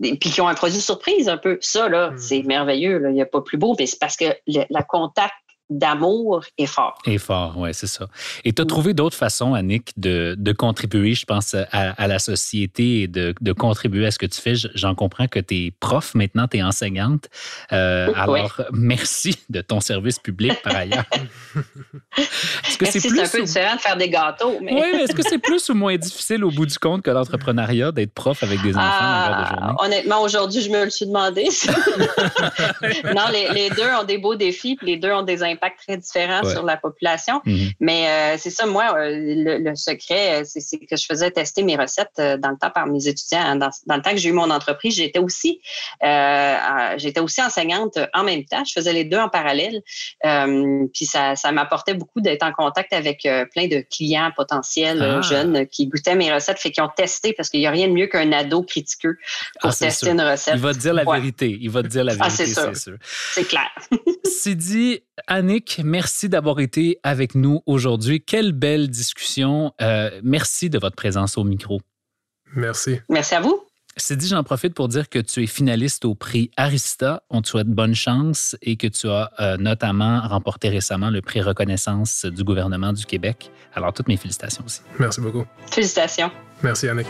puis 0.00 0.18
qu'ils 0.18 0.42
ont 0.42 0.48
un 0.48 0.54
produit 0.54 0.80
surprise 0.80 1.28
un 1.28 1.36
peu, 1.36 1.58
ça, 1.60 1.88
là, 1.88 2.10
hmm. 2.10 2.18
c'est 2.18 2.42
merveilleux. 2.42 3.02
Il 3.08 3.14
n'y 3.14 3.22
a 3.22 3.26
pas 3.26 3.42
plus 3.42 3.58
beau, 3.58 3.74
mais 3.78 3.86
c'est 3.86 3.98
parce 3.98 4.16
que 4.16 4.36
le, 4.46 4.64
la 4.70 4.82
contact 4.82 5.34
d'amour 5.70 6.44
est 6.58 6.66
fort. 6.66 6.98
Est 7.06 7.18
fort, 7.18 7.54
oui, 7.56 7.70
c'est 7.72 7.86
ça. 7.86 8.06
Et 8.44 8.52
tu 8.52 8.62
as 8.62 8.64
trouvé 8.64 8.94
d'autres 8.94 9.16
façons, 9.16 9.54
Annick, 9.54 9.92
de, 9.96 10.34
de, 10.38 10.52
contribuer, 10.52 11.14
je 11.14 11.24
pense, 11.24 11.54
à, 11.54 12.06
la 12.06 12.18
société 12.18 13.02
et 13.02 13.08
de, 13.08 13.34
de, 13.40 13.52
contribuer 13.52 14.06
à 14.06 14.10
ce 14.10 14.18
que 14.18 14.26
tu 14.26 14.40
fais. 14.40 14.54
J'en 14.54 14.94
comprends 14.94 15.28
que 15.28 15.40
tu 15.40 15.54
es 15.54 15.70
prof 15.70 16.14
maintenant, 16.14 16.46
tu 16.46 16.58
es 16.58 16.62
enseignante. 16.62 17.28
Euh, 17.72 18.12
alors, 18.16 18.60
merci 18.72 19.36
de 19.48 19.60
ton 19.60 19.80
service 19.80 20.18
public 20.18 20.60
par 20.62 20.76
ailleurs. 20.76 21.04
est-ce 22.16 22.78
que 22.78 22.86
c'est 22.86 23.00
plus 23.00 23.20
un 23.20 23.28
peu 23.28 23.42
différent 23.42 23.76
de 23.76 23.80
faire 23.80 23.96
des 23.96 24.08
gâteaux. 24.08 24.58
Mais... 24.60 24.74
oui, 24.74 24.82
mais 24.92 25.02
est-ce 25.04 25.14
que 25.14 25.22
c'est 25.22 25.38
plus 25.42 25.68
ou 25.70 25.74
moins 25.74 25.96
difficile 25.96 26.44
au 26.44 26.50
bout 26.50 26.66
du 26.66 26.78
compte 26.78 27.02
que 27.02 27.10
l'entrepreneuriat 27.10 27.92
d'être 27.92 28.12
prof 28.12 28.42
avec 28.42 28.60
des 28.62 28.76
enfants 28.76 28.82
à 28.82 29.28
l'heure 29.28 29.40
de 29.40 29.46
journée? 29.48 29.74
Ah, 29.78 29.84
honnêtement, 29.84 30.22
aujourd'hui, 30.22 30.60
je 30.60 30.70
me 30.70 30.84
le 30.84 30.90
suis 30.90 31.06
demandé. 31.06 31.48
non, 33.14 33.24
les, 33.32 33.48
les, 33.54 33.70
deux 33.70 33.88
ont 33.98 34.04
des 34.04 34.18
beaux 34.18 34.34
défis, 34.34 34.76
puis 34.76 34.86
les 34.86 34.96
deux 34.96 35.12
ont 35.12 35.22
des 35.22 35.42
impacts 35.52 35.78
très 35.86 35.96
différent 35.96 36.42
sur 36.44 36.64
la 36.64 36.76
population. 36.76 37.40
Mhm. 37.44 37.70
Mais 37.80 38.08
euh, 38.08 38.36
c'est 38.38 38.50
ça, 38.50 38.66
moi, 38.66 38.94
euh, 38.96 39.58
le, 39.58 39.74
secret, 39.74 40.42
euh, 40.42 40.44
c'est 40.44 40.78
que 40.78 40.96
je 40.96 41.04
faisais 41.06 41.30
tester 41.30 41.62
mes 41.62 41.76
recettes 41.76 42.16
dans 42.16 42.50
le 42.50 42.58
temps 42.58 42.70
par 42.70 42.86
mes 42.86 43.06
étudiants. 43.06 43.56
Dans, 43.56 43.70
le 43.88 44.02
temps 44.02 44.10
que 44.10 44.16
j'ai 44.16 44.30
eu 44.30 44.32
mon 44.32 44.50
entreprise, 44.50 44.96
j'étais 44.96 45.18
aussi, 45.18 45.60
j'étais 46.00 47.20
aussi 47.20 47.42
enseignante 47.42 47.98
en 48.14 48.24
même 48.24 48.44
temps. 48.44 48.64
Je 48.64 48.72
faisais 48.72 48.92
les 48.92 49.04
deux 49.04 49.18
en 49.18 49.28
parallèle. 49.28 49.82
puis 50.92 51.06
ça, 51.06 51.36
ça 51.36 51.52
m'apportait 51.52 51.94
beaucoup 51.94 52.20
d'être 52.20 52.42
en 52.42 52.52
contact 52.52 52.92
avec 52.92 53.28
plein 53.52 53.66
de 53.66 53.84
clients 53.90 54.30
potentiels 54.34 55.02
ah. 55.02 55.20
jeunes 55.22 55.66
qui 55.66 55.86
goûtaient 55.86 56.14
mes 56.14 56.32
recettes, 56.32 56.58
fait 56.58 56.70
qu'ils 56.70 56.82
ont 56.82 56.90
testé 56.94 57.32
parce 57.32 57.48
qu'il 57.48 57.60
n'y 57.60 57.66
a 57.66 57.70
rien 57.70 57.88
de 57.88 57.92
mieux 57.92 58.06
qu'un 58.06 58.32
ado 58.32 58.62
critiqueux 58.62 59.16
pour 59.60 59.70
ah, 59.70 59.74
tester 59.74 60.10
une 60.10 60.20
recette. 60.20 60.54
Il 60.54 60.60
va 60.60 60.72
te 60.72 60.78
dire 60.78 60.94
la 60.94 61.04
vérité. 61.04 61.58
Il 61.60 61.70
va 61.70 61.82
te 61.82 61.88
dire 61.88 62.04
la 62.04 62.12
ah, 62.18 62.28
vérité, 62.28 62.46
c'est 62.46 62.74
sûr. 62.74 62.94
C'est 63.32 63.44
clair. 63.44 63.70
C'est 64.24 64.54
dit, 64.54 65.02
Annick, 65.42 65.80
merci 65.82 66.28
d'avoir 66.28 66.60
été 66.60 67.00
avec 67.02 67.34
nous 67.34 67.62
aujourd'hui. 67.66 68.22
Quelle 68.22 68.52
belle 68.52 68.88
discussion. 68.88 69.72
Euh, 69.80 70.20
merci 70.22 70.70
de 70.70 70.78
votre 70.78 70.94
présence 70.94 71.36
au 71.36 71.42
micro. 71.42 71.80
Merci. 72.54 73.00
Merci 73.08 73.34
à 73.34 73.40
vous. 73.40 73.60
C'est 73.96 74.16
dit, 74.16 74.28
j'en 74.28 74.44
profite 74.44 74.72
pour 74.72 74.86
dire 74.86 75.08
que 75.08 75.18
tu 75.18 75.42
es 75.42 75.48
finaliste 75.48 76.04
au 76.04 76.14
prix 76.14 76.52
Arista. 76.56 77.24
On 77.28 77.42
te 77.42 77.48
souhaite 77.48 77.66
bonne 77.66 77.96
chance 77.96 78.54
et 78.62 78.76
que 78.76 78.86
tu 78.86 79.08
as 79.08 79.32
euh, 79.40 79.56
notamment 79.56 80.20
remporté 80.20 80.68
récemment 80.68 81.10
le 81.10 81.20
prix 81.22 81.40
Reconnaissance 81.40 82.24
du 82.24 82.44
gouvernement 82.44 82.92
du 82.92 83.04
Québec. 83.04 83.50
Alors, 83.74 83.92
toutes 83.92 84.06
mes 84.06 84.16
félicitations 84.16 84.62
aussi. 84.64 84.82
Merci 85.00 85.20
beaucoup. 85.20 85.44
Félicitations. 85.72 86.30
Merci, 86.62 86.88
Annick. 86.88 87.08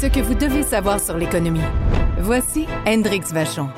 Ce 0.00 0.06
que 0.06 0.20
vous 0.20 0.34
devez 0.34 0.62
savoir 0.62 1.00
sur 1.00 1.18
l'économie. 1.18 1.66
Voici 2.20 2.66
Hendrix 2.86 3.22
Vachon. 3.32 3.70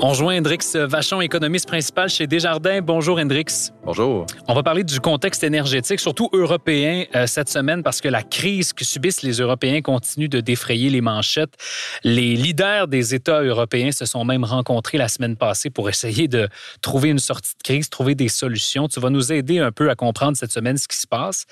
On 0.00 0.08
rejoint 0.08 0.38
Hendrix 0.38 0.58
Vachon, 0.74 1.20
économiste 1.20 1.68
principal 1.68 2.08
chez 2.08 2.26
Desjardins. 2.26 2.80
Bonjour 2.82 3.18
Hendrix. 3.18 3.70
Bonjour. 3.84 4.26
On 4.48 4.54
va 4.54 4.62
parler 4.62 4.84
du 4.84 5.00
contexte 5.00 5.44
énergétique, 5.44 6.00
surtout 6.00 6.28
européen, 6.32 7.04
euh, 7.14 7.26
cette 7.26 7.48
semaine, 7.48 7.82
parce 7.82 8.00
que 8.00 8.08
la 8.08 8.22
crise 8.22 8.72
que 8.72 8.84
subissent 8.84 9.22
les 9.22 9.40
Européens 9.40 9.80
continue 9.80 10.28
de 10.28 10.40
défrayer 10.40 10.90
les 10.90 11.00
manchettes. 11.00 11.54
Les 12.02 12.34
leaders 12.34 12.88
des 12.88 13.14
États 13.14 13.42
européens 13.42 13.92
se 13.92 14.04
sont 14.04 14.24
même 14.24 14.44
rencontrés 14.44 14.98
la 14.98 15.08
semaine 15.08 15.36
passée 15.36 15.70
pour 15.70 15.88
essayer 15.88 16.26
de 16.28 16.48
trouver 16.80 17.10
une 17.10 17.18
sortie 17.18 17.54
de 17.56 17.62
crise, 17.62 17.90
trouver 17.90 18.14
des 18.14 18.28
solutions. 18.28 18.88
Tu 18.88 18.98
vas 18.98 19.10
nous 19.10 19.32
aider 19.32 19.58
un 19.58 19.72
peu 19.72 19.90
à 19.90 19.94
comprendre 19.94 20.36
cette 20.36 20.52
semaine 20.52 20.78
ce 20.78 20.88
qui 20.88 20.96
se 20.96 21.06
passe. 21.06 21.46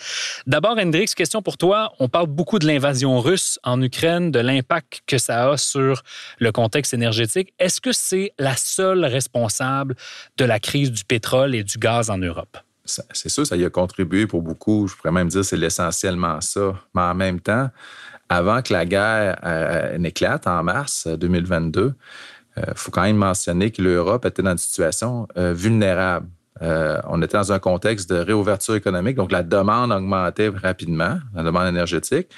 D'abord, 0.46 0.76
Hendrix, 0.78 1.06
question 1.16 1.42
pour 1.42 1.56
toi. 1.56 1.92
On 1.98 2.08
parle 2.08 2.26
beaucoup 2.26 2.58
de 2.58 2.66
l'invasion 2.66 3.20
russe 3.20 3.58
en 3.64 3.80
Ukraine, 3.82 4.30
de 4.30 4.40
l'impact 4.40 5.02
que 5.06 5.18
ça 5.18 5.50
a 5.50 5.56
sur 5.56 6.02
le 6.38 6.52
contexte 6.52 6.94
énergétique. 6.94 7.52
Est-ce 7.58 7.80
que 7.80 7.92
c'est 7.92 8.29
la 8.38 8.56
seule 8.56 9.04
responsable 9.04 9.94
de 10.36 10.44
la 10.44 10.58
crise 10.58 10.90
du 10.90 11.04
pétrole 11.04 11.54
et 11.54 11.64
du 11.64 11.78
gaz 11.78 12.10
en 12.10 12.18
Europe. 12.18 12.58
C'est 12.84 13.28
sûr, 13.28 13.46
ça 13.46 13.56
y 13.56 13.64
a 13.64 13.70
contribué 13.70 14.26
pour 14.26 14.42
beaucoup. 14.42 14.88
Je 14.88 14.96
pourrais 14.96 15.12
même 15.12 15.28
dire 15.28 15.42
que 15.42 15.46
c'est 15.46 15.60
essentiellement 15.60 16.40
ça. 16.40 16.74
Mais 16.94 17.02
en 17.02 17.14
même 17.14 17.40
temps, 17.40 17.70
avant 18.28 18.62
que 18.62 18.72
la 18.72 18.84
guerre 18.84 19.38
euh, 19.44 19.96
n'éclate 19.98 20.46
en 20.48 20.62
mars 20.64 21.06
2022, 21.06 21.94
il 22.56 22.64
faut 22.74 22.90
quand 22.90 23.02
même 23.02 23.16
mentionner 23.16 23.70
que 23.70 23.80
l'Europe 23.80 24.24
était 24.24 24.42
dans 24.42 24.52
une 24.52 24.58
situation 24.58 25.28
euh, 25.36 25.52
vulnérable. 25.52 26.26
Euh, 26.62 27.00
on 27.08 27.22
était 27.22 27.38
dans 27.38 27.52
un 27.52 27.58
contexte 27.58 28.10
de 28.10 28.16
réouverture 28.16 28.74
économique, 28.74 29.16
donc 29.16 29.32
la 29.32 29.42
demande 29.42 29.92
augmentait 29.92 30.48
rapidement, 30.48 31.18
la 31.34 31.42
demande 31.42 31.68
énergétique. 31.68 32.28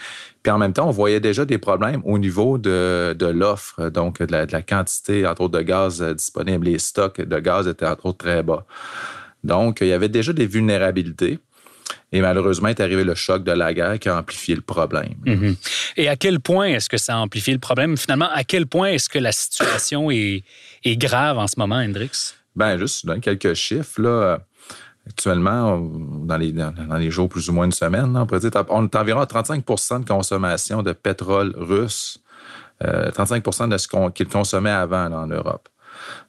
Puis 0.43 0.53
en 0.53 0.59
même 0.59 0.73
temps, 0.73 0.89
on 0.89 0.93
voyait 0.93 1.21
déjà 1.21 1.45
des 1.45 1.59
problèmes 1.59 2.03
au 2.05 2.19
niveau 2.19 2.59
de, 2.59 3.17
l'offre, 3.21 3.89
donc 3.91 4.21
de 4.21 4.33
la, 4.33 4.63
quantité, 4.63 5.27
entre 5.27 5.43
autres, 5.43 5.59
de 5.59 5.63
gaz 5.63 6.03
disponible. 6.03 6.67
Les 6.67 6.79
stocks 6.79 7.21
de 7.21 7.39
gaz 7.39 7.69
étaient, 7.69 7.87
entre 7.87 8.07
autres, 8.07 8.19
très 8.19 8.43
bas. 8.43 8.65
Donc, 9.45 9.79
il 9.81 9.89
y 9.89 9.93
avait 9.93 10.09
déjà 10.09 10.33
des 10.33 10.47
vulnérabilités. 10.47 11.39
Et 12.13 12.21
malheureusement, 12.21 12.69
est 12.69 12.81
arrivé 12.81 13.05
le 13.05 13.15
choc 13.15 13.43
de 13.43 13.53
la 13.53 13.73
guerre 13.73 13.99
qui 13.99 14.09
a 14.09 14.19
amplifié 14.19 14.55
le 14.55 14.61
problème. 14.61 15.15
Mhm. 15.25 15.57
Et 15.97 16.09
à 16.09 16.17
quel 16.17 16.41
point 16.41 16.67
est-ce 16.67 16.89
que 16.89 16.99
ça 16.99 17.15
a 17.15 17.19
amplifié 17.19 17.55
le 17.55 17.59
problème? 17.59 17.97
Finalement, 17.97 18.29
à 18.33 18.45
quel 18.45 18.67
point 18.67 18.89
est-ce 18.89 19.09
que 19.09 19.19
la 19.19 19.33
situation 19.33 20.11
est, 20.11 20.45
grave 20.85 21.39
en 21.39 21.47
ce 21.47 21.55
moment, 21.57 21.77
Hendrix? 21.77 22.35
Bien, 22.55 22.79
juste, 22.79 23.03
je 23.03 23.07
donne 23.07 23.21
quelques 23.21 23.55
chiffres. 23.55 24.01
Là. 24.01 24.39
Actuellement, 25.09 25.79
dans 25.81 26.37
les, 26.37 26.53
dans 26.53 26.97
les 26.97 27.11
jours 27.11 27.29
plus 27.29 27.49
ou 27.49 27.53
moins 27.53 27.65
une 27.65 27.73
semaine, 27.73 28.17
on, 28.17 28.39
dire, 28.39 28.51
on 28.69 28.85
est 28.85 28.97
environ 28.97 29.21
à 29.21 29.27
35 29.27 29.65
de 30.01 30.09
consommation 30.09 30.83
de 30.83 30.93
pétrole 30.93 31.53
russe, 31.57 32.23
35% 32.81 33.65
euh, 33.65 33.67
de 33.67 33.79
ce 33.79 33.89
qu'ils 34.11 34.29
consommaient 34.29 34.71
avant 34.71 35.07
en 35.13 35.27
Europe. 35.27 35.69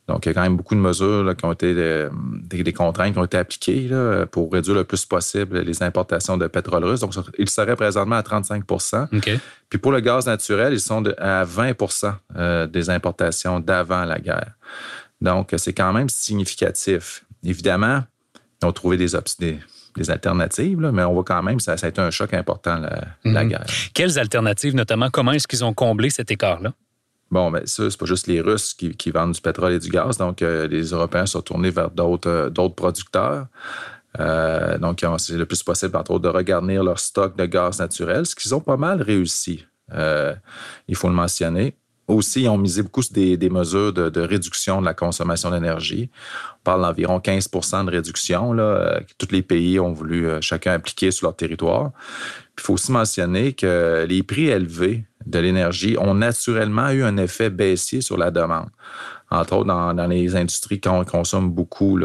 Donc, 0.08 0.26
il 0.26 0.30
y 0.30 0.32
a 0.32 0.34
quand 0.34 0.42
même 0.42 0.58
beaucoup 0.58 0.76
de 0.76 0.80
mesures 0.80 1.34
qui 1.38 1.46
ont 1.46 1.54
été 1.54 1.74
euh, 1.78 2.10
des, 2.44 2.74
contraintes 2.74 3.14
qui 3.14 3.20
ont 3.20 3.24
été 3.24 3.38
appliquées 3.38 3.90
pour 4.32 4.52
réduire 4.52 4.76
le 4.76 4.84
plus 4.84 5.06
possible 5.06 5.60
les 5.60 5.82
importations 5.82 6.38
de 6.38 6.48
pétrole 6.48 6.84
russe. 6.84 7.00
Donc, 7.00 7.14
ils 7.38 7.50
seraient 7.50 7.76
présentement 7.76 8.18
à 8.18 8.22
35% 8.22 9.08
Puis 9.70 9.80
pour 9.80 9.92
le 9.92 10.02
gaz 10.02 10.26
naturel, 10.26 10.74
ils 10.74 10.80
sont 10.80 11.04
à 11.18 11.46
20 11.46 11.74
euh, 12.36 12.68
des 12.68 12.90
importations 12.90 13.60
d'avant 13.60 14.04
la 14.04 14.20
guerre. 14.20 14.52
Donc, 15.22 15.54
c'est 15.58 15.74
quand 15.74 15.94
même 15.94 16.10
significatif. 16.10 17.26
Évidemment, 17.44 18.04
ils 18.62 18.66
ont 18.66 18.72
trouvé 18.72 18.98
des, 18.98 19.08
des, 19.40 20.12
alternatives, 20.12 20.78
mais 20.78 21.04
on 21.04 21.14
voit 21.14 21.24
quand 21.24 21.44
même 21.44 21.58
que 21.58 21.64
ça, 21.64 21.76
a 21.82 21.88
été 21.88 22.02
un 22.02 22.12
choc 22.12 22.34
important, 22.34 22.78
la, 22.78 23.04
la 23.24 23.44
mhm. 23.44 23.50
guerre. 23.50 23.66
Quelles 23.94 24.20
alternatives, 24.20 24.76
notamment? 24.76 25.10
Comment 25.10 25.32
est-ce 25.32 25.48
qu'ils 25.48 25.64
ont 25.64 25.74
comblé 25.74 26.10
cet 26.10 26.32
écart-là? 26.32 26.74
Bon, 27.34 27.50
mais 27.50 27.62
ben, 27.62 27.66
ça, 27.66 27.90
c'est 27.90 28.00
pas 28.00 28.06
juste 28.06 28.28
les 28.28 28.42
Russes 28.42 28.76
qui, 28.76 29.10
vendent 29.10 29.32
du 29.32 29.42
pétrole 29.42 29.74
et 29.74 29.80
du 29.80 29.90
gaz. 29.90 30.20
Donc, 30.20 30.44
euh, 30.44 30.68
les 30.68 30.92
Européens 30.92 31.26
sont 31.26 31.42
tournés 31.42 31.72
vers 31.72 31.90
d'autres, 31.90 32.30
euh, 32.30 32.70
producteurs. 32.70 33.48
Euh, 34.20 34.78
donc, 34.78 35.04
c'est 35.18 35.34
le 35.34 35.48
plus 35.48 35.64
possible, 35.64 35.98
entre 35.98 36.12
autres, 36.12 36.22
de 36.22 36.30
regarnir 36.30 36.84
leur 36.84 37.00
stock 37.00 37.36
de 37.36 37.48
gaz 37.48 37.80
naturel, 37.80 38.28
ce 38.28 38.36
qu'ils 38.36 38.54
ont 38.54 38.60
pas 38.60 38.78
mal 38.78 39.02
réussi. 39.02 39.66
il 39.92 40.96
faut 40.96 41.08
le 41.08 41.16
mentionner. 41.16 41.76
Aussi, 42.08 42.44
ils 42.44 42.50
ont 42.50 42.58
misé 42.58 42.84
beaucoup 42.84 43.02
sur 43.02 43.14
des, 43.14 43.50
mesures 43.50 43.94
de, 43.94 44.22
réduction 44.22 44.82
de 44.82 44.86
la 44.86 44.94
consommation 44.94 45.52
d'énergie. 45.52 46.10
On 46.60 46.64
parle 46.64 46.82
d'environ 46.82 47.20
15% 47.20 47.86
de 47.86 47.92
réduction 47.92 48.52
là, 48.52 49.00
que 49.00 49.14
tous 49.18 49.34
les 49.34 49.42
pays 49.42 49.80
ont 49.80 49.94
voulu 49.94 50.28
chacun 50.42 50.74
appliquer 50.74 51.12
sur 51.12 51.28
leur 51.28 51.36
territoire. 51.36 51.92
Il 52.58 52.62
faut 52.62 52.74
aussi 52.74 52.92
mentionner 52.92 53.54
que 53.54 54.06
les 54.08 54.22
prix 54.22 54.48
élevés 54.48 55.06
de 55.26 55.40
l'énergie 55.40 55.98
ont 55.98 56.14
naturellement 56.14 56.90
eu 56.90 57.04
un 57.04 57.18
effet 57.18 57.50
baissier 57.50 58.02
sur 58.02 58.18
la 58.18 58.32
demande, 58.32 58.70
entre 59.32 59.54
autres 59.54 59.68
dans, 59.68 60.08
les 60.08 60.36
industries 60.36 60.80
qui 60.80 60.90
consomment 61.08 61.52
beaucoup 61.52 62.00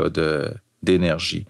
d'énergie. 0.82 1.46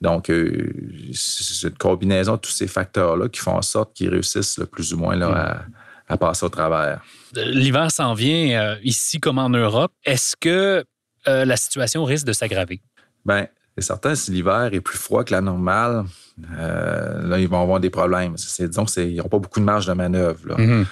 Donc, 0.00 0.30
euh, 0.30 0.72
c'est 1.12 1.68
une 1.68 1.76
combinaison 1.76 2.32
de 2.32 2.38
tous 2.38 2.50
ces 2.50 2.66
facteurs-là 2.66 3.28
qui 3.28 3.40
font 3.40 3.56
en 3.56 3.62
sorte 3.62 3.92
qu'ils 3.94 4.08
réussissent 4.08 4.58
le 4.58 4.66
plus 4.66 4.94
ou 4.94 4.98
moins 4.98 5.16
là, 5.16 5.64
à, 6.10 6.16
passer 6.16 6.44
au 6.44 6.48
travers. 6.48 7.02
L'hiver 7.34 7.90
s'en 7.90 8.14
vient 8.14 8.60
euh, 8.60 8.76
ici 8.82 9.20
comme 9.20 9.38
en 9.38 9.48
Europe. 9.48 9.92
Est-ce 10.04 10.36
que 10.36 10.84
euh, 11.28 11.44
la 11.44 11.56
situation 11.56 12.04
risque 12.04 12.26
de 12.26 12.32
s'aggraver? 12.32 12.80
Bien, 13.24 13.46
c'est 13.76 13.84
certain, 13.84 14.14
si 14.14 14.30
l'hiver 14.30 14.70
est 14.72 14.80
plus 14.80 14.98
froid 14.98 15.24
que 15.24 15.32
la 15.32 15.40
normale, 15.40 16.04
là, 16.38 17.38
ils 17.38 17.48
vont 17.48 17.62
avoir 17.62 17.80
des 17.80 17.90
problèmes. 17.90 18.34
disons 18.34 18.84
qu'ils 18.84 19.16
n'ont 19.16 19.28
pas 19.28 19.38
beaucoup 19.38 19.60
de 19.60 19.64
marge 19.64 19.86
de 19.86 19.92
manœuvre. 19.92 20.56
Mm-hmm. 20.56 20.86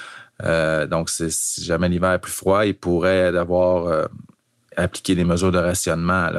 Euh, 0.44 0.86
donc, 0.86 1.10
si 1.10 1.64
jamais 1.64 1.88
l'hiver 1.88 2.12
est 2.12 2.18
plus 2.18 2.32
froid, 2.32 2.64
ils 2.64 2.74
pourraient 2.74 3.36
avoir 3.36 3.86
euh, 3.86 4.06
appliqué 4.76 5.14
des 5.14 5.24
mesures 5.24 5.52
de 5.52 5.58
rationnement. 5.58 6.30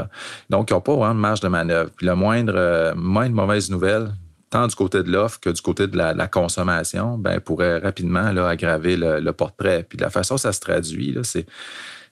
Donc, 0.50 0.70
ils 0.70 0.74
n'ont 0.74 0.82
pas 0.82 0.96
vraiment 0.96 1.16
de 1.16 1.20
marge 1.20 1.40
de 1.42 1.48
manœuvre. 1.48 1.90
Puis, 1.96 2.06
le 2.06 2.16
moindre, 2.16 2.54
euh, 2.56 2.96
moindre 2.96 3.36
mauvaise 3.36 3.70
nouvelle, 3.70 4.12
tant 4.50 4.68
du 4.68 4.76
côté 4.76 5.04
de 5.04 5.12
l'offre 5.12 5.40
que 5.40 5.50
du 5.50 5.62
côté 5.62 5.88
de 5.88 5.98
la, 5.98 6.28
consommation, 6.28 7.18
ben, 7.18 7.40
pourrait 7.40 7.78
rapidement 7.80 8.32
là, 8.32 8.48
aggraver 8.50 8.98
le, 8.98 9.32
portrait. 9.32 9.86
Puis, 9.88 9.98
la 9.98 10.10
façon 10.10 10.38
ça 10.38 10.54
se 10.54 10.60
traduit, 10.60 11.18
c'est 11.24 11.46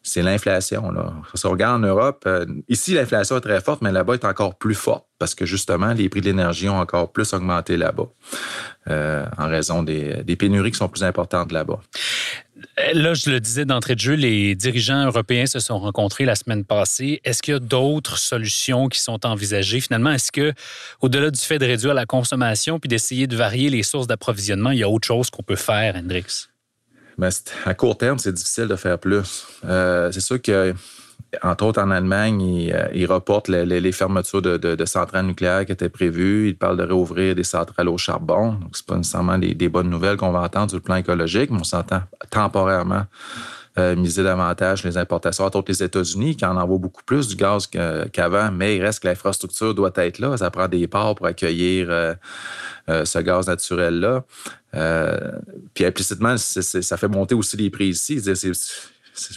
c'est 0.07 0.21
l'inflation. 0.21 0.93
Si 1.33 1.45
on 1.45 1.51
regarde 1.51 1.83
en 1.83 1.87
Europe, 1.87 2.23
euh, 2.27 2.45
ici, 2.69 2.93
l'inflation 2.93 3.37
est 3.37 3.41
très 3.41 3.59
forte, 3.61 3.81
mais 3.81 3.91
là-bas, 3.91 4.13
est 4.13 4.25
encore 4.25 4.57
plus 4.57 4.75
forte 4.75 5.05
parce 5.19 5.35
que 5.35 5.45
justement, 5.45 5.93
les 5.93 6.09
prix 6.09 6.21
de 6.21 6.27
l'énergie 6.27 6.69
ont 6.69 6.79
encore 6.79 7.11
plus 7.11 7.33
augmenté 7.33 7.75
là-bas 7.75 8.07
euh, 8.89 9.25
en 9.37 9.47
raison 9.47 9.83
des, 9.83 10.23
pénuries 10.37 10.71
qui 10.71 10.77
sont 10.77 10.87
plus 10.87 11.03
importantes 11.03 11.51
là-bas. 11.51 11.79
Là, 12.93 13.13
je 13.13 13.29
le 13.29 13.39
disais 13.39 13.65
d'entrée 13.65 13.95
de 13.95 13.99
jeu, 13.99 14.13
les 14.13 14.55
dirigeants 14.55 15.05
européens 15.05 15.45
se 15.45 15.59
sont 15.59 15.77
rencontrés 15.77 16.25
la 16.25 16.35
semaine 16.35 16.63
passée. 16.63 17.19
Est-ce 17.23 17.41
qu'il 17.41 17.53
y 17.53 17.57
a 17.57 17.59
d'autres 17.59 18.17
solutions 18.17 18.87
qui 18.87 18.99
sont 18.99 19.25
envisagées? 19.25 19.81
Finalement, 19.81 20.11
est-ce 20.11 20.31
que, 20.31 20.53
au-delà 21.01 21.31
du 21.31 21.39
fait 21.39 21.59
de 21.59 21.65
réduire 21.65 21.93
la 21.93 22.05
consommation 22.05 22.79
puis 22.79 22.87
d'essayer 22.87 23.27
de 23.27 23.35
varier 23.35 23.69
les 23.69 23.83
sources 23.83 24.07
d'approvisionnement, 24.07 24.71
il 24.71 24.79
y 24.79 24.83
a 24.83 24.89
autre 24.89 25.07
chose 25.07 25.29
qu'on 25.29 25.43
peut 25.43 25.55
faire, 25.55 25.95
Hendrix? 25.95 26.47
Mais 27.17 27.29
à 27.65 27.73
court 27.73 27.97
terme, 27.97 28.19
c'est 28.19 28.31
difficile 28.31 28.67
de 28.67 28.75
faire 28.75 28.99
plus. 28.99 29.47
Euh, 29.65 30.11
c'est 30.11 30.19
sûr 30.19 30.39
que, 30.41 30.73
entre 31.41 31.65
autres 31.65 31.81
en 31.81 31.89
Allemagne, 31.89 32.41
ils, 32.41 32.73
euh, 32.73 33.07
reportent 33.09 33.47
les, 33.47 33.91
fermetures 33.91 34.41
de, 34.41 34.85
centrales 34.85 35.25
nucléaires 35.25 35.65
qui 35.65 35.71
étaient 35.71 35.89
prévues. 35.89 36.49
Ils 36.49 36.57
parlent 36.57 36.77
de 36.77 36.83
réouvrir 36.83 37.33
des 37.33 37.43
centrales 37.43 37.89
au 37.89 37.97
charbon. 37.97 38.53
Donc, 38.53 38.69
c'est 38.73 38.85
pas 38.85 38.95
nécessairement 38.95 39.39
des, 39.39 39.69
bonnes 39.69 39.89
nouvelles 39.89 40.17
qu'on 40.17 40.31
va 40.31 40.41
entendre 40.41 40.69
sur 40.69 40.77
le 40.77 40.83
plan 40.83 40.95
écologique, 40.95 41.49
mais 41.49 41.59
on 41.59 41.63
s'entend 41.63 42.01
temporairement 42.29 43.05
euh, 43.79 43.95
miser 43.95 44.23
davantage 44.23 44.83
les 44.83 44.97
importations, 44.97 45.45
entre 45.45 45.57
autres 45.57 45.71
les 45.71 45.83
États-Unis, 45.83 46.35
qui 46.35 46.45
en 46.45 46.55
envoient 46.55 46.79
beaucoup 46.79 47.03
plus 47.03 47.27
du 47.27 47.35
gaz 47.35 47.67
qu'avant, 47.67 48.51
mais 48.51 48.75
il 48.75 48.81
reste 48.83 49.01
que 49.01 49.07
l'infrastructure 49.07 49.73
doit 49.73 49.91
être 49.95 50.19
là. 50.19 50.37
Ça 50.37 50.51
prend 50.51 50.67
des 50.67 50.87
ports 50.87 51.15
pour 51.15 51.25
accueillir 51.25 52.15
ce 52.87 53.19
gaz 53.19 53.47
naturel-là. 53.47 54.23
Puis 55.73 55.85
implicitement, 55.85 56.37
ça 56.37 56.97
fait 56.97 57.07
monter 57.07 57.35
aussi 57.35 57.57
les 57.57 57.69
prix 57.69 57.89
ici. 57.89 58.21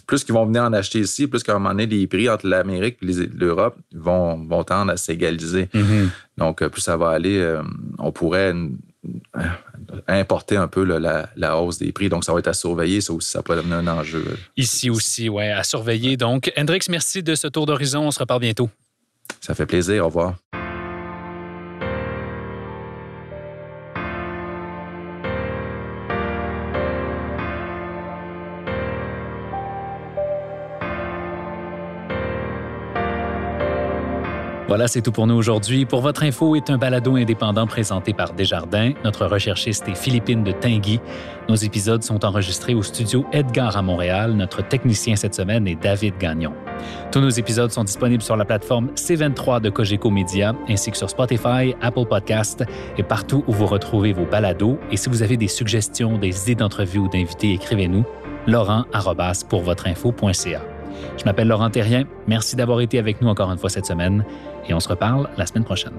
Plus 0.07 0.25
qu'ils 0.25 0.35
vont 0.35 0.45
venir 0.45 0.63
en 0.63 0.73
acheter 0.75 1.01
ici, 1.01 1.27
plus 1.27 1.43
qu'à 1.43 1.53
un 1.53 1.59
moment 1.59 1.71
donné, 1.71 1.87
les 1.87 2.07
prix 2.07 2.29
entre 2.29 2.47
l'Amérique 2.47 2.99
et 3.03 3.27
l'Europe 3.35 3.77
vont, 3.95 4.45
vont 4.45 4.63
tendre 4.63 4.93
à 4.93 4.97
s'égaliser. 4.97 5.71
Mm-hmm. 5.75 6.09
Donc, 6.37 6.67
plus 6.67 6.83
ça 6.83 6.97
va 6.97 7.11
aller, 7.11 7.59
on 7.99 8.13
pourrait 8.13 8.55
importer 10.09 10.57
un 10.57 10.69
peu 10.69 10.85
la, 10.85 11.59
hausse 11.59 11.79
des 11.79 11.93
prix. 11.93 12.09
Donc, 12.09 12.25
ça 12.25 12.33
va 12.33 12.39
être 12.39 12.49
à 12.49 12.53
surveiller. 12.53 13.01
Ça 13.01 13.13
aussi, 13.13 13.31
ça 13.31 13.43
peut 13.43 13.57
devenir 13.57 13.79
un 13.79 13.89
enjeu. 13.89 14.25
Ici 14.57 14.91
aussi, 14.91 15.29
oui, 15.29 15.45
à 15.45 15.63
surveiller. 15.63 16.17
Donc, 16.17 16.53
Hendrix, 16.57 16.87
merci 16.89 17.23
de 17.23 17.35
ce 17.35 17.49
tour 17.49 17.67
d'horizon. 17.67 18.07
On 18.07 18.11
se 18.11 18.19
reparle 18.19 18.41
bientôt. 18.41 18.71
Ça 19.41 19.55
fait 19.55 19.67
plaisir. 19.67 20.05
Au 20.05 20.07
revoir. 20.09 20.37
Voilà, 34.71 34.87
c'est 34.87 35.03
tout 35.03 35.11
pour 35.11 35.27
nous 35.27 35.35
aujourd'hui. 35.35 35.85
Pour 35.85 36.01
votre 36.01 36.23
info 36.23 36.55
est 36.55 36.71
un 36.71 36.79
balado 36.79 37.17
indépendant 37.17 37.67
présenté 37.67 38.13
par 38.13 38.35
Desjardins. 38.35 38.93
Notre 39.03 39.27
recherchiste 39.27 39.89
est 39.89 39.97
Philippine 39.97 40.45
de 40.45 40.53
Tinguy. 40.53 41.01
Nos 41.49 41.57
épisodes 41.57 42.05
sont 42.05 42.25
enregistrés 42.25 42.75
au 42.75 42.83
studio 42.85 43.27
Edgar 43.33 43.77
à 43.77 43.83
Montréal. 43.83 44.35
Notre 44.35 44.63
technicien 44.63 45.17
cette 45.17 45.35
semaine 45.35 45.67
est 45.67 45.75
David 45.75 46.19
Gagnon. 46.19 46.53
Tous 47.11 47.19
nos 47.19 47.31
épisodes 47.31 47.73
sont 47.73 47.83
disponibles 47.83 48.23
sur 48.23 48.37
la 48.37 48.45
plateforme 48.45 48.91
C23 48.95 49.61
de 49.61 49.71
Cogeco 49.71 50.09
Média, 50.09 50.55
ainsi 50.69 50.93
que 50.93 50.97
sur 50.97 51.11
Spotify, 51.11 51.75
Apple 51.81 52.07
Podcast 52.09 52.63
et 52.97 53.03
partout 53.03 53.43
où 53.49 53.53
vous 53.53 53.67
retrouvez 53.67 54.13
vos 54.13 54.25
balados. 54.25 54.79
Et 54.93 54.97
si 54.97 55.09
vous 55.09 55.25
avez 55.25 55.37
des 55.37 55.49
suggestions, 55.49 56.17
des 56.17 56.45
idées 56.45 56.55
d'entrevues 56.55 57.01
ou 57.01 57.09
d'invités, 57.09 57.55
écrivez-nous 57.55 58.05
laurent 58.47 58.87
pour 59.49 59.63
votre 59.63 59.89
info.ca. 59.89 60.80
Je 61.19 61.25
m'appelle 61.25 61.49
Laurent 61.49 61.71
Terrien. 61.71 62.05
Merci 62.27 62.57
d'avoir 62.57 62.81
été 62.81 62.99
avec 62.99 63.21
nous 63.21 63.29
encore 63.29 63.51
une 63.51 63.59
fois 63.59 63.71
cette 63.71 63.87
semaine 63.87 64.25
et 64.69 64.75
on 64.75 64.81
se 64.81 64.89
reparle 64.89 65.29
la 65.37 65.47
semaine 65.47 65.65
prochaine. 65.65 65.95